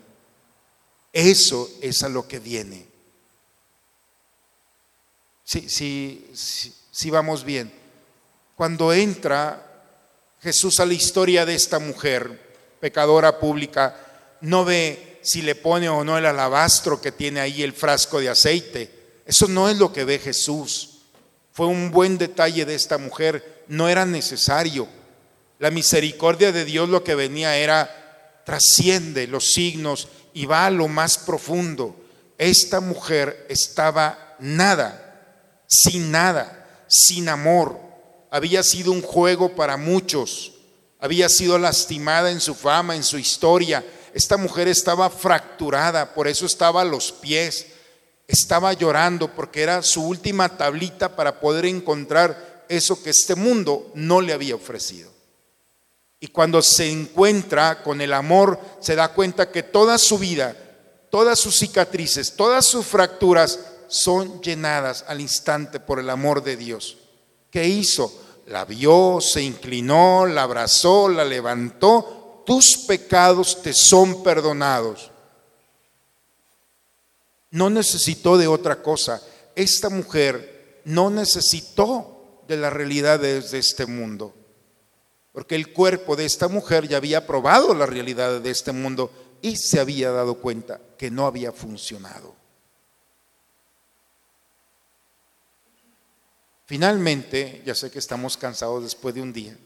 Eso 1.12 1.68
es 1.80 2.02
a 2.02 2.08
lo 2.08 2.26
que 2.26 2.38
viene. 2.38 2.86
Si, 5.44 5.68
si 6.90 7.10
vamos 7.10 7.44
bien, 7.44 7.72
cuando 8.56 8.92
entra 8.92 9.62
Jesús 10.40 10.80
a 10.80 10.86
la 10.86 10.94
historia 10.94 11.46
de 11.46 11.54
esta 11.54 11.78
mujer, 11.78 12.56
pecadora 12.80 13.38
pública, 13.38 13.96
no 14.40 14.64
ve 14.64 15.15
si 15.26 15.42
le 15.42 15.56
pone 15.56 15.88
o 15.88 16.04
no 16.04 16.16
el 16.16 16.24
alabastro 16.24 17.00
que 17.00 17.10
tiene 17.10 17.40
ahí 17.40 17.62
el 17.62 17.72
frasco 17.72 18.20
de 18.20 18.28
aceite. 18.28 19.20
Eso 19.26 19.48
no 19.48 19.68
es 19.68 19.76
lo 19.76 19.92
que 19.92 20.04
ve 20.04 20.20
Jesús. 20.20 21.00
Fue 21.52 21.66
un 21.66 21.90
buen 21.90 22.16
detalle 22.16 22.64
de 22.64 22.76
esta 22.76 22.96
mujer 22.96 23.64
no 23.68 23.88
era 23.88 24.06
necesario. 24.06 24.88
La 25.58 25.70
misericordia 25.70 26.52
de 26.52 26.64
Dios 26.64 26.88
lo 26.88 27.02
que 27.02 27.14
venía 27.14 27.56
era, 27.56 28.42
trasciende 28.44 29.26
los 29.26 29.48
signos 29.48 30.08
y 30.32 30.46
va 30.46 30.66
a 30.66 30.70
lo 30.70 30.86
más 30.86 31.18
profundo. 31.18 31.96
Esta 32.38 32.80
mujer 32.80 33.46
estaba 33.48 34.36
nada, 34.38 35.64
sin 35.66 36.12
nada, 36.12 36.84
sin 36.86 37.28
amor. 37.28 37.80
Había 38.30 38.62
sido 38.62 38.92
un 38.92 39.02
juego 39.02 39.56
para 39.56 39.76
muchos. 39.76 40.52
Había 41.00 41.28
sido 41.28 41.58
lastimada 41.58 42.30
en 42.30 42.40
su 42.40 42.54
fama, 42.54 42.94
en 42.94 43.02
su 43.02 43.18
historia. 43.18 43.84
Esta 44.16 44.38
mujer 44.38 44.66
estaba 44.66 45.10
fracturada, 45.10 46.14
por 46.14 46.26
eso 46.26 46.46
estaba 46.46 46.80
a 46.80 46.86
los 46.86 47.12
pies. 47.12 47.66
Estaba 48.26 48.72
llorando 48.72 49.28
porque 49.34 49.60
era 49.60 49.82
su 49.82 50.02
última 50.02 50.56
tablita 50.56 51.14
para 51.14 51.38
poder 51.38 51.66
encontrar 51.66 52.64
eso 52.70 53.02
que 53.02 53.10
este 53.10 53.34
mundo 53.34 53.90
no 53.92 54.22
le 54.22 54.32
había 54.32 54.54
ofrecido. 54.54 55.12
Y 56.18 56.28
cuando 56.28 56.62
se 56.62 56.90
encuentra 56.90 57.82
con 57.82 58.00
el 58.00 58.14
amor, 58.14 58.58
se 58.80 58.94
da 58.94 59.12
cuenta 59.12 59.50
que 59.52 59.62
toda 59.62 59.98
su 59.98 60.16
vida, 60.16 60.56
todas 61.10 61.38
sus 61.38 61.58
cicatrices, 61.58 62.36
todas 62.36 62.64
sus 62.64 62.86
fracturas 62.86 63.60
son 63.86 64.40
llenadas 64.40 65.04
al 65.08 65.20
instante 65.20 65.78
por 65.78 66.00
el 66.00 66.08
amor 66.08 66.42
de 66.42 66.56
Dios. 66.56 66.96
¿Qué 67.50 67.68
hizo? 67.68 68.10
La 68.46 68.64
vio, 68.64 69.18
se 69.20 69.42
inclinó, 69.42 70.24
la 70.24 70.44
abrazó, 70.44 71.06
la 71.06 71.26
levantó. 71.26 72.15
Tus 72.46 72.78
pecados 72.86 73.60
te 73.60 73.74
son 73.74 74.22
perdonados. 74.22 75.10
No 77.50 77.68
necesitó 77.68 78.38
de 78.38 78.46
otra 78.46 78.82
cosa. 78.82 79.20
Esta 79.56 79.90
mujer 79.90 80.80
no 80.84 81.10
necesitó 81.10 82.44
de 82.46 82.56
las 82.56 82.72
realidades 82.72 83.50
de 83.50 83.58
este 83.58 83.86
mundo. 83.86 84.32
Porque 85.32 85.56
el 85.56 85.72
cuerpo 85.72 86.14
de 86.14 86.24
esta 86.24 86.48
mujer 86.48 86.86
ya 86.86 86.96
había 86.96 87.26
probado 87.26 87.74
la 87.74 87.84
realidad 87.84 88.40
de 88.40 88.50
este 88.50 88.72
mundo 88.72 89.10
y 89.42 89.56
se 89.56 89.80
había 89.80 90.12
dado 90.12 90.36
cuenta 90.36 90.80
que 90.96 91.10
no 91.10 91.26
había 91.26 91.50
funcionado. 91.52 92.34
Finalmente, 96.66 97.62
ya 97.66 97.74
sé 97.74 97.90
que 97.90 97.98
estamos 97.98 98.36
cansados 98.36 98.82
después 98.82 99.14
de 99.14 99.22
un 99.22 99.32
día, 99.32 99.56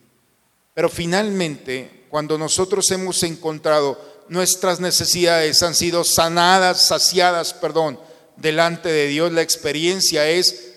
pero 0.74 0.88
finalmente, 0.88 1.99
cuando 2.10 2.36
nosotros 2.36 2.90
hemos 2.90 3.22
encontrado 3.22 4.24
nuestras 4.28 4.80
necesidades 4.80 5.62
han 5.62 5.74
sido 5.74 6.04
sanadas, 6.04 6.88
saciadas, 6.88 7.54
perdón, 7.54 8.00
delante 8.36 8.88
de 8.88 9.06
Dios, 9.06 9.32
la 9.32 9.42
experiencia 9.42 10.28
es 10.28 10.74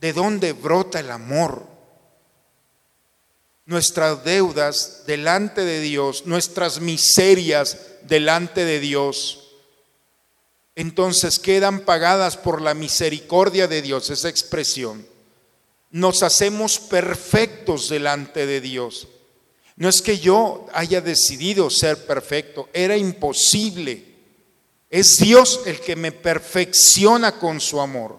de 0.00 0.12
dónde 0.12 0.52
brota 0.52 1.00
el 1.00 1.10
amor. 1.10 1.66
Nuestras 3.64 4.24
deudas 4.24 5.04
delante 5.06 5.64
de 5.64 5.80
Dios, 5.80 6.26
nuestras 6.26 6.80
miserias 6.80 7.78
delante 8.02 8.64
de 8.64 8.80
Dios, 8.80 9.48
entonces 10.74 11.38
quedan 11.38 11.80
pagadas 11.80 12.36
por 12.36 12.62
la 12.62 12.72
misericordia 12.72 13.68
de 13.68 13.82
Dios, 13.82 14.10
esa 14.10 14.28
expresión. 14.28 15.06
Nos 15.90 16.22
hacemos 16.22 16.78
perfectos 16.78 17.88
delante 17.88 18.46
de 18.46 18.60
Dios. 18.60 19.08
No 19.78 19.88
es 19.88 20.02
que 20.02 20.18
yo 20.18 20.66
haya 20.72 21.00
decidido 21.00 21.70
ser 21.70 22.04
perfecto, 22.04 22.68
era 22.72 22.96
imposible. 22.96 24.04
Es 24.90 25.16
Dios 25.18 25.60
el 25.66 25.80
que 25.80 25.96
me 25.96 26.12
perfecciona 26.12 27.38
con 27.38 27.60
su 27.60 27.80
amor. 27.80 28.18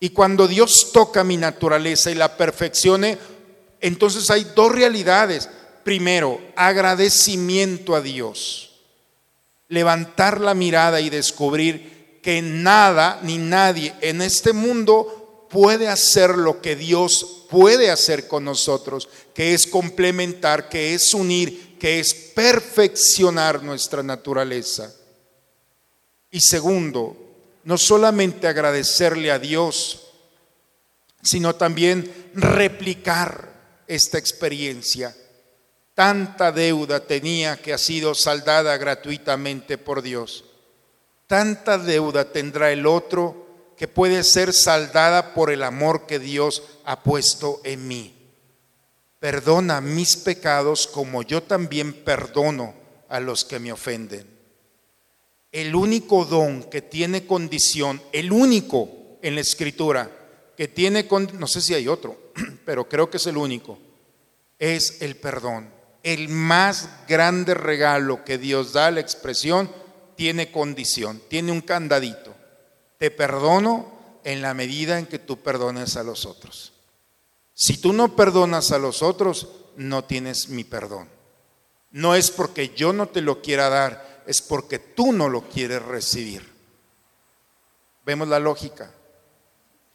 Y 0.00 0.10
cuando 0.10 0.48
Dios 0.48 0.90
toca 0.92 1.22
mi 1.22 1.36
naturaleza 1.36 2.10
y 2.10 2.14
la 2.14 2.36
perfeccione, 2.36 3.18
entonces 3.80 4.28
hay 4.30 4.44
dos 4.56 4.72
realidades. 4.72 5.48
Primero, 5.84 6.40
agradecimiento 6.56 7.94
a 7.94 8.00
Dios 8.00 8.70
levantar 9.70 10.40
la 10.40 10.52
mirada 10.52 11.00
y 11.00 11.08
descubrir 11.08 12.18
que 12.22 12.42
nada 12.42 13.20
ni 13.22 13.38
nadie 13.38 13.94
en 14.02 14.20
este 14.20 14.52
mundo 14.52 15.46
puede 15.48 15.88
hacer 15.88 16.36
lo 16.36 16.60
que 16.60 16.76
Dios 16.76 17.39
puede 17.50 17.90
hacer 17.90 18.28
con 18.28 18.44
nosotros, 18.44 19.08
que 19.34 19.54
es 19.54 19.66
complementar, 19.66 20.68
que 20.68 20.94
es 20.94 21.12
unir, 21.12 21.76
que 21.78 22.00
es 22.00 22.14
perfeccionar 22.14 23.62
nuestra 23.62 24.02
naturaleza. 24.02 24.94
Y 26.30 26.40
segundo, 26.40 27.16
no 27.64 27.76
solamente 27.76 28.46
agradecerle 28.46 29.30
a 29.30 29.38
Dios, 29.38 30.06
sino 31.22 31.54
también 31.56 32.30
replicar 32.34 33.50
esta 33.86 34.16
experiencia 34.16 35.14
Tanta 36.00 36.50
deuda 36.50 37.00
tenía 37.00 37.58
que 37.60 37.74
ha 37.74 37.78
sido 37.78 38.14
saldada 38.14 38.74
gratuitamente 38.78 39.76
por 39.76 40.00
Dios. 40.00 40.46
Tanta 41.26 41.76
deuda 41.76 42.32
tendrá 42.32 42.72
el 42.72 42.86
otro 42.86 43.39
que 43.80 43.88
puede 43.88 44.24
ser 44.24 44.52
saldada 44.52 45.32
por 45.32 45.50
el 45.50 45.62
amor 45.62 46.06
que 46.06 46.18
Dios 46.18 46.62
ha 46.84 47.02
puesto 47.02 47.62
en 47.64 47.88
mí. 47.88 48.14
Perdona 49.18 49.80
mis 49.80 50.18
pecados 50.18 50.86
como 50.86 51.22
yo 51.22 51.42
también 51.42 52.04
perdono 52.04 52.74
a 53.08 53.20
los 53.20 53.46
que 53.46 53.58
me 53.58 53.72
ofenden. 53.72 54.26
El 55.50 55.74
único 55.74 56.26
don 56.26 56.64
que 56.64 56.82
tiene 56.82 57.26
condición, 57.26 58.02
el 58.12 58.30
único 58.32 59.16
en 59.22 59.36
la 59.36 59.40
escritura 59.40 60.10
que 60.54 60.68
tiene, 60.68 61.08
no 61.38 61.46
sé 61.46 61.62
si 61.62 61.72
hay 61.72 61.88
otro, 61.88 62.32
pero 62.66 62.86
creo 62.86 63.08
que 63.08 63.16
es 63.16 63.26
el 63.28 63.38
único, 63.38 63.78
es 64.58 65.00
el 65.00 65.16
perdón 65.16 65.80
el 66.02 66.28
más 66.28 66.88
grande 67.08 67.54
regalo 67.54 68.24
que 68.24 68.38
Dios 68.38 68.74
da 68.74 68.88
a 68.88 68.90
la 68.90 69.00
expresión 69.00 69.70
tiene 70.16 70.50
condición, 70.50 71.20
tiene 71.28 71.52
un 71.52 71.60
candadito. 71.60 72.34
Te 73.00 73.10
perdono 73.10 73.90
en 74.22 74.42
la 74.42 74.54
medida 74.54 74.98
en 74.98 75.06
que 75.06 75.18
tú 75.18 75.38
perdones 75.38 75.96
a 75.96 76.04
los 76.04 76.26
otros. 76.26 76.72
Si 77.54 77.78
tú 77.78 77.92
no 77.92 78.14
perdonas 78.14 78.70
a 78.70 78.78
los 78.78 79.02
otros, 79.02 79.48
no 79.76 80.04
tienes 80.04 80.50
mi 80.50 80.62
perdón. 80.62 81.08
No 81.90 82.14
es 82.14 82.30
porque 82.30 82.68
yo 82.68 82.92
no 82.92 83.08
te 83.08 83.22
lo 83.22 83.42
quiera 83.42 83.68
dar, 83.68 84.22
es 84.26 84.40
porque 84.40 84.78
tú 84.78 85.12
no 85.12 85.28
lo 85.28 85.48
quieres 85.48 85.82
recibir. 85.82 86.48
Vemos 88.04 88.28
la 88.28 88.38
lógica. 88.38 88.92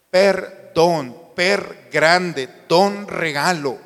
Perdón, 0.09 1.15
per 1.35 1.87
grande, 1.91 2.49
don 2.67 3.07
regalo 3.07 3.85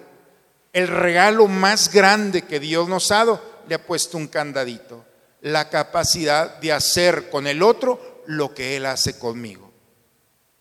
el 0.73 0.87
regalo 0.87 1.47
más 1.47 1.91
grande 1.91 2.43
que 2.43 2.59
Dios 2.59 2.87
nos 2.87 3.11
ha 3.11 3.17
dado, 3.17 3.41
le 3.67 3.75
ha 3.75 3.85
puesto 3.85 4.17
un 4.17 4.27
candadito, 4.27 5.03
la 5.41 5.69
capacidad 5.69 6.57
de 6.59 6.73
hacer 6.73 7.29
con 7.29 7.47
el 7.47 7.63
otro 7.63 8.08
lo 8.29 8.53
que 8.53 8.77
Él 8.77 8.85
hace 8.85 9.17
conmigo. 9.17 9.71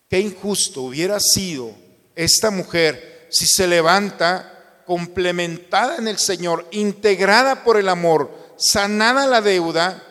Qué 0.09 0.19
injusto 0.19 0.81
hubiera 0.81 1.19
sido 1.19 1.71
esta 2.15 2.49
mujer 2.49 3.27
si 3.29 3.45
se 3.45 3.67
levanta 3.67 4.81
complementada 4.87 5.97
en 5.97 6.07
el 6.07 6.17
Señor, 6.17 6.65
integrada 6.71 7.63
por 7.63 7.77
el 7.77 7.89
amor, 7.89 8.31
sanada 8.57 9.27
la 9.27 9.41
deuda, 9.41 10.03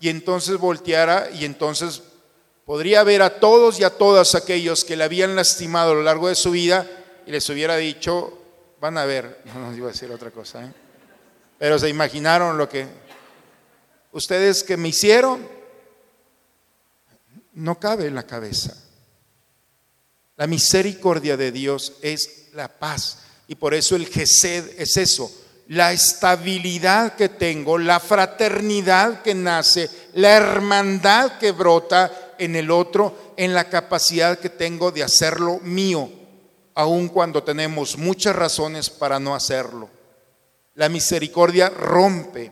y 0.00 0.08
entonces 0.08 0.58
volteara 0.58 1.30
y 1.32 1.44
entonces 1.44 2.02
podría 2.64 3.04
ver 3.04 3.22
a 3.22 3.38
todos 3.38 3.78
y 3.78 3.84
a 3.84 3.90
todas 3.90 4.34
aquellos 4.34 4.84
que 4.84 4.96
le 4.96 5.04
habían 5.04 5.36
lastimado 5.36 5.92
a 5.92 5.94
lo 5.94 6.02
largo 6.02 6.28
de 6.28 6.34
su 6.34 6.50
vida 6.50 6.84
y 7.26 7.30
les 7.30 7.48
hubiera 7.48 7.76
dicho, 7.76 8.40
Van 8.80 8.98
a 8.98 9.06
ver, 9.06 9.40
no 9.54 9.60
nos 9.60 9.78
iba 9.78 9.88
a 9.88 9.92
decir 9.92 10.10
otra 10.10 10.30
cosa, 10.30 10.64
¿eh? 10.64 10.72
pero 11.58 11.78
se 11.78 11.88
imaginaron 11.88 12.58
lo 12.58 12.68
que 12.68 12.86
ustedes 14.12 14.62
que 14.64 14.76
me 14.76 14.88
hicieron, 14.88 15.48
no 17.54 17.78
cabe 17.78 18.06
en 18.06 18.14
la 18.14 18.26
cabeza. 18.26 18.76
La 20.36 20.46
misericordia 20.46 21.36
de 21.36 21.52
Dios 21.52 21.94
es 22.02 22.48
la 22.54 22.68
paz 22.68 23.18
y 23.48 23.54
por 23.54 23.74
eso 23.74 23.96
el 23.96 24.06
Gesed 24.06 24.80
es 24.80 24.96
eso, 24.96 25.30
la 25.68 25.92
estabilidad 25.92 27.14
que 27.14 27.28
tengo, 27.28 27.78
la 27.78 28.00
fraternidad 28.00 29.22
que 29.22 29.34
nace, 29.34 29.88
la 30.14 30.30
hermandad 30.30 31.38
que 31.38 31.52
brota 31.52 32.34
en 32.38 32.56
el 32.56 32.70
otro, 32.70 33.34
en 33.36 33.54
la 33.54 33.68
capacidad 33.68 34.38
que 34.38 34.50
tengo 34.50 34.90
de 34.90 35.02
hacerlo 35.02 35.60
mío 35.60 36.10
aun 36.74 37.08
cuando 37.08 37.42
tenemos 37.42 37.96
muchas 37.96 38.34
razones 38.34 38.90
para 38.90 39.20
no 39.20 39.34
hacerlo. 39.34 39.88
La 40.74 40.88
misericordia 40.88 41.68
rompe, 41.68 42.50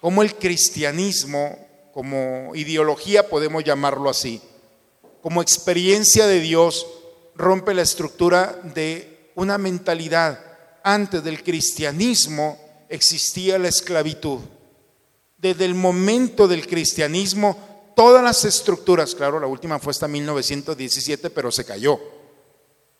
como 0.00 0.22
el 0.22 0.34
cristianismo, 0.36 1.68
como 2.00 2.54
ideología 2.54 3.28
podemos 3.28 3.62
llamarlo 3.62 4.08
así, 4.08 4.40
como 5.20 5.42
experiencia 5.42 6.26
de 6.26 6.40
Dios, 6.40 6.86
rompe 7.34 7.74
la 7.74 7.82
estructura 7.82 8.58
de 8.74 9.30
una 9.34 9.58
mentalidad. 9.58 10.40
Antes 10.82 11.22
del 11.22 11.42
cristianismo 11.42 12.58
existía 12.88 13.58
la 13.58 13.68
esclavitud. 13.68 14.38
Desde 15.36 15.66
el 15.66 15.74
momento 15.74 16.48
del 16.48 16.66
cristianismo, 16.66 17.92
todas 17.94 18.24
las 18.24 18.46
estructuras, 18.46 19.14
claro, 19.14 19.38
la 19.38 19.46
última 19.46 19.78
fue 19.78 19.90
hasta 19.90 20.08
1917, 20.08 21.28
pero 21.28 21.52
se 21.52 21.66
cayó 21.66 22.00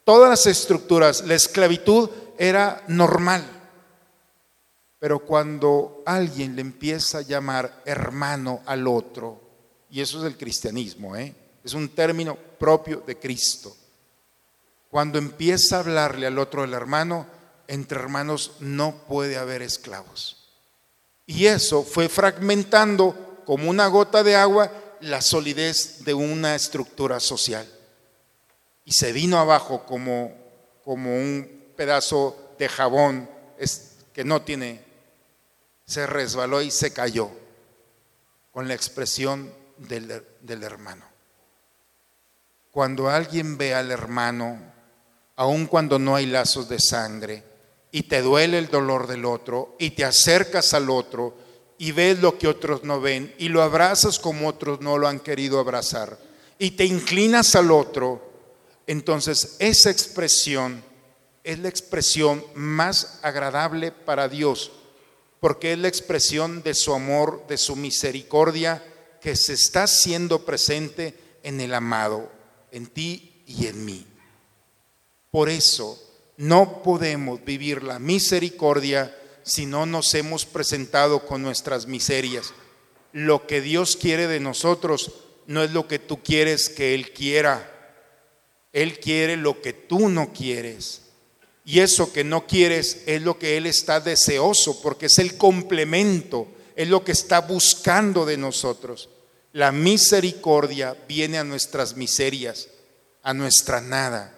todas 0.04 0.28
las 0.28 0.46
estructuras, 0.46 1.24
la 1.24 1.36
esclavitud 1.36 2.10
era 2.36 2.82
normal. 2.88 3.59
Pero 5.00 5.18
cuando 5.18 6.02
alguien 6.06 6.54
le 6.54 6.60
empieza 6.60 7.18
a 7.18 7.22
llamar 7.22 7.82
hermano 7.84 8.60
al 8.66 8.86
otro, 8.86 9.40
y 9.90 10.00
eso 10.00 10.20
es 10.20 10.32
el 10.32 10.38
cristianismo, 10.38 11.16
¿eh? 11.16 11.34
es 11.64 11.74
un 11.74 11.88
término 11.88 12.36
propio 12.36 13.02
de 13.04 13.18
Cristo, 13.18 13.76
cuando 14.88 15.18
empieza 15.18 15.76
a 15.76 15.80
hablarle 15.80 16.28
al 16.28 16.38
otro 16.38 16.62
el 16.62 16.74
hermano, 16.74 17.26
entre 17.66 17.98
hermanos 17.98 18.52
no 18.60 18.94
puede 19.08 19.36
haber 19.36 19.62
esclavos. 19.62 20.48
Y 21.26 21.46
eso 21.46 21.82
fue 21.82 22.08
fragmentando 22.08 23.42
como 23.44 23.68
una 23.68 23.88
gota 23.88 24.22
de 24.22 24.36
agua 24.36 24.70
la 25.00 25.20
solidez 25.22 26.04
de 26.04 26.14
una 26.14 26.54
estructura 26.54 27.20
social 27.20 27.66
y 28.84 28.92
se 28.92 29.12
vino 29.12 29.38
abajo 29.38 29.84
como, 29.84 30.34
como 30.84 31.14
un 31.14 31.72
pedazo 31.76 32.54
de 32.58 32.68
jabón 32.68 33.30
que 34.12 34.24
no 34.24 34.42
tiene, 34.42 34.84
se 35.90 36.06
resbaló 36.06 36.62
y 36.62 36.70
se 36.70 36.92
cayó 36.92 37.32
con 38.52 38.68
la 38.68 38.74
expresión 38.74 39.52
del, 39.76 40.24
del 40.40 40.62
hermano. 40.62 41.04
Cuando 42.70 43.10
alguien 43.10 43.58
ve 43.58 43.74
al 43.74 43.90
hermano, 43.90 44.72
aun 45.34 45.66
cuando 45.66 45.98
no 45.98 46.14
hay 46.14 46.26
lazos 46.26 46.68
de 46.68 46.78
sangre, 46.78 47.42
y 47.90 48.04
te 48.04 48.22
duele 48.22 48.58
el 48.58 48.68
dolor 48.68 49.08
del 49.08 49.24
otro, 49.24 49.74
y 49.80 49.90
te 49.90 50.04
acercas 50.04 50.74
al 50.74 50.90
otro, 50.90 51.36
y 51.76 51.90
ves 51.90 52.20
lo 52.20 52.38
que 52.38 52.46
otros 52.46 52.84
no 52.84 53.00
ven, 53.00 53.34
y 53.36 53.48
lo 53.48 53.60
abrazas 53.60 54.20
como 54.20 54.46
otros 54.46 54.80
no 54.80 54.96
lo 54.96 55.08
han 55.08 55.18
querido 55.18 55.58
abrazar, 55.58 56.16
y 56.56 56.70
te 56.70 56.84
inclinas 56.84 57.56
al 57.56 57.72
otro, 57.72 58.30
entonces, 58.86 59.56
esa 59.58 59.90
expresión 59.90 60.84
es 61.42 61.58
la 61.58 61.68
expresión 61.68 62.44
más 62.54 63.18
agradable 63.22 63.90
para 63.90 64.28
Dios, 64.28 64.70
porque 65.40 65.72
es 65.72 65.78
la 65.78 65.88
expresión 65.88 66.62
de 66.62 66.74
su 66.74 66.94
amor, 66.94 67.46
de 67.48 67.56
su 67.56 67.74
misericordia, 67.74 68.84
que 69.20 69.36
se 69.36 69.54
está 69.54 69.84
haciendo 69.84 70.44
presente 70.44 71.14
en 71.42 71.60
el 71.60 71.74
amado, 71.74 72.30
en 72.70 72.86
ti 72.86 73.42
y 73.46 73.66
en 73.66 73.84
mí. 73.84 74.06
Por 75.30 75.48
eso, 75.48 75.98
no 76.36 76.82
podemos 76.82 77.44
vivir 77.44 77.82
la 77.82 77.98
misericordia 77.98 79.16
si 79.42 79.66
no 79.66 79.86
nos 79.86 80.14
hemos 80.14 80.46
presentado 80.46 81.26
con 81.26 81.42
nuestras 81.42 81.86
miserias. 81.86 82.52
lo 83.12 83.48
que 83.48 83.60
Dios 83.60 83.96
quiere 83.96 84.28
de 84.28 84.38
nosotros 84.38 85.12
no 85.48 85.64
es 85.64 85.72
lo 85.72 85.88
que 85.88 85.98
tú 85.98 86.22
quieres 86.22 86.68
que 86.68 86.94
Él 86.94 87.12
quiera. 87.12 87.68
Él 88.72 89.00
quiere 89.00 89.36
lo 89.36 89.60
que 89.60 89.72
tú 89.72 90.08
no 90.08 90.32
quieres. 90.32 90.99
Y 91.70 91.78
eso 91.78 92.12
que 92.12 92.24
no 92.24 92.48
quieres 92.48 93.02
es 93.06 93.22
lo 93.22 93.38
que 93.38 93.56
Él 93.56 93.64
está 93.64 94.00
deseoso, 94.00 94.82
porque 94.82 95.06
es 95.06 95.20
el 95.20 95.36
complemento, 95.36 96.48
es 96.74 96.88
lo 96.88 97.04
que 97.04 97.12
está 97.12 97.42
buscando 97.42 98.26
de 98.26 98.36
nosotros. 98.36 99.08
La 99.52 99.70
misericordia 99.70 100.96
viene 101.06 101.38
a 101.38 101.44
nuestras 101.44 101.94
miserias, 101.94 102.66
a 103.22 103.34
nuestra 103.34 103.80
nada. 103.80 104.36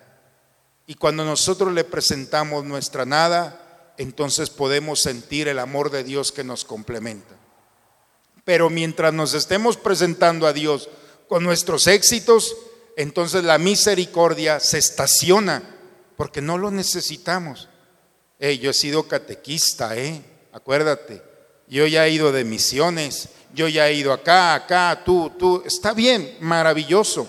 Y 0.86 0.96
cuando 0.96 1.24
nosotros 1.24 1.72
le 1.72 1.84
presentamos 1.84 2.66
nuestra 2.66 3.06
nada, 3.06 3.94
entonces 3.96 4.50
podemos 4.50 5.00
sentir 5.00 5.48
el 5.48 5.58
amor 5.58 5.90
de 5.90 6.04
Dios 6.04 6.32
que 6.32 6.44
nos 6.44 6.66
complementa. 6.66 7.34
Pero 8.44 8.68
mientras 8.68 9.14
nos 9.14 9.32
estemos 9.32 9.78
presentando 9.78 10.46
a 10.46 10.52
Dios 10.52 10.90
con 11.30 11.44
nuestros 11.44 11.86
éxitos, 11.86 12.54
entonces 12.98 13.42
la 13.42 13.56
misericordia 13.56 14.60
se 14.60 14.76
estaciona 14.76 15.71
porque 16.22 16.40
no 16.40 16.56
lo 16.56 16.70
necesitamos. 16.70 17.68
yo 18.38 18.70
he 18.70 18.74
sido 18.74 19.08
catequista, 19.08 19.96
¿eh? 19.98 20.22
Acuérdate, 20.52 21.20
yo 21.66 21.84
ya 21.88 22.06
he 22.06 22.12
ido 22.12 22.30
de 22.30 22.44
misiones, 22.44 23.30
yo 23.52 23.66
ya 23.66 23.88
he 23.88 23.94
ido 23.94 24.12
acá, 24.12 24.54
acá, 24.54 25.02
tú, 25.04 25.32
tú. 25.36 25.64
Está 25.66 25.92
bien, 25.92 26.36
maravilloso. 26.38 27.26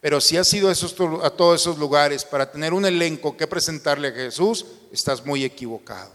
Pero 0.00 0.20
si 0.20 0.36
has 0.36 0.54
ido 0.54 0.68
a, 0.68 0.72
esos, 0.72 0.94
a 1.24 1.30
todos 1.30 1.60
esos 1.60 1.78
lugares 1.78 2.24
para 2.24 2.48
tener 2.48 2.72
un 2.72 2.86
elenco 2.86 3.36
que 3.36 3.48
presentarle 3.48 4.06
a 4.06 4.12
Jesús, 4.12 4.66
estás 4.92 5.26
muy 5.26 5.42
equivocado. 5.42 6.12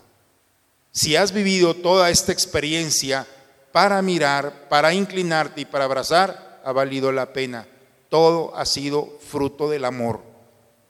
Si 0.93 1.17
has 1.17 1.33
vivido 1.33 1.73
toda 1.73 2.09
esta 2.09 2.31
experiencia 2.31 3.27
para 3.73 4.01
mirar, 4.01 4.69
para 4.69 4.93
inclinarte 4.93 5.59
y 5.59 5.65
para 5.65 5.83
abrazar, 5.83 6.61
ha 6.63 6.71
valido 6.71 7.11
la 7.11 7.33
pena. 7.33 7.67
Todo 8.07 8.55
ha 8.55 8.65
sido 8.65 9.19
fruto 9.19 9.69
del 9.69 9.83
amor. 9.83 10.30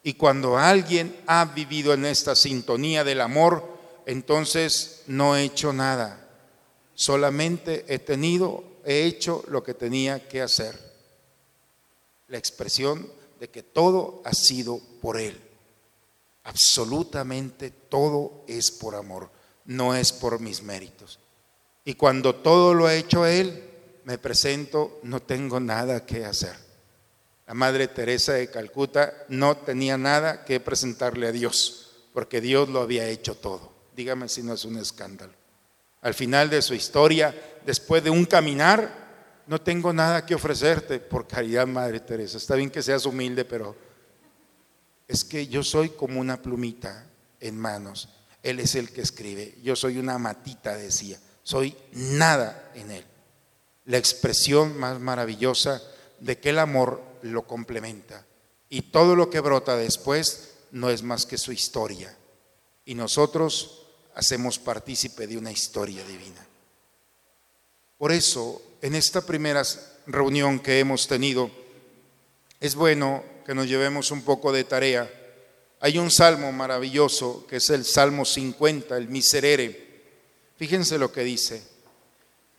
Y 0.04 0.14
cuando 0.14 0.58
alguien 0.58 1.16
ha 1.28 1.46
vivido 1.46 1.94
en 1.94 2.06
esta 2.06 2.36
sintonía 2.36 3.04
del 3.04 3.22
amor, 3.22 3.78
entonces 4.06 5.04
no 5.08 5.36
he 5.36 5.44
hecho 5.44 5.74
nada. 5.74 6.28
Solamente 6.96 7.86
he 7.88 8.00
tenido, 8.00 8.64
he 8.84 9.04
hecho 9.04 9.44
lo 9.48 9.64
que 9.64 9.74
tenía 9.74 10.28
que 10.28 10.42
hacer. 10.42 10.78
La 12.28 12.38
expresión 12.38 13.08
de 13.40 13.50
que 13.50 13.64
todo 13.64 14.22
ha 14.26 14.34
sido 14.34 14.80
por 15.02 15.20
Él. 15.20 15.40
Absolutamente 16.44 17.70
todo 17.70 18.44
es 18.48 18.72
por 18.72 18.96
amor, 18.96 19.30
no 19.66 19.96
es 19.96 20.12
por 20.12 20.40
mis 20.40 20.64
méritos. 20.64 21.20
Y 21.86 21.94
cuando 21.94 22.36
todo 22.36 22.74
lo 22.74 22.88
ha 22.88 22.96
hecho 22.96 23.26
Él, 23.26 23.70
me 24.04 24.18
presento, 24.18 25.00
no 25.04 25.22
tengo 25.22 25.60
nada 25.60 26.06
que 26.06 26.26
hacer. 26.26 26.56
La 27.52 27.56
Madre 27.56 27.90
Teresa 27.90 28.32
de 28.32 28.50
Calcuta 28.50 29.26
no 29.28 29.58
tenía 29.58 29.98
nada 29.98 30.46
que 30.46 30.62
presentarle 30.62 31.28
a 31.28 31.34
Dios, 31.34 32.08
porque 32.14 32.40
Dios 32.40 32.70
lo 32.70 32.80
había 32.80 33.10
hecho 33.10 33.36
todo. 33.36 33.74
Dígame 33.94 34.30
si 34.30 34.42
no 34.42 34.54
es 34.54 34.64
un 34.64 34.78
escándalo. 34.78 35.34
Al 36.00 36.14
final 36.14 36.50
de 36.50 36.62
su 36.62 36.74
historia, 36.74 37.36
después 37.66 38.06
de 38.06 38.10
un 38.10 38.24
caminar, 38.24 39.44
no 39.48 39.60
tengo 39.60 39.92
nada 39.92 40.26
que 40.26 40.34
ofrecerte, 40.34 41.02
por 41.02 41.28
caridad, 41.28 41.68
Madre 41.68 42.00
Teresa. 42.00 42.38
Está 42.38 42.56
bien 42.56 42.70
que 42.70 42.82
seas 42.82 43.06
humilde, 43.06 43.44
pero 43.44 43.76
es 45.06 45.26
que 45.26 45.46
yo 45.48 45.62
soy 45.62 45.90
como 45.90 46.22
una 46.22 46.42
plumita 46.42 47.06
en 47.42 47.60
manos. 47.60 48.08
Él 48.44 48.62
es 48.62 48.76
el 48.76 48.94
que 48.94 49.02
escribe. 49.02 49.58
Yo 49.62 49.76
soy 49.76 49.98
una 49.98 50.18
matita, 50.18 50.78
decía 50.78 51.20
soy 51.44 51.76
nada 51.92 52.72
en 52.76 52.92
Él. 52.92 53.06
La 53.84 53.98
expresión 53.98 54.80
más 54.80 55.02
maravillosa 55.02 55.82
de 56.22 56.40
que 56.40 56.52
el 56.52 56.60
amor 56.60 57.11
lo 57.24 57.44
complementa. 57.44 58.26
Y 58.70 58.84
todo 58.84 59.16
lo 59.16 59.30
que 59.30 59.40
brota 59.40 59.76
después 59.76 60.54
no 60.72 60.90
es 60.90 61.04
más 61.04 61.26
que 61.26 61.38
su 61.38 61.52
historia. 61.52 62.16
Y 62.86 62.96
nosotros 62.96 63.88
hacemos 64.16 64.60
partícipe 64.60 65.28
de 65.28 65.38
una 65.38 65.52
historia 65.52 66.06
divina. 66.06 66.46
Por 67.98 68.12
eso, 68.12 68.62
en 68.82 68.96
esta 68.96 69.22
primera 69.22 69.64
reunión 70.08 70.60
que 70.60 70.80
hemos 70.80 71.08
tenido, 71.08 71.52
es 72.60 72.76
bueno 72.76 73.24
que 73.46 73.54
nos 73.54 73.68
llevemos 73.68 74.12
un 74.12 74.24
poco 74.24 74.52
de 74.52 74.64
tarea. 74.64 75.10
Hay 75.80 75.98
un 75.98 76.10
salmo 76.12 76.52
maravilloso 76.52 77.46
que 77.48 77.58
es 77.58 77.70
el 77.70 77.86
Salmo 77.86 78.26
50, 78.26 78.98
el 78.98 79.08
Miserere 79.08 79.92
Fíjense 80.62 81.00
lo 81.00 81.12
que 81.12 81.24
dice. 81.24 81.64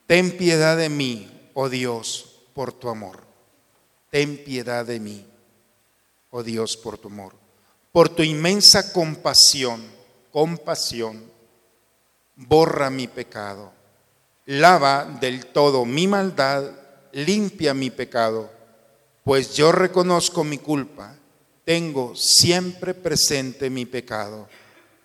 Ten 0.08 0.36
piedad 0.36 0.76
de 0.76 0.88
mí, 0.88 1.30
oh 1.54 1.68
Dios, 1.68 2.40
por 2.52 2.72
tu 2.72 2.88
amor. 2.88 3.22
Ten 4.12 4.44
piedad 4.44 4.84
de 4.84 5.00
mí, 5.00 5.24
oh 6.28 6.42
Dios, 6.42 6.76
por 6.76 6.98
tu 6.98 7.08
amor. 7.08 7.32
Por 7.92 8.10
tu 8.10 8.22
inmensa 8.22 8.92
compasión, 8.92 9.82
compasión, 10.30 11.24
borra 12.36 12.90
mi 12.90 13.08
pecado. 13.08 13.72
Lava 14.44 15.06
del 15.18 15.46
todo 15.46 15.86
mi 15.86 16.06
maldad, 16.06 16.70
limpia 17.12 17.72
mi 17.72 17.88
pecado, 17.88 18.50
pues 19.24 19.54
yo 19.54 19.72
reconozco 19.72 20.44
mi 20.44 20.58
culpa, 20.58 21.16
tengo 21.64 22.14
siempre 22.14 22.92
presente 22.92 23.70
mi 23.70 23.86
pecado. 23.86 24.46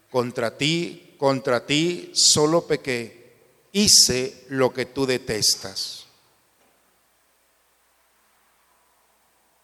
Contra 0.10 0.58
ti 0.58 1.08
contra 1.18 1.66
ti 1.66 2.12
solo 2.14 2.66
pequé, 2.66 3.70
hice 3.72 4.46
lo 4.50 4.72
que 4.72 4.86
tú 4.86 5.06
detestas. 5.06 6.07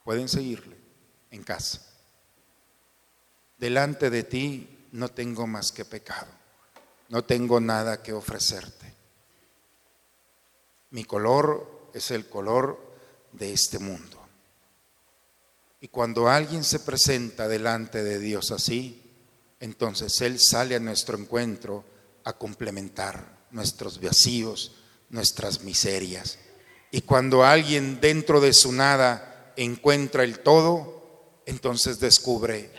Pueden 0.03 0.27
seguirle 0.27 0.77
en 1.31 1.43
casa. 1.43 1.81
Delante 3.57 4.09
de 4.09 4.23
ti 4.23 4.87
no 4.91 5.09
tengo 5.09 5.47
más 5.47 5.71
que 5.71 5.85
pecado, 5.85 6.27
no 7.09 7.23
tengo 7.23 7.59
nada 7.59 8.03
que 8.03 8.13
ofrecerte. 8.13 8.93
Mi 10.91 11.05
color 11.05 11.89
es 11.93 12.11
el 12.11 12.27
color 12.27 12.79
de 13.31 13.53
este 13.53 13.79
mundo. 13.79 14.19
Y 15.81 15.87
cuando 15.87 16.29
alguien 16.29 16.63
se 16.63 16.79
presenta 16.79 17.47
delante 17.47 18.03
de 18.03 18.19
Dios 18.19 18.51
así, 18.51 19.01
entonces 19.59 20.21
Él 20.21 20.39
sale 20.39 20.75
a 20.75 20.79
nuestro 20.79 21.17
encuentro 21.17 21.83
a 22.23 22.33
complementar 22.33 23.47
nuestros 23.51 23.99
vacíos, 23.99 24.75
nuestras 25.09 25.61
miserias. 25.61 26.37
Y 26.91 27.01
cuando 27.01 27.43
alguien 27.43 27.99
dentro 27.99 28.39
de 28.39 28.53
su 28.53 28.71
nada 28.71 29.32
encuentra 29.55 30.23
el 30.23 30.39
todo, 30.39 31.41
entonces 31.45 31.99
descubre 31.99 32.71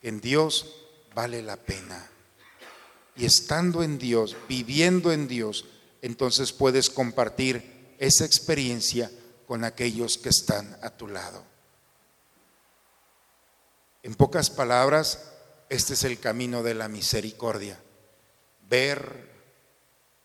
que 0.00 0.08
en 0.08 0.20
Dios 0.20 0.84
vale 1.14 1.42
la 1.42 1.56
pena. 1.56 2.10
Y 3.16 3.24
estando 3.24 3.82
en 3.82 3.98
Dios, 3.98 4.36
viviendo 4.48 5.12
en 5.12 5.26
Dios, 5.26 5.64
entonces 6.02 6.52
puedes 6.52 6.90
compartir 6.90 7.94
esa 7.98 8.24
experiencia 8.24 9.10
con 9.46 9.64
aquellos 9.64 10.18
que 10.18 10.28
están 10.28 10.76
a 10.82 10.90
tu 10.90 11.08
lado. 11.08 11.42
En 14.02 14.14
pocas 14.14 14.50
palabras, 14.50 15.32
este 15.68 15.94
es 15.94 16.04
el 16.04 16.20
camino 16.20 16.62
de 16.62 16.74
la 16.74 16.88
misericordia. 16.88 17.80
Ver, 18.68 19.30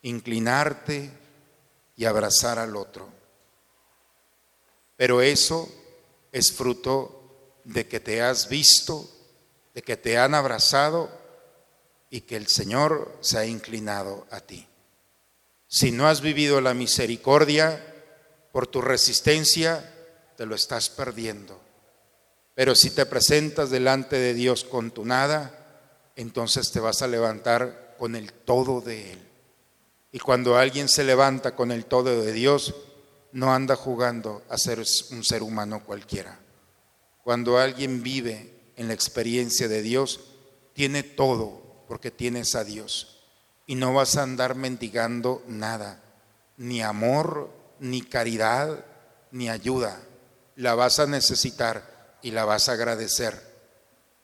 inclinarte 0.02 1.12
y 1.96 2.06
abrazar 2.06 2.60
al 2.60 2.76
otro. 2.76 3.21
Pero 5.02 5.24
eso 5.24 5.68
es 6.32 6.52
fruto 6.52 7.58
de 7.64 7.88
que 7.88 8.00
te 8.00 8.22
has 8.22 8.48
visto, 8.50 9.10
de 9.74 9.82
que 9.82 9.98
te 9.98 10.20
han 10.20 10.36
abrazado 10.36 11.10
y 12.12 12.22
que 12.22 12.36
el 12.36 12.46
Señor 12.46 13.18
se 13.20 13.40
ha 13.40 13.48
inclinado 13.48 14.28
a 14.30 14.42
ti. 14.42 14.68
Si 15.68 15.92
no 15.92 16.08
has 16.08 16.22
vivido 16.22 16.62
la 16.62 16.76
misericordia 16.76 17.84
por 18.52 18.68
tu 18.68 18.80
resistencia, 18.80 19.92
te 20.38 20.46
lo 20.46 20.54
estás 20.54 20.92
perdiendo. 20.92 21.60
Pero 22.54 22.76
si 22.76 22.92
te 22.92 23.08
presentas 23.08 23.72
delante 23.72 24.18
de 24.18 24.36
Dios 24.36 24.64
con 24.64 24.92
tu 24.92 25.04
nada, 25.04 26.12
entonces 26.16 26.72
te 26.72 26.80
vas 26.80 27.02
a 27.02 27.08
levantar 27.08 27.96
con 27.98 28.16
el 28.16 28.32
todo 28.32 28.82
de 28.82 29.14
Él. 29.14 29.28
Y 30.12 30.20
cuando 30.20 30.58
alguien 30.58 30.88
se 30.88 31.04
levanta 31.04 31.56
con 31.56 31.72
el 31.72 31.86
todo 31.86 32.22
de 32.22 32.34
Dios, 32.34 32.76
no 33.34 33.54
anda 33.54 33.76
jugando 33.76 34.44
a 34.50 34.58
ser 34.58 34.80
un 34.80 35.24
ser 35.24 35.44
humano 35.44 35.84
cualquiera. 35.84 36.40
Cuando 37.24 37.58
alguien 37.58 38.04
vive 38.04 38.72
en 38.76 38.88
la 38.88 38.94
experiencia 38.94 39.68
de 39.68 39.82
Dios, 39.82 40.20
tiene 40.74 41.04
todo 41.04 41.84
porque 41.88 42.12
tienes 42.12 42.56
a 42.56 42.64
Dios. 42.64 43.20
Y 43.68 43.76
no 43.76 43.94
vas 43.94 44.18
a 44.18 44.24
andar 44.24 44.56
mendigando 44.56 45.44
nada, 45.48 46.02
ni 46.58 46.82
amor, 46.82 47.50
ni 47.80 48.02
caridad, 48.02 48.86
ni 49.32 49.50
ayuda. 49.50 50.02
La 50.56 50.76
vas 50.76 51.00
a 51.00 51.08
necesitar 51.08 52.18
y 52.22 52.32
la 52.32 52.46
vas 52.46 52.70
a 52.70 52.74
agradecer. 52.74 53.40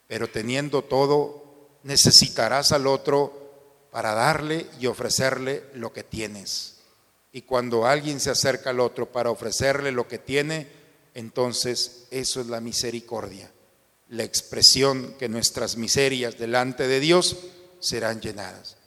Pero 0.08 0.30
teniendo 0.30 0.84
todo, 0.84 1.70
necesitarás 1.84 2.72
al 2.72 2.88
otro 2.88 3.88
para 3.92 4.14
darle 4.14 4.68
y 4.80 4.88
ofrecerle 4.88 5.64
lo 5.74 5.94
que 5.94 6.04
tienes. 6.04 6.77
Y 7.38 7.44
cuando 7.44 7.86
alguien 7.86 8.20
se 8.20 8.32
acerca 8.32 8.72
al 8.72 8.80
otro 8.80 9.12
para 9.12 9.30
ofrecerle 9.30 9.92
lo 9.92 10.08
que 10.08 10.18
tiene, 10.18 10.66
entonces 11.14 12.08
eso 12.10 12.42
es 12.42 12.48
la 12.48 12.62
misericordia, 12.62 13.52
la 14.10 14.24
expresión 14.24 15.14
que 15.20 15.30
nuestras 15.30 15.78
miserias 15.78 16.40
delante 16.40 16.88
de 16.88 17.00
Dios 17.00 17.38
serán 17.80 18.22
llenadas. 18.22 18.78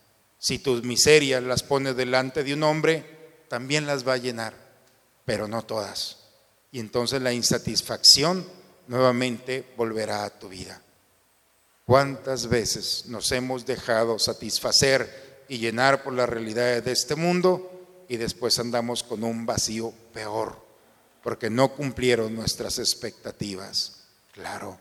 Si 0.40 0.59
tus 0.59 0.82
miserias 0.82 1.44
las 1.44 1.62
pones 1.62 1.94
delante 1.94 2.42
de 2.42 2.55
un 2.55 2.64
hombre, 2.64 3.44
también 3.46 3.86
las 3.86 4.05
va 4.05 4.14
a 4.14 4.16
llenar, 4.16 4.55
pero 5.24 5.46
no 5.46 5.62
todas. 5.62 6.16
Y 6.72 6.80
entonces 6.80 7.22
la 7.22 7.32
insatisfacción 7.32 8.44
nuevamente 8.88 9.64
volverá 9.76 10.24
a 10.24 10.36
tu 10.40 10.48
vida. 10.48 10.82
¿Cuántas 11.86 12.48
veces 12.48 13.05
nos 13.07 13.30
hemos 13.30 13.64
dejado 13.64 14.18
satisfacer 14.18 15.44
y 15.48 15.59
llenar 15.59 16.03
por 16.03 16.14
las 16.14 16.28
realidades 16.28 16.84
de 16.84 16.90
este 16.90 17.14
mundo 17.14 17.76
y 18.11 18.16
después 18.16 18.58
andamos 18.58 19.04
con 19.04 19.22
un 19.22 19.46
vacío 19.46 19.92
peor 20.12 20.66
porque 21.22 21.48
no 21.48 21.76
cumplieron 21.76 22.34
nuestras 22.34 22.80
expectativas? 22.80 24.08
Claro, 24.32 24.80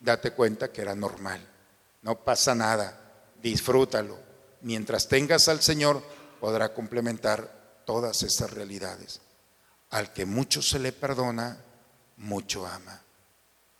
date 0.00 0.30
cuenta 0.30 0.72
que 0.72 0.80
era 0.80 0.94
normal. 0.94 1.46
No 2.00 2.24
pasa 2.24 2.54
nada, 2.54 2.98
disfrútalo. 3.42 4.18
Mientras 4.62 5.08
tengas 5.08 5.48
al 5.48 5.60
Señor, 5.60 6.02
podrá 6.40 6.72
complementar 6.72 7.82
todas 7.84 8.22
esas 8.22 8.50
realidades. 8.50 9.20
Al 9.90 10.14
que 10.14 10.24
mucho 10.24 10.62
se 10.62 10.78
le 10.78 10.92
perdona, 10.92 11.62
mucho 12.16 12.66
ama. 12.66 13.02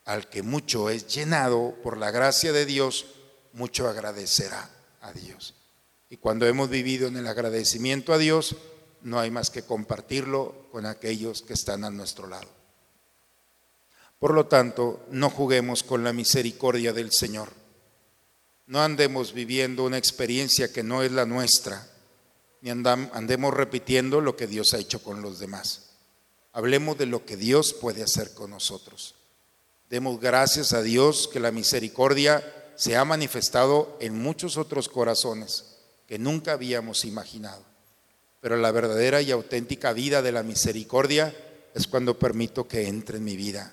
Al 0.05 0.29
que 0.29 0.43
mucho 0.43 0.91
es 0.91 1.07
llenado 1.07 1.75
por 1.83 1.97
la 1.97 2.11
gracia 2.11 2.53
de 2.53 2.67
Dios, 2.67 3.07
mucho 3.55 3.89
agradecerá 3.89 4.69
a 5.01 5.11
Dios. 5.13 5.55
Y 6.11 6.19
cuando 6.19 6.47
hemos 6.47 6.69
vivido 6.69 7.09
en 7.09 7.17
el 7.17 7.29
agradecimiento 7.29 8.13
a 8.13 8.19
Dios, 8.19 8.57
no 9.03 9.19
hay 9.19 9.31
más 9.31 9.51
que 9.51 9.63
compartirlo 9.63 10.69
con 10.71 10.87
aquellos 10.87 11.43
que 11.43 11.55
están 11.55 11.85
a 11.85 11.91
nuestro 11.91 12.27
lado. 12.27 12.49
Por 14.19 14.35
lo 14.35 14.47
tanto, 14.47 15.07
no 15.11 15.31
juguemos 15.31 15.83
con 15.83 16.05
la 16.05 16.13
misericordia 16.13 16.93
del 16.93 17.11
Señor. 17.11 17.49
No 18.67 18.83
andemos 18.83 19.33
viviendo 19.33 19.85
una 19.85 19.99
experiencia 19.99 20.73
que 20.73 20.83
no 20.83 21.03
es 21.03 21.11
la 21.11 21.25
nuestra, 21.25 21.89
ni 22.61 22.71
andemos 22.71 23.55
repitiendo 23.55 24.21
lo 24.21 24.37
que 24.37 24.47
Dios 24.47 24.75
ha 24.75 24.79
hecho 24.79 25.03
con 25.03 25.23
los 25.23 25.39
demás. 25.39 25.91
Hablemos 26.53 26.99
de 26.99 27.07
lo 27.07 27.25
que 27.25 27.37
Dios 27.37 27.73
puede 27.73 28.03
hacer 28.03 28.35
con 28.35 28.51
nosotros. 28.51 29.15
Demos 29.89 30.21
gracias 30.21 30.73
a 30.73 30.83
Dios 30.83 31.29
que 31.33 31.41
la 31.41 31.51
misericordia 31.51 32.45
se 32.77 32.97
ha 32.97 33.05
manifestado 33.05 33.97
en 34.01 34.21
muchos 34.21 34.57
otros 34.57 34.89
corazones 34.89 35.79
que 36.07 36.19
nunca 36.19 36.53
habíamos 36.53 37.05
imaginado. 37.05 37.70
Pero 38.41 38.57
la 38.57 38.73
verdadera 38.73 39.21
y 39.21 39.31
auténtica 39.31 39.93
vida 39.93 40.23
de 40.23 40.33
la 40.33 40.43
misericordia 40.43 41.35
es 41.75 41.87
cuando 41.87 42.19
permito 42.19 42.67
que 42.67 42.89
entre 42.89 43.19
en 43.19 43.25
mi 43.25 43.37
vida, 43.37 43.73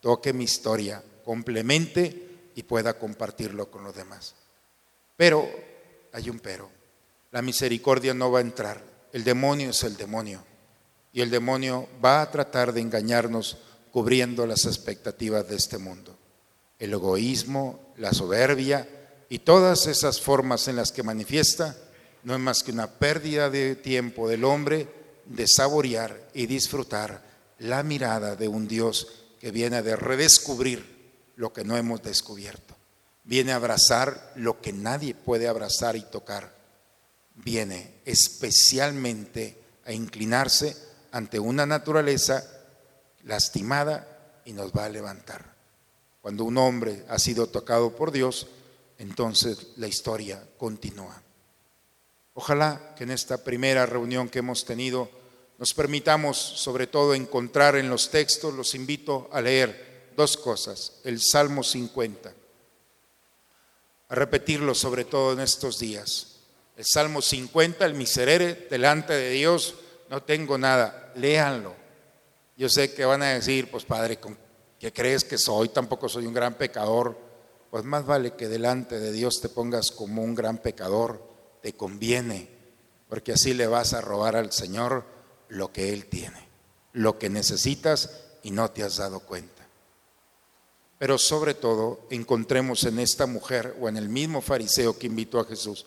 toque 0.00 0.32
mi 0.32 0.44
historia, 0.44 1.02
complemente 1.24 2.50
y 2.54 2.64
pueda 2.64 2.98
compartirlo 2.98 3.70
con 3.70 3.84
los 3.84 3.94
demás. 3.94 4.34
Pero 5.16 5.48
hay 6.12 6.28
un 6.28 6.40
pero. 6.40 6.70
La 7.30 7.42
misericordia 7.42 8.14
no 8.14 8.32
va 8.32 8.40
a 8.40 8.42
entrar. 8.42 8.82
El 9.12 9.22
demonio 9.22 9.70
es 9.70 9.82
el 9.84 9.96
demonio. 9.96 10.42
Y 11.12 11.20
el 11.20 11.30
demonio 11.30 11.88
va 12.04 12.22
a 12.22 12.30
tratar 12.30 12.72
de 12.72 12.80
engañarnos 12.80 13.58
cubriendo 13.92 14.46
las 14.46 14.64
expectativas 14.64 15.48
de 15.48 15.56
este 15.56 15.78
mundo. 15.78 16.16
El 16.78 16.92
egoísmo, 16.92 17.92
la 17.96 18.12
soberbia 18.12 18.88
y 19.28 19.40
todas 19.40 19.86
esas 19.86 20.20
formas 20.20 20.68
en 20.68 20.76
las 20.76 20.92
que 20.92 21.02
manifiesta 21.02 21.76
no 22.22 22.34
es 22.34 22.40
más 22.40 22.62
que 22.62 22.72
una 22.72 22.90
pérdida 22.90 23.50
de 23.50 23.76
tiempo 23.76 24.28
del 24.28 24.44
hombre 24.44 24.88
de 25.24 25.46
saborear 25.46 26.28
y 26.34 26.46
disfrutar 26.46 27.22
la 27.58 27.82
mirada 27.82 28.36
de 28.36 28.48
un 28.48 28.66
Dios 28.66 29.06
que 29.38 29.50
viene 29.50 29.82
de 29.82 29.96
redescubrir 29.96 31.00
lo 31.36 31.52
que 31.52 31.64
no 31.64 31.76
hemos 31.76 32.02
descubierto. 32.02 32.76
Viene 33.24 33.52
a 33.52 33.56
abrazar 33.56 34.32
lo 34.36 34.60
que 34.60 34.72
nadie 34.72 35.14
puede 35.14 35.48
abrazar 35.48 35.96
y 35.96 36.02
tocar. 36.02 36.54
Viene 37.34 38.00
especialmente 38.04 39.62
a 39.84 39.92
inclinarse 39.92 40.76
ante 41.12 41.38
una 41.38 41.64
naturaleza 41.64 42.44
lastimada 43.24 44.40
y 44.44 44.52
nos 44.52 44.72
va 44.72 44.86
a 44.86 44.90
levantar. 44.90 45.54
Cuando 46.20 46.44
un 46.44 46.58
hombre 46.58 47.04
ha 47.08 47.18
sido 47.18 47.46
tocado 47.46 47.94
por 47.94 48.12
Dios, 48.12 48.46
entonces 48.98 49.68
la 49.76 49.86
historia 49.86 50.42
continúa. 50.58 51.22
Ojalá 52.40 52.94
que 52.96 53.04
en 53.04 53.10
esta 53.10 53.44
primera 53.44 53.84
reunión 53.84 54.30
que 54.30 54.38
hemos 54.38 54.64
tenido 54.64 55.10
nos 55.58 55.74
permitamos 55.74 56.38
sobre 56.38 56.86
todo 56.86 57.12
encontrar 57.12 57.76
en 57.76 57.90
los 57.90 58.10
textos, 58.10 58.54
los 58.54 58.74
invito 58.74 59.28
a 59.30 59.42
leer 59.42 60.12
dos 60.16 60.38
cosas, 60.38 61.00
el 61.04 61.20
Salmo 61.20 61.62
50, 61.62 62.32
a 64.08 64.14
repetirlo 64.14 64.74
sobre 64.74 65.04
todo 65.04 65.34
en 65.34 65.40
estos 65.40 65.78
días. 65.78 66.38
El 66.78 66.86
Salmo 66.86 67.20
50, 67.20 67.84
el 67.84 67.92
miserere 67.92 68.66
delante 68.70 69.12
de 69.12 69.32
Dios, 69.32 69.74
no 70.08 70.22
tengo 70.22 70.56
nada, 70.56 71.12
léanlo. 71.16 71.74
Yo 72.56 72.70
sé 72.70 72.94
que 72.94 73.04
van 73.04 73.20
a 73.22 73.34
decir, 73.34 73.70
pues 73.70 73.84
Padre, 73.84 74.18
¿qué 74.78 74.90
crees 74.94 75.24
que 75.24 75.36
soy? 75.36 75.68
Tampoco 75.68 76.08
soy 76.08 76.24
un 76.24 76.32
gran 76.32 76.54
pecador. 76.54 77.18
Pues 77.70 77.84
más 77.84 78.06
vale 78.06 78.32
que 78.32 78.48
delante 78.48 78.98
de 78.98 79.12
Dios 79.12 79.42
te 79.42 79.50
pongas 79.50 79.90
como 79.90 80.22
un 80.22 80.34
gran 80.34 80.56
pecador 80.56 81.29
te 81.62 81.74
conviene, 81.74 82.48
porque 83.08 83.32
así 83.32 83.54
le 83.54 83.66
vas 83.66 83.92
a 83.92 84.00
robar 84.00 84.36
al 84.36 84.52
Señor 84.52 85.04
lo 85.48 85.72
que 85.72 85.92
Él 85.92 86.06
tiene, 86.06 86.48
lo 86.92 87.18
que 87.18 87.28
necesitas 87.28 88.10
y 88.42 88.50
no 88.50 88.70
te 88.70 88.82
has 88.82 88.96
dado 88.96 89.20
cuenta. 89.20 89.66
Pero 90.98 91.18
sobre 91.18 91.54
todo 91.54 92.06
encontremos 92.10 92.84
en 92.84 92.98
esta 92.98 93.26
mujer 93.26 93.76
o 93.80 93.88
en 93.88 93.96
el 93.96 94.08
mismo 94.08 94.42
fariseo 94.42 94.98
que 94.98 95.06
invitó 95.06 95.40
a 95.40 95.44
Jesús, 95.44 95.86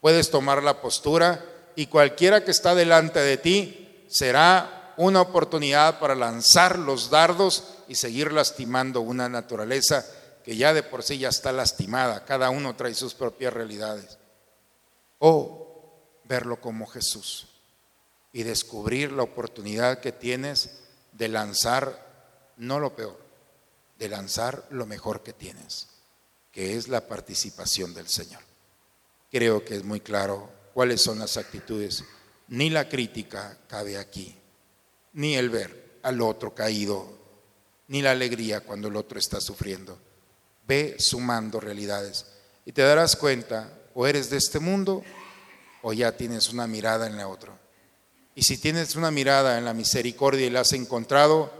puedes 0.00 0.30
tomar 0.30 0.62
la 0.62 0.80
postura 0.80 1.44
y 1.76 1.86
cualquiera 1.86 2.44
que 2.44 2.50
está 2.50 2.74
delante 2.74 3.20
de 3.20 3.36
ti 3.36 4.04
será 4.08 4.94
una 4.96 5.20
oportunidad 5.20 5.98
para 5.98 6.14
lanzar 6.14 6.78
los 6.78 7.10
dardos 7.10 7.64
y 7.86 7.96
seguir 7.96 8.32
lastimando 8.32 9.02
una 9.02 9.28
naturaleza 9.28 10.06
que 10.42 10.56
ya 10.56 10.72
de 10.72 10.82
por 10.82 11.02
sí 11.02 11.18
ya 11.18 11.28
está 11.28 11.52
lastimada. 11.52 12.24
Cada 12.24 12.48
uno 12.50 12.76
trae 12.76 12.94
sus 12.94 13.14
propias 13.14 13.52
realidades 13.52 14.16
o 15.18 16.20
verlo 16.24 16.60
como 16.60 16.86
Jesús 16.86 17.48
y 18.32 18.42
descubrir 18.42 19.12
la 19.12 19.22
oportunidad 19.22 20.00
que 20.00 20.12
tienes 20.12 20.70
de 21.12 21.28
lanzar 21.28 22.52
no 22.56 22.78
lo 22.80 22.94
peor, 22.94 23.18
de 23.98 24.08
lanzar 24.08 24.66
lo 24.70 24.86
mejor 24.86 25.22
que 25.22 25.32
tienes, 25.32 25.88
que 26.52 26.76
es 26.76 26.88
la 26.88 27.06
participación 27.06 27.94
del 27.94 28.08
Señor. 28.08 28.42
Creo 29.30 29.64
que 29.64 29.76
es 29.76 29.84
muy 29.84 30.00
claro 30.00 30.50
cuáles 30.74 31.02
son 31.02 31.18
las 31.18 31.36
actitudes. 31.36 32.04
Ni 32.48 32.70
la 32.70 32.88
crítica 32.88 33.58
cabe 33.68 33.98
aquí, 33.98 34.36
ni 35.14 35.36
el 35.36 35.50
ver 35.50 35.98
al 36.02 36.20
otro 36.20 36.54
caído, 36.54 37.16
ni 37.88 38.02
la 38.02 38.12
alegría 38.12 38.60
cuando 38.60 38.88
el 38.88 38.96
otro 38.96 39.18
está 39.18 39.40
sufriendo. 39.40 39.98
Ve 40.66 40.96
sumando 40.98 41.60
realidades 41.60 42.26
y 42.64 42.72
te 42.72 42.82
darás 42.82 43.16
cuenta 43.16 43.72
o 43.98 44.06
eres 44.06 44.28
de 44.28 44.36
este 44.36 44.60
mundo 44.60 45.02
o 45.80 45.90
ya 45.94 46.14
tienes 46.14 46.50
una 46.50 46.66
mirada 46.66 47.06
en 47.06 47.16
la 47.16 47.28
otra. 47.28 47.58
Y 48.34 48.42
si 48.42 48.58
tienes 48.58 48.94
una 48.94 49.10
mirada 49.10 49.56
en 49.56 49.64
la 49.64 49.72
misericordia 49.72 50.46
y 50.46 50.50
la 50.50 50.60
has 50.60 50.74
encontrado, 50.74 51.50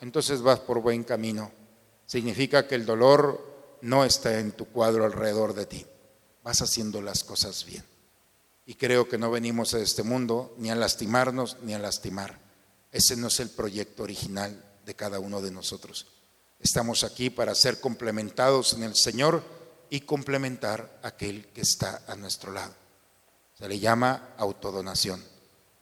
entonces 0.00 0.42
vas 0.42 0.58
por 0.58 0.80
buen 0.80 1.04
camino. 1.04 1.52
Significa 2.04 2.66
que 2.66 2.74
el 2.74 2.84
dolor 2.84 3.78
no 3.80 4.04
está 4.04 4.40
en 4.40 4.50
tu 4.50 4.66
cuadro 4.66 5.04
alrededor 5.04 5.54
de 5.54 5.66
ti. 5.66 5.86
Vas 6.42 6.62
haciendo 6.62 7.00
las 7.00 7.22
cosas 7.22 7.64
bien. 7.64 7.84
Y 8.66 8.74
creo 8.74 9.08
que 9.08 9.16
no 9.16 9.30
venimos 9.30 9.72
a 9.74 9.78
este 9.78 10.02
mundo 10.02 10.52
ni 10.58 10.70
a 10.70 10.74
lastimarnos 10.74 11.58
ni 11.62 11.74
a 11.74 11.78
lastimar. 11.78 12.40
Ese 12.90 13.16
no 13.16 13.28
es 13.28 13.38
el 13.38 13.50
proyecto 13.50 14.02
original 14.02 14.64
de 14.84 14.94
cada 14.96 15.20
uno 15.20 15.40
de 15.40 15.52
nosotros. 15.52 16.08
Estamos 16.58 17.04
aquí 17.04 17.30
para 17.30 17.54
ser 17.54 17.78
complementados 17.78 18.72
en 18.72 18.82
el 18.82 18.96
Señor 18.96 19.44
y 19.94 20.00
complementar 20.00 20.98
aquel 21.04 21.46
que 21.54 21.60
está 21.60 22.02
a 22.08 22.16
nuestro 22.16 22.50
lado. 22.50 22.74
Se 23.56 23.68
le 23.68 23.78
llama 23.78 24.30
autodonación, 24.38 25.22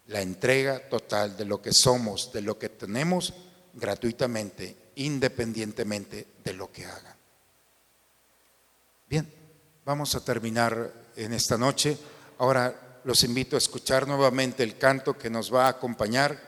la 0.08 0.20
entrega 0.20 0.86
total 0.90 1.34
de 1.34 1.46
lo 1.46 1.62
que 1.62 1.72
somos, 1.72 2.30
de 2.30 2.42
lo 2.42 2.58
que 2.58 2.68
tenemos 2.68 3.32
gratuitamente, 3.72 4.90
independientemente 4.96 6.26
de 6.44 6.52
lo 6.52 6.70
que 6.70 6.84
hagan. 6.84 7.16
Bien, 9.08 9.32
vamos 9.82 10.14
a 10.14 10.22
terminar 10.22 10.92
en 11.16 11.32
esta 11.32 11.56
noche. 11.56 11.96
Ahora 12.36 13.00
los 13.04 13.24
invito 13.24 13.56
a 13.56 13.60
escuchar 13.60 14.06
nuevamente 14.06 14.62
el 14.62 14.76
canto 14.76 15.16
que 15.16 15.30
nos 15.30 15.50
va 15.50 15.64
a 15.64 15.70
acompañar 15.70 16.38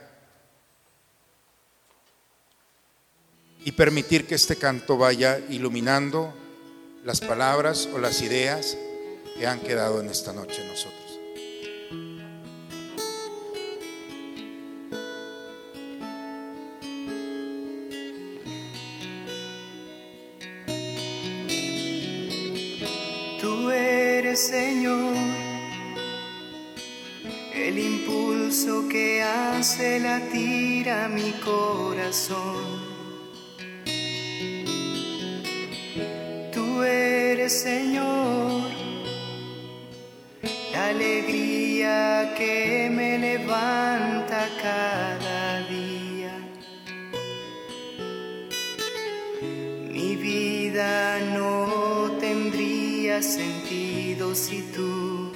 y 3.63 3.71
permitir 3.71 4.27
que 4.27 4.35
este 4.35 4.55
canto 4.55 4.99
vaya 4.99 5.39
iluminando 5.39 6.44
las 7.05 7.21
palabras 7.21 7.87
o 7.93 7.99
las 7.99 8.23
ideas 8.23 8.75
que 9.37 9.45
han 9.45 9.59
quedado 9.59 10.01
en 10.01 10.09
esta 10.09 10.33
noche 10.33 10.63
nosotros. 10.67 11.19
Tú 23.39 23.69
eres, 23.69 24.39
Señor, 24.39 25.13
el 27.53 27.77
impulso 27.77 28.89
que 28.89 29.21
hace 29.21 29.99
latir 29.99 30.89
a 30.89 31.07
mi 31.07 31.33
corazón 31.33 32.94
Señor, 37.49 38.71
la 40.71 40.87
alegría 40.87 42.33
que 42.35 42.89
me 42.91 43.19
levanta 43.19 44.47
cada 44.61 45.61
día. 45.67 46.33
Mi 49.91 50.15
vida 50.15 51.19
no 51.35 52.17
tendría 52.19 53.21
sentido 53.21 54.33
si 54.33 54.63
tú 54.75 55.31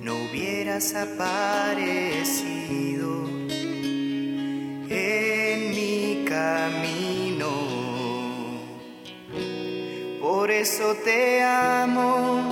no 0.00 0.16
hubieras 0.16 0.94
aparecido 0.96 2.91
eso 10.52 10.94
te 11.04 11.42
amo, 11.42 12.50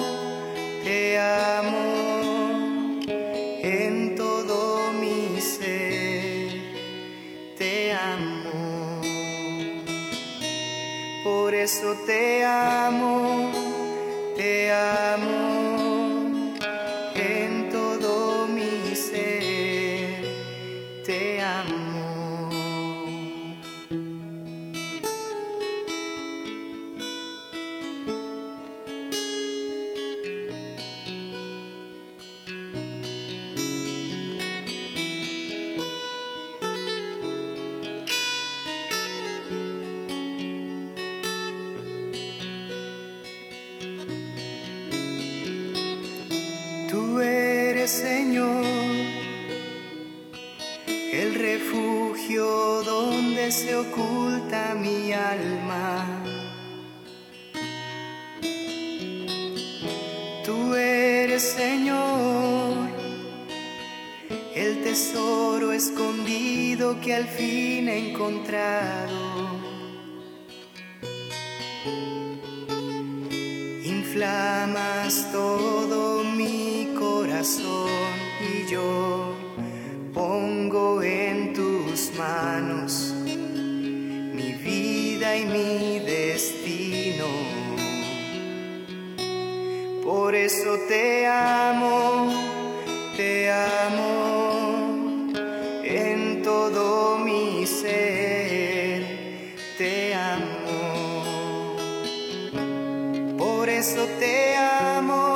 te 0.83 1.19
amo 1.19 3.01
en 3.63 4.15
todo 4.17 4.93
mi 4.93 5.41
ser, 5.41 6.51
te 7.59 7.93
amo. 7.93 9.01
Por 11.23 11.55
eso 11.55 11.95
te 12.07 12.45
amo, 12.45 13.53
te 14.37 14.73
amo 14.73 15.30
tesoro 65.11 65.73
escondido 65.73 67.01
que 67.01 67.15
al 67.15 67.27
fin 67.27 67.89
he 67.89 68.11
encontrado. 68.11 69.59
Inflamas 73.85 75.29
todo 75.33 76.23
mi 76.25 76.95
corazón 76.99 77.91
y 78.41 78.71
yo 78.71 79.35
pongo 80.15 81.03
en 81.03 81.55
tus 81.55 82.13
manos 82.17 83.15
mi 84.37 84.53
vida 84.53 85.37
y 85.37 85.45
mi 85.47 85.99
destino. 86.01 87.27
Por 90.05 90.35
eso 90.35 90.77
te 90.89 91.27
amo, 91.27 92.10
Por 103.39 103.69
eso 103.69 104.07
te 104.19 104.57
amo, 104.57 105.30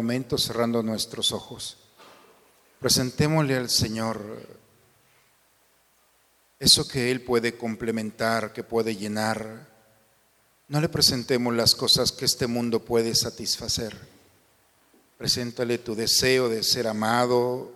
momento 0.00 0.38
cerrando 0.38 0.82
nuestros 0.82 1.30
ojos. 1.30 1.76
Presentémosle 2.80 3.54
al 3.56 3.68
Señor 3.68 4.18
eso 6.58 6.88
que 6.88 7.10
Él 7.10 7.20
puede 7.20 7.58
complementar, 7.58 8.54
que 8.54 8.64
puede 8.64 8.96
llenar. 8.96 9.68
No 10.68 10.80
le 10.80 10.88
presentemos 10.88 11.54
las 11.54 11.74
cosas 11.74 12.12
que 12.12 12.24
este 12.24 12.46
mundo 12.46 12.82
puede 12.82 13.14
satisfacer. 13.14 13.94
Preséntale 15.18 15.76
tu 15.76 15.94
deseo 15.94 16.48
de 16.48 16.62
ser 16.62 16.86
amado. 16.86 17.72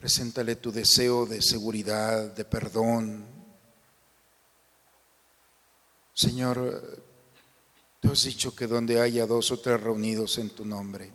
Preséntale 0.00 0.56
tu 0.56 0.72
deseo 0.72 1.26
de 1.26 1.42
seguridad, 1.42 2.34
de 2.34 2.44
perdón. 2.44 3.24
Señor, 6.12 7.04
tú 8.00 8.10
has 8.10 8.24
dicho 8.24 8.54
que 8.54 8.66
donde 8.66 9.00
haya 9.00 9.26
dos 9.26 9.50
o 9.52 9.60
tres 9.60 9.80
reunidos 9.80 10.38
en 10.38 10.50
tu 10.50 10.64
nombre, 10.64 11.10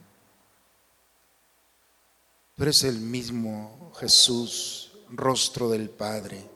tú 2.56 2.64
eres 2.64 2.84
el 2.84 3.00
mismo 3.00 3.92
Jesús, 4.00 4.92
rostro 5.10 5.70
del 5.70 5.90
Padre, 5.90 6.50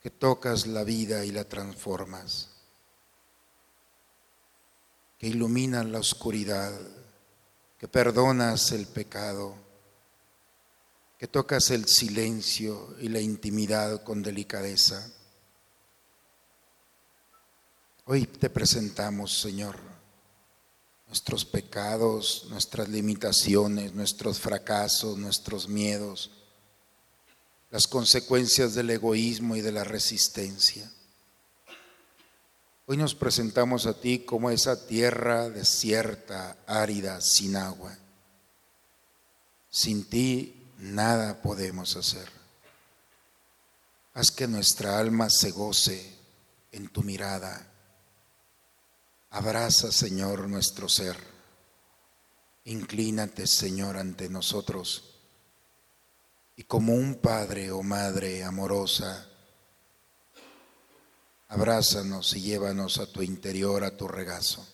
que 0.00 0.10
tocas 0.10 0.66
la 0.66 0.84
vida 0.84 1.24
y 1.24 1.30
la 1.30 1.44
transformas, 1.44 2.48
que 5.18 5.28
iluminas 5.28 5.86
la 5.86 6.00
oscuridad, 6.00 6.72
que 7.78 7.88
perdonas 7.88 8.72
el 8.72 8.86
pecado, 8.86 9.56
que 11.18 11.28
tocas 11.28 11.70
el 11.70 11.86
silencio 11.86 12.96
y 13.00 13.08
la 13.08 13.20
intimidad 13.20 14.02
con 14.02 14.22
delicadeza. 14.22 15.08
Hoy 18.04 18.26
te 18.26 18.50
presentamos, 18.50 19.38
Señor, 19.38 19.78
nuestros 21.06 21.44
pecados, 21.44 22.46
nuestras 22.50 22.88
limitaciones, 22.88 23.94
nuestros 23.94 24.40
fracasos, 24.40 25.16
nuestros 25.18 25.68
miedos, 25.68 26.32
las 27.70 27.86
consecuencias 27.86 28.74
del 28.74 28.90
egoísmo 28.90 29.54
y 29.54 29.60
de 29.60 29.70
la 29.70 29.84
resistencia. 29.84 30.90
Hoy 32.86 32.96
nos 32.96 33.14
presentamos 33.14 33.86
a 33.86 33.94
ti 33.94 34.24
como 34.24 34.50
esa 34.50 34.84
tierra 34.88 35.48
desierta, 35.48 36.56
árida, 36.66 37.20
sin 37.20 37.54
agua. 37.54 37.96
Sin 39.70 40.04
ti 40.04 40.60
nada 40.78 41.40
podemos 41.40 41.96
hacer. 41.96 42.28
Haz 44.12 44.32
que 44.32 44.48
nuestra 44.48 44.98
alma 44.98 45.30
se 45.30 45.52
goce 45.52 46.16
en 46.72 46.88
tu 46.88 47.04
mirada. 47.04 47.71
Abraza, 49.34 49.90
Señor, 49.90 50.46
nuestro 50.46 50.90
ser. 50.90 51.16
Inclínate, 52.64 53.46
Señor, 53.46 53.96
ante 53.96 54.28
nosotros. 54.28 55.04
Y 56.54 56.64
como 56.64 56.92
un 56.92 57.14
padre 57.14 57.70
o 57.70 57.82
madre 57.82 58.44
amorosa, 58.44 59.26
abrázanos 61.48 62.36
y 62.36 62.42
llévanos 62.42 62.98
a 62.98 63.06
tu 63.10 63.22
interior, 63.22 63.84
a 63.84 63.96
tu 63.96 64.06
regazo. 64.06 64.68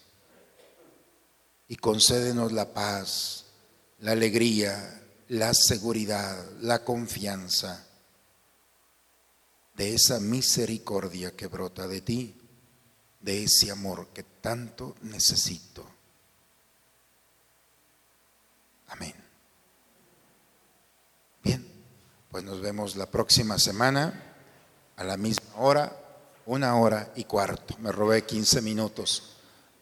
Y 1.68 1.76
concédenos 1.76 2.50
la 2.50 2.74
paz, 2.74 3.44
la 4.00 4.10
alegría, 4.10 5.04
la 5.28 5.54
seguridad, 5.54 6.50
la 6.62 6.82
confianza 6.82 7.86
de 9.76 9.94
esa 9.94 10.18
misericordia 10.18 11.36
que 11.36 11.46
brota 11.46 11.86
de 11.86 12.00
ti, 12.00 12.37
de 13.20 13.44
ese 13.44 13.70
amor 13.70 14.08
que 14.08 14.22
tanto 14.22 14.94
necesito. 15.02 15.84
Amén. 18.88 19.14
Bien, 21.42 21.66
pues 22.30 22.44
nos 22.44 22.60
vemos 22.60 22.96
la 22.96 23.06
próxima 23.06 23.58
semana 23.58 24.34
a 24.96 25.04
la 25.04 25.16
misma 25.16 25.56
hora, 25.56 25.96
una 26.46 26.76
hora 26.76 27.12
y 27.14 27.24
cuarto. 27.24 27.76
Me 27.78 27.92
robé 27.92 28.24
15 28.24 28.62
minutos, 28.62 29.36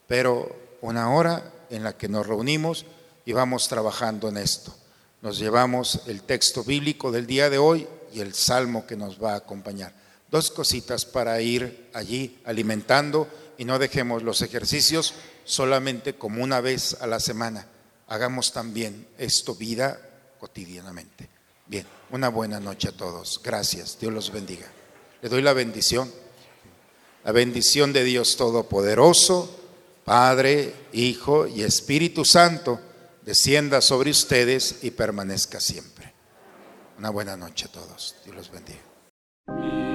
pero 0.06 0.76
una 0.80 1.10
hora 1.12 1.52
en 1.70 1.84
la 1.84 1.96
que 1.96 2.08
nos 2.08 2.26
reunimos 2.26 2.84
y 3.24 3.32
vamos 3.32 3.68
trabajando 3.68 4.28
en 4.28 4.36
esto. 4.38 4.74
Nos 5.22 5.38
llevamos 5.38 6.02
el 6.06 6.22
texto 6.22 6.62
bíblico 6.64 7.10
del 7.10 7.26
día 7.26 7.50
de 7.50 7.58
hoy 7.58 7.88
y 8.12 8.20
el 8.20 8.34
salmo 8.34 8.86
que 8.86 8.96
nos 8.96 9.22
va 9.22 9.32
a 9.32 9.36
acompañar. 9.36 9.92
Dos 10.30 10.50
cositas 10.50 11.04
para 11.04 11.40
ir 11.40 11.88
allí 11.92 12.38
alimentando 12.44 13.28
y 13.58 13.64
no 13.64 13.78
dejemos 13.78 14.22
los 14.22 14.42
ejercicios 14.42 15.14
solamente 15.44 16.14
como 16.14 16.42
una 16.42 16.60
vez 16.60 16.96
a 17.00 17.06
la 17.06 17.20
semana. 17.20 17.66
Hagamos 18.08 18.52
también 18.52 19.06
esto 19.18 19.54
vida 19.54 20.00
cotidianamente. 20.38 21.28
Bien, 21.66 21.86
una 22.10 22.28
buena 22.28 22.60
noche 22.60 22.88
a 22.88 22.92
todos. 22.92 23.40
Gracias. 23.42 23.98
Dios 23.98 24.12
los 24.12 24.32
bendiga. 24.32 24.66
Le 25.22 25.28
doy 25.28 25.42
la 25.42 25.52
bendición. 25.52 26.10
La 27.24 27.32
bendición 27.32 27.92
de 27.92 28.04
Dios 28.04 28.36
Todopoderoso, 28.36 29.50
Padre, 30.04 30.72
Hijo 30.92 31.48
y 31.48 31.62
Espíritu 31.62 32.24
Santo, 32.24 32.80
descienda 33.22 33.80
sobre 33.80 34.10
ustedes 34.10 34.76
y 34.82 34.92
permanezca 34.92 35.58
siempre. 35.58 36.14
Una 36.98 37.10
buena 37.10 37.36
noche 37.36 37.66
a 37.66 37.72
todos. 37.72 38.14
Dios 38.24 38.36
los 38.36 38.50
bendiga. 38.50 39.85